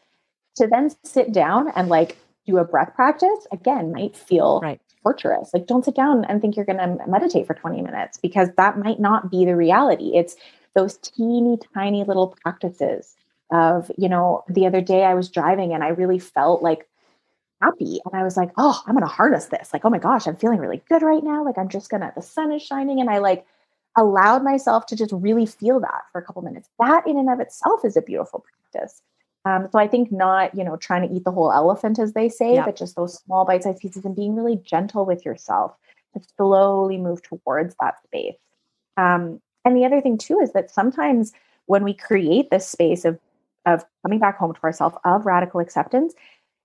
to 0.56 0.68
then 0.68 0.92
sit 1.04 1.32
down 1.32 1.72
and 1.76 1.90
like 1.90 2.18
do 2.46 2.58
a 2.58 2.66
breath 2.66 2.94
practice 2.96 3.48
again 3.52 3.92
might 3.92 4.16
feel 4.16 4.60
right. 4.62 4.82
torturous. 5.04 5.52
Like, 5.54 5.68
don't 5.68 5.86
sit 5.86 5.96
down 5.96 6.26
and 6.26 6.42
think 6.42 6.56
you're 6.56 6.66
going 6.66 6.78
to 6.78 6.98
meditate 7.08 7.48
for 7.48 7.54
20 7.54 7.82
minutes 7.82 8.18
because 8.18 8.50
that 8.58 8.80
might 8.80 9.00
not 9.00 9.30
be 9.30 9.46
the 9.46 9.56
reality. 9.56 10.12
It's 10.16 10.36
those 10.76 10.98
teeny 10.98 11.58
tiny 11.74 12.04
little 12.04 12.36
practices 12.44 13.16
of, 13.52 13.92
you 13.98 14.10
know, 14.10 14.44
the 14.48 14.66
other 14.66 14.82
day 14.82 15.04
I 15.04 15.14
was 15.14 15.30
driving 15.30 15.74
and 15.74 15.84
I 15.84 15.90
really 15.90 16.20
felt 16.20 16.64
like 16.64 16.88
happy. 17.62 18.00
And 18.06 18.20
I 18.20 18.24
was 18.24 18.38
like, 18.38 18.52
oh, 18.58 18.82
I'm 18.86 18.96
going 18.96 19.06
to 19.06 19.14
harness 19.14 19.46
this. 19.48 19.72
Like, 19.74 19.86
oh 19.86 19.90
my 19.90 20.00
gosh, 20.00 20.28
I'm 20.28 20.38
feeling 20.38 20.60
really 20.60 20.82
good 20.90 21.02
right 21.02 21.24
now. 21.24 21.44
Like, 21.44 21.58
I'm 21.58 21.70
just 21.70 21.90
going 21.90 22.02
to, 22.02 22.12
the 22.16 22.22
sun 22.22 22.52
is 22.52 22.62
shining. 22.62 23.00
And 23.00 23.10
I 23.10 23.20
like 23.20 23.46
allowed 23.98 24.44
myself 24.44 24.86
to 24.88 24.96
just 24.96 25.12
really 25.14 25.46
feel 25.46 25.80
that 25.82 26.04
for 26.12 26.22
a 26.22 26.24
couple 26.24 26.42
minutes. 26.42 26.70
That 26.80 27.06
in 27.06 27.18
and 27.18 27.30
of 27.30 27.40
itself 27.40 27.84
is 27.84 27.98
a 27.98 28.02
beautiful 28.02 28.44
practice. 28.72 29.02
Um, 29.46 29.68
so 29.72 29.80
I 29.80 29.88
think 29.88 30.12
not, 30.12 30.54
you 30.56 30.64
know, 30.64 30.78
trying 30.78 31.08
to 31.08 31.14
eat 31.14 31.24
the 31.24 31.32
whole 31.32 31.52
elephant, 31.52 31.98
as 31.98 32.14
they 32.14 32.30
say, 32.30 32.56
yeah. 32.56 32.66
but 32.66 32.76
just 32.76 32.96
those 32.96 33.16
small 33.16 33.44
bite-sized 33.44 33.80
pieces 33.80 34.06
and 34.06 34.16
being 34.16 34.36
really 34.36 34.58
gentle 34.58 35.06
with 35.06 35.26
yourself 35.26 35.76
to 36.14 36.22
slowly 36.38 36.98
move 36.98 37.22
towards 37.24 37.76
that 37.82 37.96
space. 38.04 38.36
Um, 38.98 39.42
and 39.66 39.76
the 39.76 39.86
other 39.86 40.02
thing 40.02 40.18
too 40.18 40.40
is 40.40 40.52
that 40.54 40.70
sometimes 40.70 41.34
when 41.66 41.84
we 41.84 41.94
create 41.94 42.50
this 42.50 42.68
space 42.68 43.06
of 43.06 43.20
of 43.66 43.86
coming 44.02 44.20
back 44.20 44.38
home 44.38 44.54
to 44.54 44.64
ourselves 44.64 44.98
of 45.06 45.26
radical 45.26 45.60
acceptance, 45.60 46.14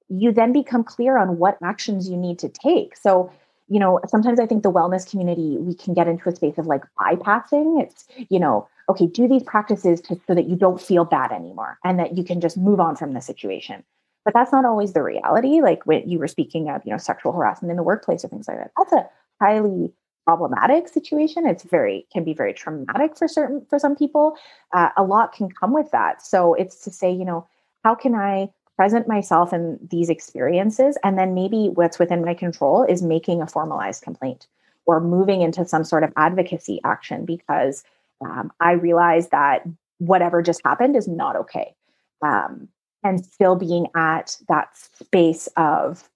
you 0.08 0.32
then 0.32 0.52
become 0.52 0.84
clear 0.84 1.18
on 1.18 1.38
what 1.38 1.58
actions 1.62 2.08
you 2.08 2.16
need 2.16 2.38
to 2.38 2.48
take. 2.48 2.96
So, 2.96 3.30
you 3.68 3.78
know, 3.78 4.00
sometimes 4.06 4.40
I 4.40 4.46
think 4.46 4.62
the 4.62 4.72
wellness 4.72 5.08
community, 5.08 5.58
we 5.58 5.74
can 5.74 5.94
get 5.94 6.08
into 6.08 6.28
a 6.28 6.34
space 6.34 6.56
of 6.56 6.66
like 6.66 6.82
bypassing. 6.98 7.82
It's, 7.82 8.06
you 8.30 8.38
know, 8.38 8.68
okay, 8.88 9.06
do 9.06 9.26
these 9.26 9.42
practices 9.42 10.00
to, 10.02 10.20
so 10.26 10.34
that 10.34 10.48
you 10.48 10.56
don't 10.56 10.80
feel 10.80 11.04
bad 11.04 11.32
anymore 11.32 11.78
and 11.84 11.98
that 11.98 12.16
you 12.16 12.24
can 12.24 12.40
just 12.40 12.56
move 12.56 12.80
on 12.80 12.96
from 12.96 13.12
the 13.12 13.20
situation. 13.20 13.82
But 14.24 14.34
that's 14.34 14.52
not 14.52 14.64
always 14.64 14.92
the 14.92 15.02
reality. 15.02 15.60
Like 15.60 15.86
when 15.86 16.08
you 16.08 16.18
were 16.18 16.28
speaking 16.28 16.68
of, 16.68 16.82
you 16.84 16.92
know, 16.92 16.98
sexual 16.98 17.32
harassment 17.32 17.70
in 17.70 17.76
the 17.76 17.82
workplace 17.82 18.24
or 18.24 18.28
things 18.28 18.48
like 18.48 18.58
that, 18.58 18.72
that's 18.76 18.92
a 18.92 19.08
highly 19.40 19.92
problematic 20.24 20.88
situation. 20.88 21.46
It's 21.46 21.62
very 21.62 22.06
can 22.12 22.24
be 22.24 22.34
very 22.34 22.52
traumatic 22.52 23.16
for 23.16 23.28
certain 23.28 23.64
for 23.70 23.78
some 23.78 23.94
people. 23.94 24.36
Uh, 24.72 24.90
a 24.96 25.04
lot 25.04 25.32
can 25.32 25.48
come 25.50 25.72
with 25.72 25.90
that. 25.92 26.22
So 26.22 26.54
it's 26.54 26.82
to 26.84 26.90
say, 26.90 27.10
you 27.12 27.24
know, 27.24 27.46
how 27.84 27.94
can 27.94 28.14
I 28.14 28.50
present 28.76 29.08
myself 29.08 29.52
in 29.52 29.78
these 29.90 30.10
experiences 30.10 30.98
and 31.02 31.16
then 31.18 31.34
maybe 31.34 31.70
what's 31.74 31.98
within 31.98 32.24
my 32.24 32.34
control 32.34 32.82
is 32.82 33.02
making 33.02 33.40
a 33.40 33.46
formalized 33.46 34.02
complaint 34.02 34.46
or 34.84 35.00
moving 35.00 35.40
into 35.40 35.64
some 35.64 35.84
sort 35.84 36.04
of 36.04 36.12
advocacy 36.16 36.80
action 36.84 37.24
because 37.24 37.84
um, 38.24 38.50
i 38.60 38.72
realize 38.72 39.28
that 39.28 39.62
whatever 39.98 40.42
just 40.42 40.60
happened 40.64 40.96
is 40.96 41.08
not 41.08 41.36
okay 41.36 41.74
um, 42.22 42.68
and 43.02 43.24
still 43.24 43.56
being 43.56 43.86
at 43.94 44.36
that 44.48 44.68
space 44.76 45.48
of 45.56 46.08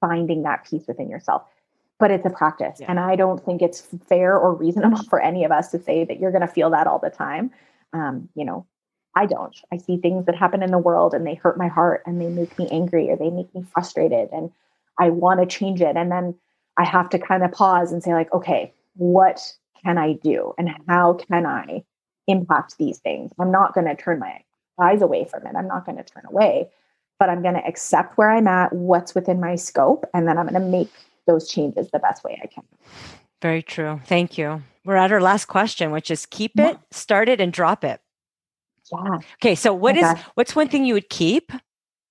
finding 0.00 0.42
that 0.42 0.64
peace 0.68 0.84
within 0.86 1.08
yourself 1.08 1.42
but 1.98 2.10
it's 2.10 2.26
a 2.26 2.30
practice 2.30 2.78
yeah. 2.80 2.86
and 2.88 3.00
i 3.00 3.16
don't 3.16 3.44
think 3.44 3.62
it's 3.62 3.86
fair 4.08 4.36
or 4.36 4.54
reasonable 4.54 5.02
for 5.08 5.20
any 5.20 5.44
of 5.44 5.52
us 5.52 5.70
to 5.70 5.82
say 5.82 6.04
that 6.04 6.18
you're 6.18 6.32
going 6.32 6.40
to 6.40 6.48
feel 6.48 6.70
that 6.70 6.86
all 6.86 6.98
the 6.98 7.10
time 7.10 7.50
um, 7.92 8.28
you 8.34 8.44
know 8.44 8.66
I 9.16 9.26
don't. 9.26 9.56
I 9.72 9.76
see 9.76 9.96
things 9.96 10.26
that 10.26 10.34
happen 10.34 10.62
in 10.62 10.70
the 10.70 10.78
world 10.78 11.14
and 11.14 11.26
they 11.26 11.34
hurt 11.34 11.56
my 11.56 11.68
heart 11.68 12.02
and 12.04 12.20
they 12.20 12.28
make 12.28 12.58
me 12.58 12.68
angry 12.70 13.10
or 13.10 13.16
they 13.16 13.30
make 13.30 13.54
me 13.54 13.64
frustrated 13.72 14.28
and 14.32 14.50
I 14.98 15.10
want 15.10 15.40
to 15.40 15.46
change 15.46 15.80
it. 15.80 15.96
And 15.96 16.10
then 16.10 16.34
I 16.76 16.84
have 16.84 17.08
to 17.10 17.18
kind 17.18 17.42
of 17.42 17.52
pause 17.52 17.92
and 17.92 18.02
say, 18.02 18.12
like, 18.12 18.32
okay, 18.32 18.72
what 18.96 19.52
can 19.84 19.98
I 19.98 20.14
do? 20.14 20.54
And 20.58 20.70
how 20.88 21.14
can 21.14 21.46
I 21.46 21.84
impact 22.26 22.78
these 22.78 22.98
things? 22.98 23.32
I'm 23.38 23.50
not 23.50 23.74
going 23.74 23.86
to 23.86 23.94
turn 23.94 24.18
my 24.18 24.40
eyes 24.80 25.02
away 25.02 25.26
from 25.30 25.46
it. 25.46 25.54
I'm 25.56 25.68
not 25.68 25.84
going 25.86 25.98
to 25.98 26.04
turn 26.04 26.24
away, 26.26 26.68
but 27.18 27.28
I'm 27.28 27.42
going 27.42 27.54
to 27.54 27.66
accept 27.66 28.18
where 28.18 28.30
I'm 28.30 28.48
at, 28.48 28.72
what's 28.72 29.14
within 29.14 29.40
my 29.40 29.56
scope, 29.56 30.04
and 30.14 30.26
then 30.26 30.38
I'm 30.38 30.48
going 30.48 30.60
to 30.60 30.68
make 30.68 30.90
those 31.26 31.48
changes 31.48 31.90
the 31.90 31.98
best 31.98 32.24
way 32.24 32.40
I 32.42 32.46
can. 32.46 32.64
Very 33.40 33.62
true. 33.62 34.00
Thank 34.06 34.38
you. 34.38 34.62
We're 34.84 34.96
at 34.96 35.12
our 35.12 35.20
last 35.20 35.46
question, 35.46 35.90
which 35.90 36.10
is 36.10 36.26
keep 36.26 36.58
it, 36.58 36.78
start 36.90 37.28
it, 37.28 37.40
and 37.40 37.52
drop 37.52 37.84
it. 37.84 38.00
Yeah. 38.92 39.18
Okay. 39.36 39.54
So 39.54 39.72
what 39.72 39.96
okay. 39.96 40.06
is 40.06 40.18
what's 40.34 40.54
one 40.54 40.68
thing 40.68 40.84
you 40.84 40.94
would 40.94 41.08
keep, 41.08 41.52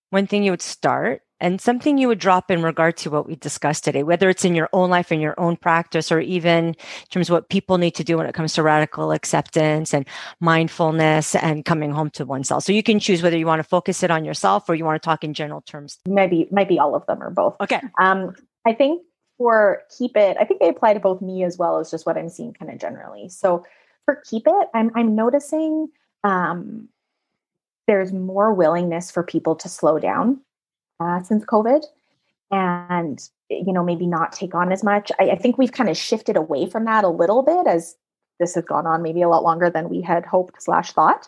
one 0.10 0.26
thing 0.26 0.44
you 0.44 0.52
would 0.52 0.62
start, 0.62 1.22
and 1.44 1.60
something 1.60 1.98
you 1.98 2.08
would 2.08 2.20
drop 2.20 2.50
in 2.50 2.64
regard 2.64 2.96
to 2.96 3.10
what 3.10 3.28
we 3.28 3.36
discussed 3.36 3.84
today, 3.84 4.02
whether 4.02 4.30
it's 4.30 4.46
in 4.46 4.56
your 4.56 4.70
own 4.72 4.90
life, 4.90 5.12
in 5.12 5.20
your 5.20 5.38
own 5.38 5.58
practice, 5.58 6.10
or 6.10 6.22
even 6.22 6.68
in 6.68 6.76
terms 7.10 7.30
of 7.30 7.34
what 7.34 7.50
people 7.50 7.78
need 7.78 7.92
to 7.96 8.04
do 8.04 8.18
when 8.18 8.26
it 8.26 8.34
comes 8.34 8.54
to 8.54 8.64
radical 8.64 9.12
acceptance 9.12 9.94
and 9.94 10.08
mindfulness 10.40 11.36
and 11.36 11.66
coming 11.66 11.92
home 11.92 12.10
to 12.12 12.26
oneself. 12.26 12.64
So 12.64 12.72
you 12.72 12.82
can 12.82 12.98
choose 12.98 13.22
whether 13.22 13.38
you 13.38 13.46
want 13.46 13.60
to 13.60 13.68
focus 13.68 14.04
it 14.04 14.10
on 14.10 14.24
yourself 14.24 14.70
or 14.70 14.76
you 14.76 14.86
want 14.86 15.02
to 15.02 15.06
talk 15.06 15.26
in 15.26 15.34
general 15.34 15.60
terms. 15.62 16.00
Maybe, 16.08 16.48
maybe 16.50 16.80
all 16.80 16.96
of 16.96 17.06
them 17.08 17.22
or 17.22 17.30
both. 17.30 17.58
Okay. 17.60 17.82
Um, 18.00 18.34
I 18.66 18.72
think 18.72 19.04
for 19.38 19.84
keep 19.98 20.16
it, 20.16 20.38
I 20.40 20.46
think 20.46 20.62
they 20.62 20.70
apply 20.70 20.94
to 20.94 21.02
both 21.02 21.22
me 21.22 21.44
as 21.44 21.58
well 21.58 21.78
as 21.78 21.92
just 21.92 22.06
what 22.06 22.18
I'm 22.18 22.30
seeing 22.30 22.54
kind 22.54 22.72
of 22.72 22.80
generally. 22.80 23.28
So 23.28 23.66
for 24.06 24.24
keep 24.30 24.44
it, 24.48 24.68
I'm 24.74 24.92
I'm 24.96 25.14
noticing 25.14 25.90
um, 26.24 26.88
there's 27.86 28.14
more 28.14 28.54
willingness 28.54 29.12
for 29.12 29.24
people 29.24 29.56
to 29.58 29.68
slow 29.68 30.00
down 30.00 30.40
uh, 31.04 31.24
since 31.24 31.46
COVID, 31.46 31.84
and 32.52 33.20
you 33.50 33.74
know 33.74 33.84
maybe 33.84 34.08
not 34.08 34.32
take 34.32 34.56
on 34.56 34.72
as 34.72 34.84
much. 34.84 35.12
I, 35.20 35.32
I 35.32 35.36
think 35.36 35.58
we've 35.58 35.72
kind 35.72 35.90
of 35.90 35.98
shifted 35.98 36.38
away 36.38 36.70
from 36.70 36.86
that 36.86 37.04
a 37.04 37.10
little 37.10 37.44
bit 37.44 37.68
as 37.68 37.96
this 38.40 38.56
has 38.56 38.66
gone 38.66 38.88
on 38.88 39.02
maybe 39.02 39.22
a 39.22 39.30
lot 39.30 39.44
longer 39.44 39.70
than 39.70 39.90
we 39.90 40.02
had 40.02 40.26
hoped 40.26 40.62
slash 40.62 40.92
thought. 40.94 41.28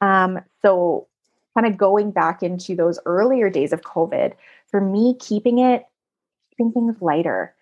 Um, 0.00 0.40
so 0.62 1.08
kind 1.54 1.66
of 1.66 1.76
going 1.76 2.10
back 2.10 2.42
into 2.42 2.74
those 2.74 2.98
earlier 3.06 3.50
days 3.50 3.72
of 3.72 3.82
COVID, 3.82 4.34
for 4.70 4.80
me, 4.80 5.16
keeping 5.20 5.58
it, 5.58 5.84
keeping 6.50 6.72
things 6.72 6.96
lighter, 7.00 7.54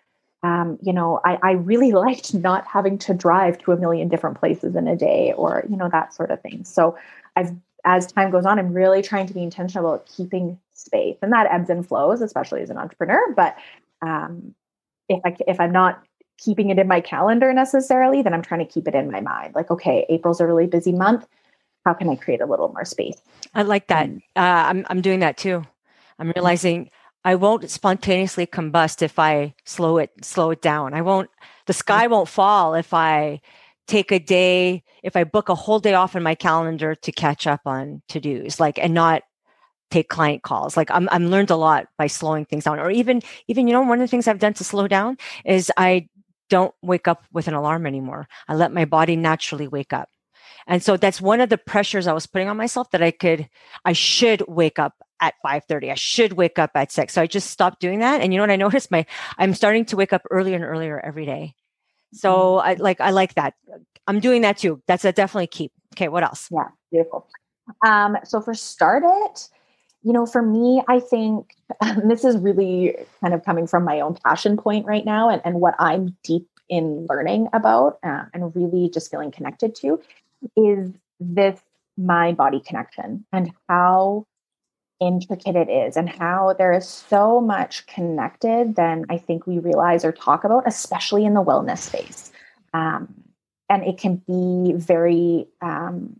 um, 0.43 0.77
you 0.81 0.93
know, 0.93 1.21
I, 1.23 1.39
I 1.41 1.51
really 1.51 1.91
liked 1.93 2.33
not 2.33 2.67
having 2.67 2.97
to 2.99 3.13
drive 3.13 3.57
to 3.59 3.71
a 3.71 3.77
million 3.77 4.09
different 4.09 4.39
places 4.39 4.75
in 4.75 4.87
a 4.87 4.95
day 4.95 5.33
or, 5.35 5.65
you 5.69 5.77
know, 5.77 5.89
that 5.89 6.13
sort 6.13 6.31
of 6.31 6.41
thing. 6.41 6.63
So 6.65 6.97
I've, 7.35 7.55
as 7.85 8.11
time 8.11 8.31
goes 8.31 8.45
on, 8.45 8.59
I'm 8.59 8.73
really 8.73 9.01
trying 9.01 9.27
to 9.27 9.33
be 9.33 9.43
intentional 9.43 9.93
about 9.93 10.05
keeping 10.05 10.59
space 10.73 11.17
and 11.21 11.31
that 11.31 11.47
ebbs 11.51 11.69
and 11.69 11.87
flows, 11.87 12.21
especially 12.21 12.61
as 12.61 12.69
an 12.69 12.77
entrepreneur. 12.77 13.33
But 13.35 13.55
um, 14.01 14.53
if 15.09 15.21
I, 15.25 15.35
if 15.47 15.59
I'm 15.59 15.71
not 15.71 16.03
keeping 16.37 16.69
it 16.69 16.79
in 16.79 16.87
my 16.87 17.01
calendar 17.01 17.53
necessarily, 17.53 18.21
then 18.21 18.33
I'm 18.33 18.41
trying 18.41 18.65
to 18.65 18.71
keep 18.71 18.87
it 18.87 18.95
in 18.95 19.11
my 19.11 19.21
mind. 19.21 19.55
Like, 19.55 19.71
okay, 19.71 20.05
April's 20.09 20.41
a 20.41 20.47
really 20.47 20.67
busy 20.67 20.91
month. 20.91 21.25
How 21.85 21.93
can 21.93 22.09
I 22.09 22.15
create 22.15 22.41
a 22.41 22.45
little 22.45 22.69
more 22.69 22.85
space? 22.85 23.21
I 23.53 23.63
like 23.63 23.87
that. 23.87 24.09
Uh, 24.09 24.39
I'm, 24.39 24.85
I'm 24.89 25.01
doing 25.01 25.19
that 25.19 25.37
too. 25.37 25.63
I'm 26.19 26.31
realizing 26.31 26.89
I 27.25 27.35
won't 27.35 27.69
spontaneously 27.69 28.45
combust 28.45 29.01
if 29.01 29.17
I 29.17 29.53
slow 29.65 29.97
it 29.97 30.11
slow 30.21 30.51
it 30.51 30.61
down. 30.61 30.93
I 30.93 31.01
won't 31.01 31.29
the 31.65 31.73
sky 31.73 32.07
won't 32.07 32.27
fall 32.27 32.75
if 32.75 32.93
I 32.93 33.41
take 33.87 34.11
a 34.11 34.19
day 34.19 34.83
if 35.03 35.15
I 35.15 35.23
book 35.23 35.49
a 35.49 35.55
whole 35.55 35.79
day 35.79 35.93
off 35.93 36.15
in 36.15 36.23
my 36.23 36.35
calendar 36.35 36.95
to 36.95 37.11
catch 37.11 37.47
up 37.47 37.61
on 37.65 38.01
to-dos 38.09 38.59
like 38.59 38.77
and 38.77 38.93
not 38.93 39.23
take 39.93 40.09
client 40.09 40.43
calls. 40.43 40.75
Like 40.75 40.89
I'm 40.91 41.07
I'm 41.11 41.27
learned 41.27 41.51
a 41.51 41.55
lot 41.55 41.87
by 41.97 42.07
slowing 42.07 42.45
things 42.45 42.65
down 42.65 42.79
or 42.79 42.89
even 42.89 43.21
even 43.47 43.67
you 43.67 43.73
know 43.73 43.81
one 43.81 43.99
of 43.99 44.03
the 44.03 44.07
things 44.07 44.27
I've 44.27 44.39
done 44.39 44.53
to 44.55 44.63
slow 44.63 44.87
down 44.87 45.17
is 45.45 45.71
I 45.77 46.09
don't 46.49 46.73
wake 46.81 47.07
up 47.07 47.25
with 47.31 47.47
an 47.47 47.53
alarm 47.53 47.85
anymore. 47.85 48.27
I 48.47 48.55
let 48.55 48.73
my 48.73 48.85
body 48.85 49.15
naturally 49.15 49.67
wake 49.67 49.93
up. 49.93 50.09
And 50.67 50.83
so 50.83 50.97
that's 50.97 51.21
one 51.21 51.41
of 51.41 51.49
the 51.49 51.57
pressures 51.57 52.07
I 52.07 52.13
was 52.13 52.27
putting 52.27 52.47
on 52.47 52.57
myself 52.57 52.89
that 52.91 53.01
I 53.01 53.11
could, 53.11 53.49
I 53.83 53.93
should 53.93 54.43
wake 54.47 54.79
up 54.79 54.93
at 55.21 55.35
5.30 55.45 55.89
i 55.89 55.95
should 55.95 56.33
wake 56.33 56.59
up 56.59 56.71
at 56.75 56.91
6 56.91 57.13
so 57.13 57.21
i 57.21 57.27
just 57.27 57.49
stopped 57.49 57.79
doing 57.79 57.99
that. 57.99 58.19
And 58.19 58.33
you 58.33 58.37
know 58.37 58.43
what 58.43 58.51
i 58.51 58.57
noticed? 58.57 58.91
My 58.91 59.05
i'm 59.37 59.53
starting 59.53 59.85
to 59.85 59.95
wake 59.95 60.11
up 60.11 60.23
earlier 60.29 60.55
and 60.55 60.65
earlier 60.65 60.99
every 60.99 61.25
day. 61.25 61.53
So 62.13 62.33
mm-hmm. 62.33 62.67
i 62.67 62.73
like 62.73 62.99
i 62.99 63.11
like 63.11 63.35
that. 63.35 63.53
I'm 64.05 64.19
doing 64.19 64.41
that 64.41 64.57
too. 64.57 64.81
That's 64.85 65.05
a 65.05 65.13
definitely 65.13 65.47
keep 65.47 65.71
okay 65.93 66.09
what 66.09 66.23
else? 66.23 66.49
Yeah 66.51 66.67
beautiful. 66.91 67.29
Um 67.85 68.17
so 68.25 68.41
for 68.41 68.53
start 68.53 69.03
it 69.05 69.49
you 70.03 70.13
know 70.13 70.25
for 70.25 70.41
me 70.41 70.83
i 70.87 70.99
think 70.99 71.55
this 72.05 72.23
is 72.23 72.37
really 72.37 72.95
kind 73.21 73.33
of 73.33 73.43
coming 73.43 73.67
from 73.67 73.83
my 73.83 73.99
own 73.99 74.15
passion 74.23 74.57
point 74.57 74.85
right 74.85 75.05
now 75.05 75.29
and, 75.29 75.41
and 75.45 75.61
what 75.61 75.75
i'm 75.79 76.15
deep 76.23 76.47
in 76.69 77.05
learning 77.09 77.47
about 77.53 77.99
uh, 78.03 78.23
and 78.33 78.55
really 78.55 78.89
just 78.89 79.11
feeling 79.11 79.31
connected 79.31 79.75
to 79.75 79.99
is 80.55 80.89
this 81.19 81.59
mind 81.97 82.37
body 82.37 82.59
connection 82.59 83.25
and 83.31 83.51
how 83.69 84.25
intricate 84.99 85.55
it 85.55 85.69
is 85.69 85.97
and 85.97 86.09
how 86.09 86.55
there 86.57 86.71
is 86.71 86.87
so 86.87 87.41
much 87.41 87.85
connected 87.87 88.75
than 88.75 89.05
I 89.09 89.17
think 89.17 89.45
we 89.45 89.59
realize 89.59 90.05
or 90.05 90.11
talk 90.11 90.43
about, 90.43 90.63
especially 90.65 91.25
in 91.25 91.33
the 91.33 91.43
wellness 91.43 91.79
space. 91.79 92.31
Um, 92.73 93.13
and 93.69 93.83
it 93.83 93.97
can 93.97 94.17
be 94.27 94.73
very, 94.73 95.47
um, 95.61 96.19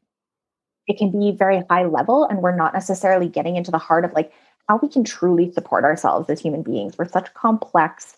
it 0.88 0.98
can 0.98 1.12
be 1.12 1.32
very 1.32 1.64
high 1.70 1.86
level, 1.86 2.26
and 2.26 2.42
we're 2.42 2.56
not 2.56 2.74
necessarily 2.74 3.30
getting 3.30 3.56
into 3.56 3.72
the 3.72 3.78
heart 3.78 4.06
of 4.06 4.14
like 4.14 4.32
how 4.68 4.80
we 4.82 4.88
can 4.88 5.04
truly 5.04 5.52
support 5.52 5.84
ourselves 5.84 6.30
as 6.30 6.40
human 6.40 6.64
beings. 6.64 6.98
We're 6.98 7.08
such 7.08 7.34
complex, 7.34 8.16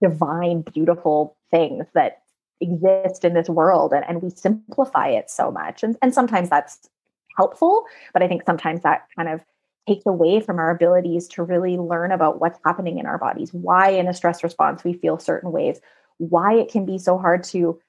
divine, 0.00 0.62
beautiful 0.62 1.36
things 1.50 1.86
that 1.94 2.22
exist 2.60 3.24
in 3.24 3.34
this 3.34 3.48
world, 3.48 3.92
and, 3.92 4.04
and 4.08 4.22
we 4.22 4.30
simplify 4.30 5.08
it 5.08 5.30
so 5.30 5.50
much. 5.50 5.82
And, 5.82 5.96
and 6.02 6.14
sometimes 6.14 6.48
that's 6.48 6.88
helpful, 7.36 7.84
but 8.12 8.22
I 8.22 8.28
think 8.28 8.42
sometimes 8.44 8.82
that 8.82 9.06
kind 9.16 9.28
of 9.28 9.40
takes 9.88 10.06
away 10.06 10.40
from 10.40 10.58
our 10.58 10.70
abilities 10.70 11.26
to 11.26 11.42
really 11.42 11.76
learn 11.76 12.12
about 12.12 12.40
what's 12.40 12.60
happening 12.64 12.98
in 12.98 13.06
our 13.06 13.18
bodies, 13.18 13.52
why 13.52 13.88
in 13.90 14.06
a 14.06 14.14
stress 14.14 14.44
response 14.44 14.84
we 14.84 14.92
feel 14.92 15.18
certain 15.18 15.50
ways, 15.50 15.80
why 16.18 16.54
it 16.54 16.70
can 16.70 16.86
be 16.86 16.98
so 16.98 17.18
hard 17.18 17.42
to 17.42 17.80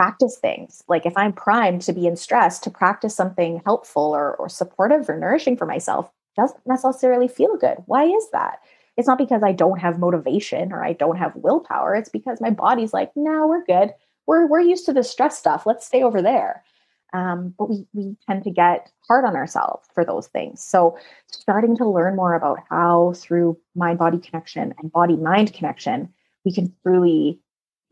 practice 0.00 0.38
things. 0.38 0.82
Like 0.88 1.04
if 1.04 1.12
I'm 1.14 1.34
primed 1.34 1.82
to 1.82 1.92
be 1.92 2.06
in 2.06 2.16
stress, 2.16 2.58
to 2.60 2.70
practice 2.70 3.14
something 3.14 3.60
helpful 3.66 4.16
or, 4.16 4.34
or 4.36 4.48
supportive 4.48 5.06
or 5.10 5.18
nourishing 5.18 5.58
for 5.58 5.66
myself 5.66 6.10
doesn't 6.36 6.66
necessarily 6.66 7.28
feel 7.28 7.58
good. 7.58 7.76
Why 7.84 8.04
is 8.04 8.30
that? 8.32 8.60
It's 8.96 9.06
not 9.06 9.18
because 9.18 9.42
I 9.42 9.52
don't 9.52 9.78
have 9.78 9.98
motivation 9.98 10.72
or 10.72 10.82
I 10.82 10.94
don't 10.94 11.18
have 11.18 11.36
willpower. 11.36 11.94
It's 11.94 12.08
because 12.08 12.40
my 12.40 12.48
body's 12.48 12.94
like, 12.94 13.10
no, 13.14 13.46
we're 13.46 13.64
good. 13.64 13.92
We're, 14.26 14.46
we're 14.46 14.60
used 14.60 14.86
to 14.86 14.94
the 14.94 15.04
stress 15.04 15.38
stuff. 15.38 15.66
Let's 15.66 15.86
stay 15.86 16.02
over 16.02 16.22
there. 16.22 16.64
Um, 17.12 17.54
but 17.58 17.68
we, 17.68 17.86
we 17.92 18.16
tend 18.26 18.44
to 18.44 18.50
get 18.50 18.90
hard 19.06 19.26
on 19.26 19.36
ourselves 19.36 19.86
for 19.92 20.02
those 20.02 20.28
things. 20.28 20.62
So, 20.62 20.96
starting 21.26 21.76
to 21.76 21.86
learn 21.86 22.16
more 22.16 22.34
about 22.34 22.60
how, 22.70 23.14
through 23.16 23.58
mind 23.74 23.98
body 23.98 24.18
connection 24.18 24.72
and 24.78 24.92
body 24.92 25.16
mind 25.16 25.52
connection, 25.52 26.08
we 26.44 26.54
can 26.54 26.72
truly 26.84 27.40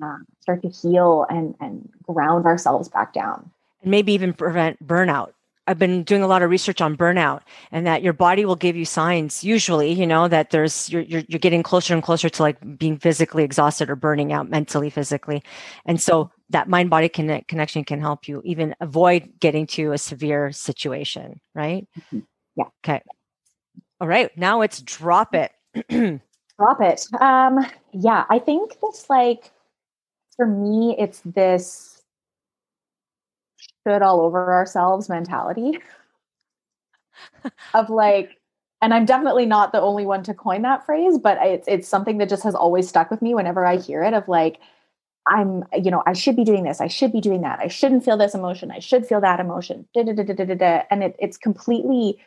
um, 0.02 0.26
start 0.40 0.62
to 0.62 0.68
heal 0.68 1.26
and, 1.28 1.54
and 1.60 1.88
ground 2.02 2.46
ourselves 2.46 2.88
back 2.88 3.12
down. 3.12 3.50
And 3.82 3.90
maybe 3.90 4.12
even 4.12 4.32
prevent 4.32 4.84
burnout 4.86 5.32
I've 5.68 5.78
been 5.78 6.02
doing 6.02 6.22
a 6.22 6.26
lot 6.26 6.40
of 6.40 6.48
research 6.48 6.80
on 6.80 6.96
burnout 6.96 7.42
and 7.70 7.86
that 7.86 8.02
your 8.02 8.14
body 8.14 8.46
will 8.46 8.56
give 8.56 8.74
you 8.74 8.86
signs 8.86 9.44
usually, 9.44 9.92
you 9.92 10.06
know, 10.06 10.26
that 10.26 10.48
there's 10.48 10.88
you're, 10.88 11.02
you're, 11.02 11.22
you're 11.28 11.38
getting 11.38 11.62
closer 11.62 11.92
and 11.92 12.02
closer 12.02 12.30
to 12.30 12.42
like 12.42 12.78
being 12.78 12.96
physically 12.96 13.44
exhausted 13.44 13.90
or 13.90 13.94
burning 13.94 14.32
out 14.32 14.48
mentally, 14.48 14.88
physically. 14.88 15.42
And 15.84 16.00
so 16.00 16.30
that 16.48 16.70
mind 16.70 16.88
body 16.88 17.10
connect, 17.10 17.48
connection 17.48 17.84
can 17.84 18.00
help 18.00 18.26
you 18.26 18.40
even 18.46 18.74
avoid 18.80 19.30
getting 19.40 19.66
to 19.68 19.92
a 19.92 19.98
severe 19.98 20.52
situation, 20.52 21.38
right? 21.54 21.86
Mm-hmm. 21.98 22.20
Yeah. 22.56 22.64
Okay. 22.82 23.02
All 24.00 24.08
right. 24.08 24.36
Now 24.38 24.62
it's 24.62 24.80
drop 24.80 25.34
it. 25.34 25.52
drop 26.58 26.80
it. 26.80 27.06
Um, 27.20 27.66
yeah, 27.92 28.24
I 28.30 28.38
think 28.38 28.80
this 28.80 29.10
like 29.10 29.52
for 30.38 30.46
me, 30.46 30.96
it's 30.98 31.20
this 31.26 32.02
should 33.86 34.02
all 34.02 34.20
over 34.20 34.52
ourselves 34.52 35.08
mentality 35.08 35.78
of 37.74 37.90
like 37.90 38.36
and 38.80 38.94
I'm 38.94 39.04
definitely 39.06 39.44
not 39.44 39.72
the 39.72 39.80
only 39.80 40.06
one 40.06 40.22
to 40.22 40.34
coin 40.34 40.62
that 40.62 40.86
phrase, 40.86 41.18
but 41.18 41.38
it's 41.42 41.66
it's 41.66 41.88
something 41.88 42.18
that 42.18 42.28
just 42.28 42.44
has 42.44 42.54
always 42.54 42.88
stuck 42.88 43.10
with 43.10 43.20
me 43.20 43.34
whenever 43.34 43.66
I 43.66 43.76
hear 43.76 44.04
it 44.04 44.14
of 44.14 44.28
like 44.28 44.60
I'm 45.28 45.64
you 45.76 45.90
know 45.90 46.02
I 46.06 46.14
should 46.14 46.36
be 46.36 46.44
doing 46.44 46.64
this 46.64 46.80
I 46.80 46.88
should 46.88 47.12
be 47.12 47.20
doing 47.20 47.42
that 47.42 47.60
I 47.60 47.68
shouldn't 47.68 48.04
feel 48.04 48.16
this 48.16 48.34
emotion 48.34 48.70
I 48.70 48.78
should 48.80 49.06
feel 49.06 49.20
that 49.22 49.40
emotion 49.40 49.86
da, 49.94 50.04
da, 50.04 50.12
da, 50.14 50.24
da, 50.24 50.44
da, 50.44 50.54
da. 50.54 50.82
and 50.90 51.02
it, 51.04 51.16
it's 51.18 51.36
completely 51.36 52.18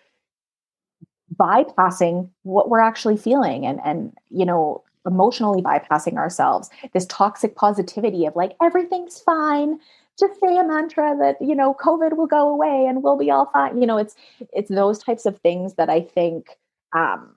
bypassing 1.35 2.29
what 2.43 2.69
we're 2.69 2.79
actually 2.81 3.17
feeling 3.17 3.65
and 3.65 3.79
and 3.85 4.13
you 4.29 4.45
know 4.45 4.83
emotionally 5.05 5.61
bypassing 5.61 6.15
ourselves 6.17 6.69
this 6.93 7.05
toxic 7.07 7.55
positivity 7.55 8.25
of 8.25 8.35
like 8.35 8.55
everything's 8.61 9.19
fine 9.19 9.79
just 10.19 10.39
say 10.39 10.57
a 10.57 10.63
mantra 10.63 11.15
that 11.17 11.41
you 11.41 11.55
know 11.55 11.73
covid 11.73 12.15
will 12.15 12.27
go 12.27 12.49
away 12.49 12.85
and 12.87 13.01
we'll 13.03 13.17
be 13.17 13.31
all 13.31 13.49
fine. 13.51 13.79
You 13.79 13.87
know 13.87 13.97
it's 13.97 14.15
it's 14.53 14.69
those 14.69 14.99
types 14.99 15.25
of 15.25 15.39
things 15.39 15.75
that 15.75 15.89
i 15.89 16.01
think 16.01 16.57
um 16.93 17.35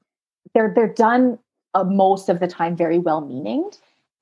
they're 0.53 0.73
they're 0.75 0.93
done 0.93 1.39
uh, 1.75 1.85
most 1.85 2.29
of 2.29 2.41
the 2.41 2.47
time 2.47 2.77
very 2.77 2.99
well 2.99 3.21
meaning 3.21 3.71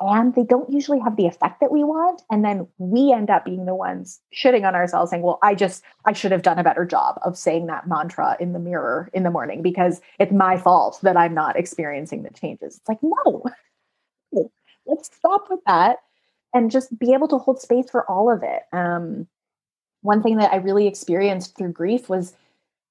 and 0.09 0.35
they 0.35 0.45
don't 0.45 0.71
usually 0.73 0.99
have 0.99 1.17
the 1.17 1.27
effect 1.27 1.61
that 1.61 1.73
we 1.73 1.85
want 1.85 2.23
and 2.31 2.45
then 2.45 2.67
we 2.79 3.13
end 3.13 3.31
up 3.31 3.45
being 3.45 3.67
the 3.67 3.75
ones 3.75 4.21
shitting 4.35 4.67
on 4.67 4.75
ourselves 4.75 5.11
saying 5.11 5.23
well 5.23 5.39
i 5.43 5.55
just 5.55 5.83
i 6.05 6.13
should 6.13 6.33
have 6.33 6.43
done 6.43 6.59
a 6.59 6.65
better 6.65 6.85
job 6.85 7.19
of 7.25 7.37
saying 7.37 7.67
that 7.67 7.87
mantra 7.87 8.37
in 8.41 8.53
the 8.53 8.59
mirror 8.59 9.11
in 9.13 9.23
the 9.23 9.31
morning 9.31 9.63
because 9.63 10.01
it's 10.19 10.33
my 10.33 10.57
fault 10.57 10.99
that 11.03 11.17
i'm 11.17 11.35
not 11.35 11.57
experiencing 11.57 12.23
the 12.23 12.31
changes 12.31 12.77
it's 12.77 12.89
like 12.89 12.99
no 13.03 13.45
let's 14.87 15.15
stop 15.15 15.47
with 15.51 15.61
that 15.67 15.99
and 16.55 16.71
just 16.71 16.99
be 16.99 17.15
able 17.15 17.29
to 17.29 17.39
hold 17.39 17.61
space 17.61 17.91
for 17.91 18.09
all 18.11 18.31
of 18.31 18.43
it. 18.43 18.63
Um, 18.73 19.27
one 20.03 20.23
thing 20.23 20.37
that 20.37 20.53
I 20.53 20.57
really 20.57 20.87
experienced 20.87 21.57
through 21.57 21.73
grief 21.73 22.09
was 22.09 22.35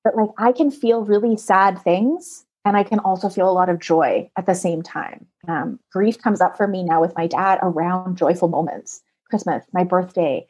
that 0.03 0.15
like 0.15 0.29
I 0.37 0.51
can 0.51 0.71
feel 0.71 1.03
really 1.03 1.37
sad 1.37 1.81
things 1.81 2.45
and 2.65 2.77
I 2.77 2.83
can 2.83 2.99
also 2.99 3.29
feel 3.29 3.49
a 3.49 3.51
lot 3.51 3.69
of 3.69 3.79
joy 3.79 4.29
at 4.37 4.45
the 4.45 4.55
same 4.55 4.81
time. 4.81 5.25
Um, 5.47 5.79
grief 5.91 6.21
comes 6.21 6.41
up 6.41 6.57
for 6.57 6.67
me 6.67 6.83
now 6.83 7.01
with 7.01 7.15
my 7.15 7.27
dad 7.27 7.59
around 7.61 8.17
joyful 8.17 8.47
moments, 8.47 9.01
Christmas, 9.29 9.65
my 9.73 9.83
birthday, 9.83 10.47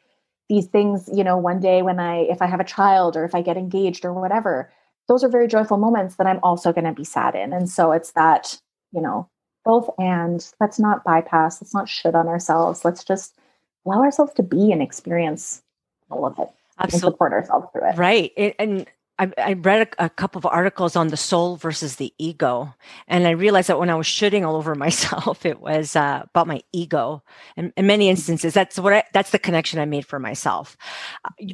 these 0.48 0.66
things, 0.66 1.08
you 1.12 1.24
know, 1.24 1.38
one 1.38 1.60
day 1.60 1.82
when 1.82 1.98
I, 1.98 2.18
if 2.22 2.42
I 2.42 2.46
have 2.46 2.60
a 2.60 2.64
child 2.64 3.16
or 3.16 3.24
if 3.24 3.34
I 3.34 3.40
get 3.40 3.56
engaged 3.56 4.04
or 4.04 4.12
whatever, 4.12 4.70
those 5.08 5.24
are 5.24 5.28
very 5.28 5.48
joyful 5.48 5.78
moments 5.78 6.16
that 6.16 6.26
I'm 6.26 6.40
also 6.42 6.72
going 6.72 6.84
to 6.84 6.92
be 6.92 7.04
sad 7.04 7.34
in. 7.34 7.52
And 7.52 7.70
so 7.70 7.92
it's 7.92 8.12
that, 8.12 8.60
you 8.92 9.00
know, 9.00 9.28
both 9.64 9.88
and 9.98 10.46
let's 10.60 10.78
not 10.78 11.04
bypass, 11.04 11.62
let's 11.62 11.74
not 11.74 11.88
shit 11.88 12.14
on 12.14 12.28
ourselves. 12.28 12.84
Let's 12.84 13.04
just 13.04 13.38
allow 13.86 14.02
ourselves 14.02 14.34
to 14.34 14.42
be 14.42 14.72
and 14.72 14.82
experience 14.82 15.62
all 16.10 16.26
of 16.26 16.38
it 16.38 16.48
Absolutely. 16.78 16.82
and 16.82 17.00
support 17.00 17.32
ourselves 17.32 17.66
through 17.72 17.88
it. 17.88 17.96
Right. 17.96 18.32
It, 18.36 18.56
and 18.58 18.86
I, 19.38 19.52
read 19.54 19.88
a, 19.98 20.06
a, 20.06 20.10
couple 20.10 20.38
of 20.38 20.46
articles 20.46 20.96
on 20.96 21.08
the 21.08 21.16
soul 21.16 21.56
versus 21.56 21.96
the 21.96 22.12
ego, 22.18 22.74
and 23.06 23.26
I 23.26 23.30
realized 23.30 23.68
that 23.68 23.78
when 23.78 23.90
I 23.90 23.94
was 23.94 24.06
shooting 24.06 24.44
all 24.44 24.56
over 24.56 24.74
myself, 24.86 25.44
it 25.46 25.60
was 25.60 25.96
uh, 25.96 26.22
about 26.24 26.46
my 26.46 26.62
ego. 26.72 27.22
And 27.56 27.72
in 27.76 27.86
many 27.86 28.08
instances, 28.08 28.54
that's 28.54 28.78
what 28.78 28.92
I, 28.92 29.04
that's 29.12 29.30
the 29.30 29.38
connection 29.38 29.78
I 29.78 29.84
made 29.84 30.06
for 30.06 30.18
myself. 30.18 30.76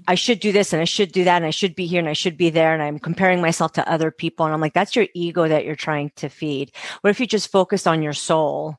I 0.06 0.14
should 0.14 0.40
do 0.40 0.52
this, 0.52 0.72
and 0.72 0.80
I 0.80 0.86
should 0.86 1.12
do 1.12 1.24
that, 1.24 1.36
and 1.36 1.46
I 1.46 1.50
should 1.50 1.74
be 1.74 1.86
here, 1.86 2.00
and 2.00 2.08
I 2.08 2.14
should 2.14 2.36
be 2.36 2.50
there, 2.50 2.72
and 2.72 2.82
I'm 2.82 2.98
comparing 2.98 3.40
myself 3.40 3.72
to 3.72 3.90
other 3.90 4.10
people, 4.10 4.46
and 4.46 4.54
I'm 4.54 4.60
like, 4.60 4.74
that's 4.74 4.96
your 4.96 5.06
ego 5.14 5.48
that 5.48 5.64
you're 5.64 5.76
trying 5.76 6.10
to 6.16 6.28
feed. 6.28 6.72
What 7.00 7.10
if 7.10 7.20
you 7.20 7.26
just 7.26 7.50
focus 7.50 7.86
on 7.86 8.02
your 8.02 8.12
soul? 8.12 8.76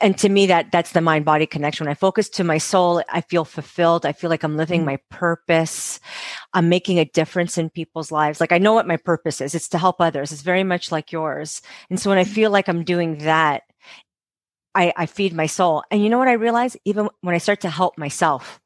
And 0.00 0.16
to 0.18 0.28
me, 0.28 0.46
that 0.46 0.70
that's 0.70 0.92
the 0.92 1.00
mind 1.00 1.24
body 1.24 1.46
connection. 1.46 1.84
When 1.84 1.90
I 1.90 1.94
focus 1.94 2.28
to 2.30 2.44
my 2.44 2.58
soul, 2.58 3.02
I 3.08 3.22
feel 3.22 3.44
fulfilled. 3.44 4.06
I 4.06 4.12
feel 4.12 4.30
like 4.30 4.44
I'm 4.44 4.56
living 4.56 4.84
my 4.84 4.98
purpose. 5.10 5.98
I'm 6.52 6.68
making 6.68 6.98
a 6.98 7.04
difference 7.04 7.58
in 7.58 7.70
people's 7.70 8.10
lives. 8.10 8.40
Like 8.40 8.52
I 8.52 8.58
know 8.58 8.74
what 8.74 8.86
my 8.86 8.96
purpose 8.96 9.40
is. 9.40 9.54
It's 9.54 9.68
to 9.70 9.78
help 9.78 10.00
others. 10.00 10.32
It's 10.32 10.42
very 10.42 10.64
much 10.64 10.90
like 10.90 11.12
yours. 11.12 11.62
And 11.88 11.98
so 11.98 12.10
when 12.10 12.18
I 12.18 12.24
feel 12.24 12.50
like 12.50 12.68
I'm 12.68 12.84
doing 12.84 13.18
that, 13.18 13.62
I, 14.74 14.92
I 14.96 15.06
feed 15.06 15.32
my 15.32 15.46
soul. 15.46 15.82
And 15.90 16.02
you 16.02 16.08
know 16.08 16.18
what 16.18 16.28
I 16.28 16.32
realize? 16.32 16.76
Even 16.84 17.08
when 17.20 17.34
I 17.34 17.38
start 17.38 17.60
to 17.62 17.70
help 17.70 17.98
myself, 17.98 18.60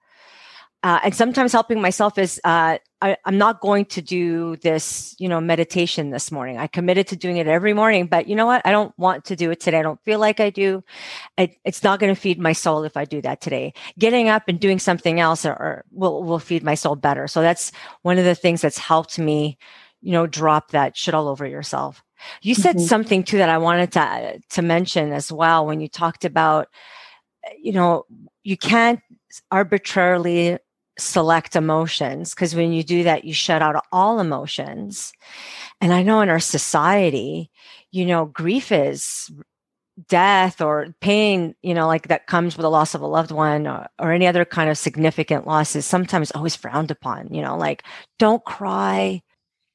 uh, 0.83 1.01
and 1.03 1.15
sometimes 1.15 1.53
helping 1.53 1.81
myself 1.81 2.19
is 2.19 2.39
uh, 2.45 2.77
I, 3.05 3.19
am 3.27 3.37
not 3.37 3.61
going 3.61 3.85
to 3.87 4.01
do 4.01 4.57
this, 4.57 5.15
you 5.19 5.29
know, 5.29 5.39
meditation 5.39 6.09
this 6.09 6.33
morning. 6.33 6.57
I 6.57 6.67
committed 6.67 7.07
to 7.09 7.17
doing 7.17 7.37
it 7.37 7.47
every 7.47 7.75
morning, 7.75 8.07
but 8.07 8.29
you 8.29 8.35
know 8.35 8.47
what? 8.47 8.63
I 8.65 8.71
don't 8.71 8.99
want 8.99 9.27
to 9.27 9.37
do 9.37 9.51
it 9.51 9.61
today. 9.61 9.79
I 9.79 9.83
don't 9.83 10.03
feel 10.05 10.19
like 10.19 10.41
I 10.41 10.49
do. 10.49 10.83
It, 11.37 11.59
it's 11.67 11.83
not 11.83 12.01
going 12.01 12.15
to 12.15 12.19
feed 12.19 12.41
my 12.41 12.55
soul 12.55 12.83
if 12.83 12.97
I 12.97 13.05
do 13.05 13.21
that 13.21 13.43
today. 13.43 13.75
Getting 13.99 14.31
up 14.31 14.45
and 14.49 14.59
doing 14.59 14.79
something 14.79 15.21
else 15.21 15.45
or, 15.45 15.53
or 15.53 15.85
will 15.91 16.25
will 16.25 16.39
feed 16.39 16.65
my 16.65 16.75
soul 16.75 16.97
better. 16.97 17.29
So 17.29 17.43
that's 17.43 17.73
one 18.01 18.17
of 18.17 18.25
the 18.25 18.35
things 18.35 18.63
that's 18.63 18.79
helped 18.79 19.19
me, 19.19 19.59
you 20.01 20.13
know, 20.13 20.27
drop 20.27 20.71
that 20.71 20.97
shit 20.97 21.13
all 21.13 21.29
over 21.29 21.47
yourself. 21.47 22.03
You 22.41 22.55
said 22.55 22.77
mm-hmm. 22.77 22.87
something 22.87 23.23
too 23.23 23.37
that 23.37 23.51
I 23.51 23.59
wanted 23.59 23.93
to 23.93 24.41
to 24.49 24.63
mention 24.63 25.13
as 25.13 25.31
well 25.31 25.67
when 25.67 25.81
you 25.83 25.89
talked 25.89 26.25
about, 26.25 26.69
you 27.61 27.73
know, 27.73 28.07
you 28.45 28.57
can't 28.57 29.01
arbitrarily 29.51 30.59
select 30.99 31.57
emotions 31.57 32.35
because 32.35 32.55
when 32.55 32.73
you 32.73 32.83
do 32.83 33.03
that, 33.03 33.25
you 33.25 33.33
shut 33.33 33.63
out 33.63 33.85
all 33.93 34.21
emotions. 34.21 35.13
And 35.81 35.93
I 35.93 36.03
know 36.03 36.21
in 36.21 36.29
our 36.29 36.41
society, 36.41 37.51
you 37.91 38.07
know, 38.07 38.27
grief 38.27 38.71
is 38.73 39.31
death 40.09 40.61
or 40.61 40.95
pain, 41.01 41.55
you 41.63 41.75
know, 41.75 41.87
like 41.87 42.09
that 42.09 42.27
comes 42.27 42.57
with 42.57 42.63
the 42.63 42.71
loss 42.71 42.95
of 42.95 43.01
a 43.01 43.07
loved 43.07 43.31
one 43.31 43.67
or, 43.67 43.87
or 43.99 44.13
any 44.13 44.27
other 44.27 44.45
kind 44.45 44.69
of 44.69 44.79
significant 44.79 45.47
loss 45.47 45.77
is 45.77 45.87
sometimes 45.87 46.31
always 46.33 46.57
frowned 46.57 46.91
upon, 46.91 47.33
you 47.33 47.41
know, 47.41 47.57
like 47.57 47.85
don't 48.19 48.45
cry. 48.45 49.23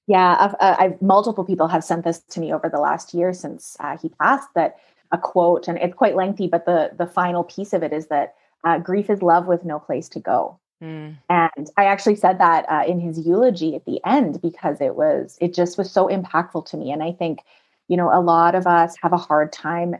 Yeah, 0.07 0.35
I've, 0.39 0.55
uh, 0.59 0.75
I've, 0.79 1.01
multiple 1.01 1.45
people 1.45 1.67
have 1.67 1.83
sent 1.83 2.03
this 2.03 2.19
to 2.19 2.39
me 2.39 2.51
over 2.51 2.67
the 2.67 2.79
last 2.79 3.13
year 3.13 3.31
since 3.31 3.77
uh, 3.79 3.95
he 3.97 4.09
passed. 4.09 4.49
That 4.55 4.77
a 5.11 5.17
quote, 5.17 5.67
and 5.67 5.77
it's 5.77 5.93
quite 5.93 6.15
lengthy, 6.15 6.47
but 6.47 6.65
the 6.65 6.91
the 6.97 7.07
final 7.07 7.43
piece 7.43 7.73
of 7.73 7.83
it 7.83 7.93
is 7.93 8.07
that 8.07 8.35
uh, 8.63 8.79
grief 8.79 9.09
is 9.09 9.21
love 9.21 9.47
with 9.47 9.63
no 9.63 9.79
place 9.79 10.09
to 10.09 10.19
go. 10.19 10.59
Mm. 10.81 11.17
And 11.29 11.69
I 11.77 11.85
actually 11.85 12.15
said 12.15 12.39
that 12.39 12.65
uh, 12.69 12.83
in 12.87 12.99
his 12.99 13.19
eulogy 13.19 13.75
at 13.75 13.85
the 13.85 13.99
end 14.05 14.41
because 14.41 14.79
it 14.79 14.95
was, 14.95 15.37
it 15.41 15.53
just 15.53 15.77
was 15.77 15.91
so 15.91 16.07
impactful 16.07 16.65
to 16.67 16.77
me. 16.77 16.91
And 16.91 17.03
I 17.03 17.11
think, 17.11 17.39
you 17.87 17.97
know, 17.97 18.09
a 18.13 18.21
lot 18.21 18.55
of 18.55 18.65
us 18.65 18.95
have 19.01 19.13
a 19.13 19.17
hard 19.17 19.51
time 19.51 19.95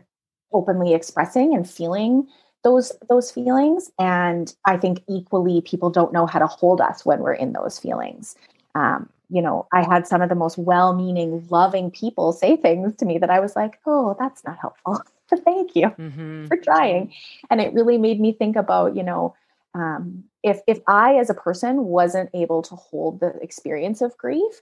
openly 0.52 0.94
expressing 0.94 1.54
and 1.54 1.68
feeling 1.68 2.26
those 2.62 2.92
those 3.08 3.30
feelings 3.30 3.90
and 3.98 4.54
i 4.66 4.76
think 4.76 5.02
equally 5.08 5.60
people 5.62 5.90
don't 5.90 6.12
know 6.12 6.26
how 6.26 6.38
to 6.38 6.46
hold 6.46 6.80
us 6.80 7.04
when 7.06 7.20
we're 7.20 7.32
in 7.32 7.52
those 7.52 7.78
feelings 7.78 8.34
um, 8.74 9.08
you 9.28 9.40
know 9.40 9.66
i 9.72 9.82
had 9.82 10.06
some 10.06 10.20
of 10.20 10.28
the 10.28 10.34
most 10.34 10.58
well-meaning 10.58 11.46
loving 11.50 11.90
people 11.90 12.32
say 12.32 12.56
things 12.56 12.94
to 12.96 13.04
me 13.04 13.18
that 13.18 13.30
i 13.30 13.40
was 13.40 13.56
like 13.56 13.78
oh 13.86 14.16
that's 14.18 14.44
not 14.44 14.58
helpful 14.58 15.00
thank 15.44 15.74
you 15.74 15.88
mm-hmm. 15.88 16.46
for 16.46 16.56
trying 16.56 17.12
and 17.48 17.60
it 17.60 17.72
really 17.72 17.96
made 17.96 18.20
me 18.20 18.32
think 18.32 18.56
about 18.56 18.96
you 18.96 19.02
know 19.02 19.34
um, 19.74 20.24
if 20.42 20.60
if 20.66 20.78
i 20.86 21.14
as 21.14 21.30
a 21.30 21.34
person 21.34 21.84
wasn't 21.84 22.30
able 22.34 22.62
to 22.62 22.74
hold 22.74 23.20
the 23.20 23.34
experience 23.42 24.00
of 24.00 24.16
grief 24.16 24.60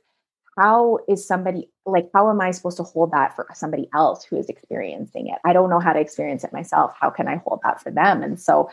how 0.59 0.99
is 1.09 1.26
somebody 1.26 1.70
like 1.87 2.11
how 2.12 2.29
am 2.29 2.41
i 2.41 2.51
supposed 2.51 2.76
to 2.76 2.83
hold 2.83 3.12
that 3.12 3.35
for 3.35 3.47
somebody 3.55 3.89
else 3.95 4.24
who 4.24 4.37
is 4.37 4.49
experiencing 4.49 5.29
it? 5.29 5.39
I 5.45 5.53
don't 5.53 5.70
know 5.70 5.79
how 5.79 5.93
to 5.93 6.01
experience 6.01 6.43
it 6.43 6.53
myself. 6.53 6.93
How 6.99 7.11
can 7.11 7.29
i 7.29 7.37
hold 7.37 7.61
that 7.62 7.81
for 7.81 7.91
them? 7.91 8.22
And 8.22 8.41
so 8.41 8.68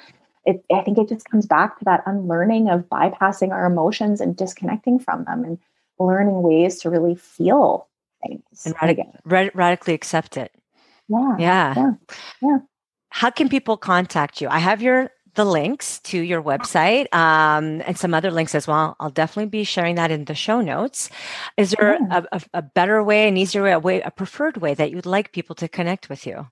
it, 0.45 0.63
i 0.73 0.81
think 0.81 0.97
it 0.97 1.07
just 1.07 1.29
comes 1.29 1.45
back 1.45 1.77
to 1.79 1.85
that 1.85 2.03
unlearning 2.05 2.69
of 2.69 2.89
bypassing 2.89 3.51
our 3.51 3.65
emotions 3.65 4.19
and 4.19 4.35
disconnecting 4.35 4.99
from 4.99 5.23
them 5.25 5.43
and 5.43 5.59
learning 5.99 6.41
ways 6.41 6.79
to 6.79 6.89
really 6.89 7.15
feel 7.15 7.87
things 8.25 8.65
and 8.65 8.75
radic- 8.77 9.51
radically 9.53 9.93
accept 9.93 10.37
it. 10.37 10.51
Yeah, 11.07 11.35
yeah. 11.37 11.73
yeah 11.77 11.91
yeah. 12.41 12.57
How 13.09 13.29
can 13.29 13.47
people 13.47 13.77
contact 13.77 14.41
you? 14.41 14.49
I 14.49 14.57
have 14.57 14.81
your 14.81 15.11
the 15.35 15.45
links 15.45 15.99
to 15.99 16.19
your 16.19 16.41
website 16.41 17.13
um, 17.13 17.81
and 17.85 17.97
some 17.97 18.13
other 18.13 18.31
links 18.31 18.55
as 18.55 18.67
well. 18.67 18.95
I'll 18.99 19.09
definitely 19.09 19.49
be 19.49 19.63
sharing 19.63 19.95
that 19.95 20.11
in 20.11 20.25
the 20.25 20.35
show 20.35 20.61
notes. 20.61 21.09
Is 21.57 21.71
there 21.71 21.97
a, 22.11 22.27
a, 22.31 22.41
a, 22.55 22.61
better 22.61 23.03
way, 23.03 23.27
an 23.27 23.37
easier 23.37 23.63
way, 23.63 23.71
a 23.73 23.79
way, 23.79 24.01
a 24.01 24.11
preferred 24.11 24.57
way 24.57 24.73
that 24.73 24.91
you'd 24.91 25.05
like 25.05 25.31
people 25.31 25.55
to 25.55 25.67
connect 25.67 26.09
with 26.09 26.25
you? 26.25 26.47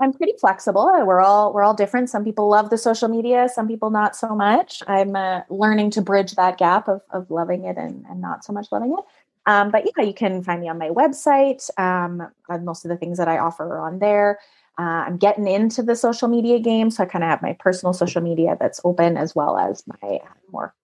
I'm 0.00 0.12
pretty 0.12 0.34
flexible. 0.40 0.90
We're 1.04 1.20
all 1.20 1.52
we're 1.52 1.62
all 1.62 1.74
different. 1.74 2.10
Some 2.10 2.24
people 2.24 2.48
love 2.48 2.70
the 2.70 2.78
social 2.78 3.08
media, 3.08 3.48
some 3.48 3.68
people 3.68 3.90
not 3.90 4.16
so 4.16 4.34
much. 4.34 4.82
I'm 4.86 5.14
uh, 5.14 5.42
learning 5.48 5.90
to 5.92 6.02
bridge 6.02 6.32
that 6.32 6.58
gap 6.58 6.88
of 6.88 7.02
of 7.10 7.30
loving 7.30 7.64
it 7.64 7.76
and, 7.76 8.04
and 8.08 8.20
not 8.20 8.44
so 8.44 8.52
much 8.52 8.68
loving 8.72 8.92
it. 8.98 9.04
Um, 9.46 9.70
but 9.70 9.84
yeah, 9.84 10.04
you 10.04 10.12
can 10.12 10.42
find 10.42 10.60
me 10.60 10.68
on 10.68 10.78
my 10.78 10.88
website. 10.88 11.68
Um, 11.78 12.28
most 12.62 12.84
of 12.84 12.88
the 12.88 12.96
things 12.96 13.18
that 13.18 13.28
I 13.28 13.38
offer 13.38 13.64
are 13.64 13.86
on 13.86 14.00
there. 14.00 14.40
Uh, 14.78 15.04
I'm 15.06 15.16
getting 15.16 15.48
into 15.48 15.82
the 15.82 15.96
social 15.96 16.28
media 16.28 16.58
game, 16.58 16.90
so 16.90 17.02
I 17.02 17.06
kind 17.06 17.24
of 17.24 17.30
have 17.30 17.42
my 17.42 17.54
personal 17.54 17.92
social 17.92 18.20
media 18.20 18.56
that's 18.60 18.80
open 18.84 19.16
as 19.16 19.34
well 19.34 19.56
as 19.56 19.82
my 19.86 20.16
uh, 20.16 20.28
more 20.52 20.74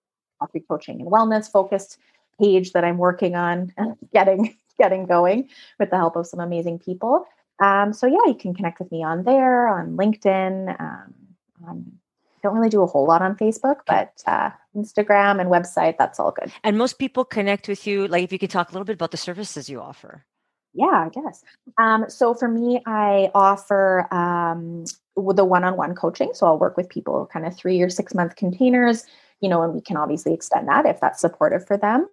coffee 0.41 0.61
coaching 0.61 1.01
and 1.01 1.11
wellness 1.11 1.51
focused 1.51 1.99
page 2.41 2.73
that 2.73 2.85
I'm 2.85 2.99
working 2.99 3.35
on 3.35 3.73
getting 4.13 4.57
getting 4.79 5.07
going 5.07 5.49
with 5.79 5.91
the 5.91 5.97
help 5.97 6.17
of 6.17 6.27
some 6.27 6.41
amazing 6.41 6.79
people. 6.79 7.27
Um, 7.63 7.93
so 7.93 8.07
yeah, 8.07 8.27
you 8.27 8.35
can 8.35 8.55
connect 8.55 8.81
with 8.81 8.91
me 8.91 9.05
on 9.05 9.25
there 9.25 9.69
on 9.69 9.97
LinkedIn. 9.97 10.81
Um, 10.81 11.15
on, 11.67 11.93
don't 12.43 12.57
really 12.57 12.71
do 12.71 12.83
a 12.83 12.87
whole 12.87 13.07
lot 13.07 13.23
on 13.23 13.37
Facebook, 13.37 13.81
but 13.87 14.23
uh, 14.27 14.51
Instagram 14.77 15.41
and 15.41 15.49
website, 15.49 15.97
that's 15.97 16.19
all 16.19 16.33
good. 16.33 16.51
And 16.65 16.77
most 16.77 16.99
people 16.99 17.25
connect 17.25 17.69
with 17.69 17.87
you. 17.87 18.09
Like, 18.09 18.25
if 18.25 18.33
you 18.33 18.39
could 18.39 18.51
talk 18.51 18.71
a 18.71 18.73
little 18.73 18.85
bit 18.85 18.95
about 18.95 19.13
the 19.13 19.17
services 19.17 19.69
you 19.69 19.81
offer. 19.81 20.25
Yeah, 20.75 20.87
I 20.87 21.09
guess. 21.09 21.45
Um, 21.79 22.07
so 22.09 22.35
for 22.35 22.49
me, 22.49 22.81
I 22.87 23.31
offer 23.35 24.07
um, 24.13 24.85
the 25.17 25.45
one-on-one 25.45 25.95
coaching. 25.95 26.31
So 26.35 26.47
I'll 26.47 26.59
work 26.59 26.77
with 26.77 26.89
people 26.89 27.29
kind 27.33 27.47
of 27.47 27.57
three 27.57 27.81
or 27.83 27.91
six 27.91 28.15
month 28.15 28.37
containers, 28.37 29.05
you 29.41 29.49
know, 29.49 29.63
and 29.63 29.75
we 29.75 29.81
can 29.81 29.97
obviously 29.97 30.33
extend 30.33 30.69
that 30.69 30.87
if 30.87 31.01
that's 31.01 31.21
supportive 31.21 31.67
for 31.67 31.77
them. 31.77 32.09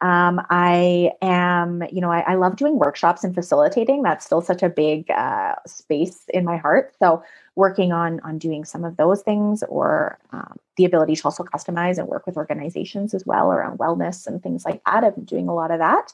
Um, 0.00 0.40
I 0.50 1.12
am, 1.22 1.82
you 1.90 2.00
know, 2.00 2.10
I, 2.10 2.20
I, 2.20 2.34
love 2.34 2.56
doing 2.56 2.78
workshops 2.78 3.22
and 3.22 3.34
facilitating. 3.34 4.02
That's 4.02 4.26
still 4.26 4.42
such 4.42 4.62
a 4.62 4.68
big 4.68 5.10
uh, 5.10 5.54
space 5.66 6.24
in 6.34 6.44
my 6.44 6.56
heart. 6.56 6.94
So 6.98 7.22
working 7.54 7.92
on 7.92 8.20
on 8.20 8.36
doing 8.38 8.64
some 8.64 8.84
of 8.84 8.96
those 8.96 9.22
things, 9.22 9.62
or 9.68 10.18
um, 10.32 10.58
the 10.76 10.84
ability 10.84 11.14
to 11.16 11.24
also 11.24 11.44
customize 11.44 11.96
and 11.96 12.08
work 12.08 12.26
with 12.26 12.36
organizations 12.36 13.14
as 13.14 13.24
well 13.24 13.52
around 13.52 13.78
wellness 13.78 14.26
and 14.26 14.42
things 14.42 14.64
like 14.64 14.82
that. 14.84 15.04
I've 15.04 15.14
been 15.14 15.24
doing 15.24 15.48
a 15.48 15.54
lot 15.54 15.70
of 15.70 15.78
that. 15.78 16.12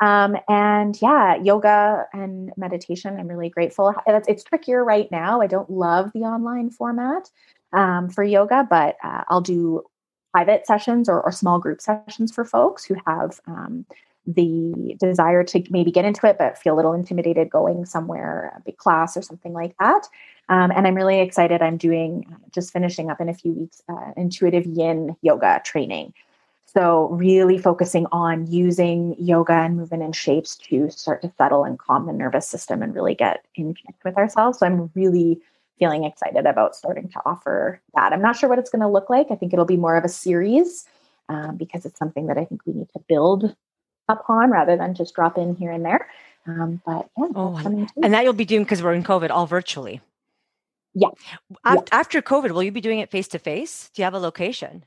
Um, 0.00 0.36
and 0.48 1.00
yeah, 1.00 1.36
yoga 1.36 2.06
and 2.12 2.52
meditation, 2.56 3.18
I'm 3.18 3.28
really 3.28 3.48
grateful. 3.48 3.94
It's, 4.06 4.28
it's, 4.28 4.44
trickier 4.44 4.84
right 4.84 5.10
now. 5.10 5.40
I 5.40 5.46
don't 5.46 5.70
love 5.70 6.12
the 6.12 6.20
online 6.20 6.70
format 6.70 7.30
um, 7.72 8.10
for 8.10 8.22
yoga, 8.22 8.66
but 8.68 8.96
uh, 9.02 9.24
I'll 9.28 9.40
do 9.40 9.82
private 10.32 10.66
sessions 10.66 11.08
or, 11.08 11.22
or, 11.22 11.32
small 11.32 11.58
group 11.58 11.80
sessions 11.80 12.30
for 12.30 12.44
folks 12.44 12.84
who 12.84 12.94
have 13.06 13.40
um, 13.46 13.86
the 14.26 14.94
desire 15.00 15.42
to 15.44 15.64
maybe 15.70 15.90
get 15.90 16.04
into 16.04 16.26
it, 16.26 16.36
but 16.38 16.58
feel 16.58 16.74
a 16.74 16.76
little 16.76 16.92
intimidated 16.92 17.48
going 17.48 17.86
somewhere, 17.86 18.52
a 18.54 18.60
big 18.60 18.76
class 18.76 19.16
or 19.16 19.22
something 19.22 19.54
like 19.54 19.74
that. 19.78 20.06
Um, 20.48 20.70
and 20.72 20.86
I'm 20.86 20.94
really 20.94 21.20
excited. 21.20 21.62
I'm 21.62 21.76
doing 21.76 22.26
uh, 22.30 22.36
just 22.52 22.72
finishing 22.72 23.10
up 23.10 23.20
in 23.20 23.28
a 23.28 23.34
few 23.34 23.52
weeks 23.52 23.80
uh, 23.88 24.12
intuitive 24.16 24.66
yin 24.66 25.16
yoga 25.22 25.62
training. 25.64 26.12
So, 26.76 27.08
really 27.08 27.56
focusing 27.56 28.06
on 28.12 28.46
using 28.46 29.16
yoga 29.18 29.54
and 29.54 29.78
movement 29.78 30.02
and 30.02 30.14
shapes 30.14 30.56
to 30.56 30.90
start 30.90 31.22
to 31.22 31.32
settle 31.38 31.64
and 31.64 31.78
calm 31.78 32.04
the 32.04 32.12
nervous 32.12 32.46
system 32.46 32.82
and 32.82 32.94
really 32.94 33.14
get 33.14 33.46
in 33.54 33.72
connect 33.72 34.04
with 34.04 34.18
ourselves. 34.18 34.58
So, 34.58 34.66
I'm 34.66 34.90
really 34.94 35.40
feeling 35.78 36.04
excited 36.04 36.44
about 36.44 36.76
starting 36.76 37.08
to 37.08 37.20
offer 37.24 37.80
that. 37.94 38.12
I'm 38.12 38.20
not 38.20 38.36
sure 38.36 38.50
what 38.50 38.58
it's 38.58 38.68
going 38.68 38.82
to 38.82 38.88
look 38.88 39.08
like. 39.08 39.28
I 39.30 39.36
think 39.36 39.54
it'll 39.54 39.64
be 39.64 39.78
more 39.78 39.96
of 39.96 40.04
a 40.04 40.08
series 40.08 40.86
um, 41.30 41.56
because 41.56 41.86
it's 41.86 41.98
something 41.98 42.26
that 42.26 42.36
I 42.36 42.44
think 42.44 42.60
we 42.66 42.74
need 42.74 42.88
to 42.92 43.00
build 43.08 43.56
upon 44.08 44.50
rather 44.50 44.76
than 44.76 44.94
just 44.94 45.14
drop 45.14 45.38
in 45.38 45.56
here 45.56 45.70
and 45.70 45.84
there. 45.84 46.08
Um, 46.46 46.82
but 46.84 47.08
yeah, 47.16 47.26
oh, 47.34 47.88
and 48.02 48.12
that 48.12 48.24
you'll 48.24 48.32
be 48.34 48.44
doing 48.44 48.64
because 48.64 48.82
we're 48.82 48.92
in 48.92 49.02
COVID 49.02 49.30
all 49.30 49.46
virtually. 49.46 50.02
Yeah. 50.94 51.08
After, 51.64 51.84
yeah. 51.90 51.98
after 51.98 52.22
COVID, 52.22 52.50
will 52.50 52.62
you 52.62 52.72
be 52.72 52.80
doing 52.82 52.98
it 52.98 53.10
face 53.10 53.28
to 53.28 53.38
face? 53.38 53.90
Do 53.94 54.02
you 54.02 54.04
have 54.04 54.14
a 54.14 54.18
location? 54.18 54.84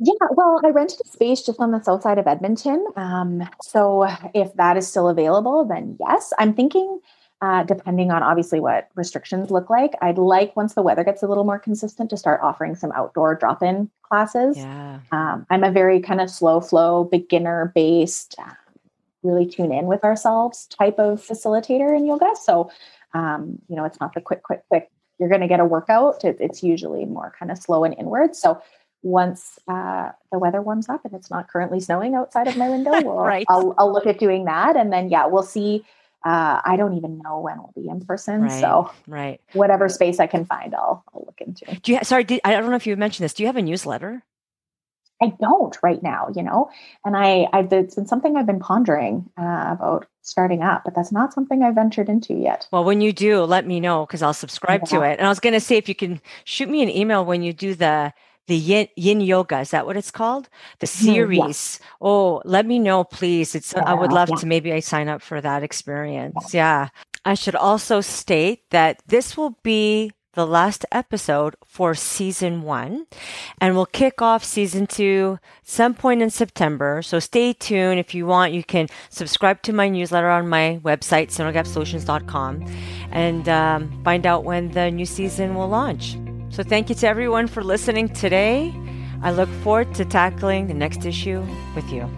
Yeah, 0.00 0.12
well, 0.32 0.60
I 0.64 0.70
rented 0.70 1.00
a 1.04 1.08
space 1.08 1.42
just 1.42 1.60
on 1.60 1.70
the 1.70 1.82
south 1.82 2.02
side 2.02 2.18
of 2.18 2.26
Edmonton. 2.26 2.84
Um, 2.96 3.48
so 3.62 4.08
if 4.34 4.52
that 4.54 4.76
is 4.76 4.88
still 4.88 5.08
available, 5.08 5.64
then 5.64 5.96
yes. 6.00 6.32
I'm 6.38 6.52
thinking, 6.52 7.00
uh, 7.40 7.62
depending 7.62 8.10
on 8.10 8.22
obviously 8.22 8.58
what 8.58 8.88
restrictions 8.96 9.50
look 9.50 9.70
like, 9.70 9.92
I'd 10.02 10.18
like 10.18 10.56
once 10.56 10.74
the 10.74 10.82
weather 10.82 11.04
gets 11.04 11.22
a 11.22 11.28
little 11.28 11.44
more 11.44 11.60
consistent 11.60 12.10
to 12.10 12.16
start 12.16 12.40
offering 12.42 12.74
some 12.74 12.90
outdoor 12.92 13.36
drop 13.36 13.62
in 13.62 13.88
classes. 14.02 14.56
Yeah. 14.56 14.98
Um, 15.12 15.46
I'm 15.48 15.62
a 15.62 15.70
very 15.70 16.00
kind 16.00 16.20
of 16.20 16.28
slow 16.28 16.60
flow, 16.60 17.04
beginner 17.04 17.70
based, 17.74 18.34
uh, 18.38 18.54
really 19.22 19.46
tune 19.46 19.72
in 19.72 19.86
with 19.86 20.02
ourselves 20.02 20.66
type 20.66 20.98
of 20.98 21.24
facilitator 21.24 21.96
in 21.96 22.04
yoga. 22.04 22.30
So, 22.42 22.70
um, 23.14 23.58
you 23.68 23.76
know, 23.76 23.84
it's 23.84 24.00
not 24.00 24.12
the 24.12 24.20
quick, 24.20 24.42
quick, 24.42 24.62
quick, 24.68 24.90
you're 25.20 25.28
going 25.28 25.40
to 25.40 25.48
get 25.48 25.60
a 25.60 25.64
workout. 25.64 26.24
It, 26.24 26.36
it's 26.40 26.64
usually 26.64 27.04
more 27.04 27.32
kind 27.38 27.52
of 27.52 27.58
slow 27.58 27.84
and 27.84 27.94
inward. 27.96 28.34
So, 28.34 28.60
once 29.04 29.58
uh, 29.68 30.10
the 30.32 30.38
weather 30.38 30.62
warms 30.62 30.88
up 30.88 31.04
and 31.04 31.14
it's 31.14 31.30
not 31.30 31.48
currently 31.48 31.78
snowing 31.78 32.14
outside 32.14 32.48
of 32.48 32.56
my 32.56 32.68
window, 32.68 32.90
we'll, 33.04 33.16
right. 33.16 33.46
I'll, 33.48 33.74
I'll 33.78 33.92
look 33.92 34.06
at 34.06 34.18
doing 34.18 34.46
that. 34.46 34.76
And 34.76 34.92
then, 34.92 35.10
yeah, 35.10 35.26
we'll 35.26 35.42
see. 35.42 35.84
Uh, 36.24 36.60
I 36.64 36.76
don't 36.76 36.96
even 36.96 37.18
know 37.18 37.38
when 37.40 37.58
we'll 37.58 37.72
be 37.76 37.88
in 37.88 38.00
person. 38.00 38.42
Right, 38.42 38.60
so, 38.60 38.90
right, 39.06 39.40
whatever 39.52 39.90
space 39.90 40.20
I 40.20 40.26
can 40.26 40.46
find, 40.46 40.74
I'll, 40.74 41.04
I'll 41.12 41.24
look 41.26 41.38
into. 41.42 41.66
Do 41.82 41.92
you? 41.92 41.98
Sorry, 42.02 42.24
did, 42.24 42.40
I 42.44 42.52
don't 42.52 42.70
know 42.70 42.76
if 42.76 42.86
you 42.86 42.96
mentioned 42.96 43.24
this. 43.24 43.34
Do 43.34 43.42
you 43.42 43.46
have 43.46 43.56
a 43.56 43.62
newsletter? 43.62 44.22
I 45.22 45.32
don't 45.40 45.76
right 45.82 46.02
now, 46.02 46.28
you 46.34 46.42
know, 46.42 46.70
and 47.04 47.16
I, 47.16 47.46
I've 47.52 47.72
it's 47.72 47.94
been 47.94 48.06
something 48.06 48.36
I've 48.36 48.46
been 48.46 48.58
pondering 48.58 49.30
uh, 49.38 49.66
about 49.68 50.06
starting 50.22 50.62
up, 50.62 50.82
but 50.84 50.94
that's 50.94 51.12
not 51.12 51.32
something 51.32 51.62
I've 51.62 51.74
ventured 51.74 52.08
into 52.08 52.34
yet. 52.34 52.66
Well, 52.72 52.84
when 52.84 53.00
you 53.00 53.12
do, 53.12 53.42
let 53.42 53.66
me 53.66 53.78
know 53.78 54.06
because 54.06 54.22
I'll 54.22 54.34
subscribe 54.34 54.82
yeah. 54.84 54.98
to 54.98 55.02
it. 55.04 55.18
And 55.18 55.26
I 55.26 55.28
was 55.28 55.40
going 55.40 55.52
to 55.52 55.60
say 55.60 55.76
if 55.76 55.88
you 55.88 55.94
can 55.94 56.20
shoot 56.44 56.68
me 56.68 56.82
an 56.82 56.90
email 56.90 57.24
when 57.24 57.42
you 57.42 57.52
do 57.52 57.74
the 57.74 58.12
the 58.46 58.56
yin, 58.56 58.88
yin 58.96 59.20
yoga 59.20 59.60
is 59.60 59.70
that 59.70 59.86
what 59.86 59.96
it's 59.96 60.10
called 60.10 60.48
the 60.80 60.86
series 60.86 61.80
yeah. 61.80 61.86
oh 62.00 62.42
let 62.44 62.66
me 62.66 62.78
know 62.78 63.04
please 63.04 63.54
it's 63.54 63.72
yeah, 63.76 63.84
i 63.84 63.94
would 63.94 64.12
love 64.12 64.28
yeah. 64.30 64.36
to 64.36 64.46
maybe 64.46 64.72
i 64.72 64.80
sign 64.80 65.08
up 65.08 65.22
for 65.22 65.40
that 65.40 65.62
experience 65.62 66.52
yeah 66.52 66.88
i 67.24 67.34
should 67.34 67.56
also 67.56 68.00
state 68.00 68.68
that 68.70 69.00
this 69.06 69.36
will 69.36 69.58
be 69.62 70.10
the 70.34 70.46
last 70.46 70.84
episode 70.92 71.56
for 71.64 71.94
season 71.94 72.62
one. 72.62 73.06
And 73.60 73.74
we'll 73.74 73.86
kick 73.86 74.20
off 74.20 74.44
season 74.44 74.86
two 74.86 75.38
some 75.62 75.94
point 75.94 76.22
in 76.22 76.30
September. 76.30 77.02
So 77.02 77.18
stay 77.18 77.52
tuned. 77.52 77.98
If 77.98 78.14
you 78.14 78.26
want, 78.26 78.52
you 78.52 78.62
can 78.62 78.88
subscribe 79.08 79.62
to 79.62 79.72
my 79.72 79.88
newsletter 79.88 80.28
on 80.28 80.48
my 80.48 80.80
website, 80.82 81.28
sonorgapsolutions.com, 81.28 82.66
and 83.10 83.48
um, 83.48 84.02
find 84.04 84.26
out 84.26 84.44
when 84.44 84.70
the 84.72 84.90
new 84.90 85.06
season 85.06 85.54
will 85.54 85.68
launch. 85.68 86.16
So 86.54 86.62
thank 86.62 86.88
you 86.88 86.94
to 86.94 87.08
everyone 87.08 87.48
for 87.48 87.64
listening 87.64 88.08
today. 88.10 88.72
I 89.22 89.32
look 89.32 89.48
forward 89.64 89.92
to 89.96 90.04
tackling 90.04 90.68
the 90.68 90.74
next 90.74 91.04
issue 91.04 91.44
with 91.74 91.92
you. 91.92 92.08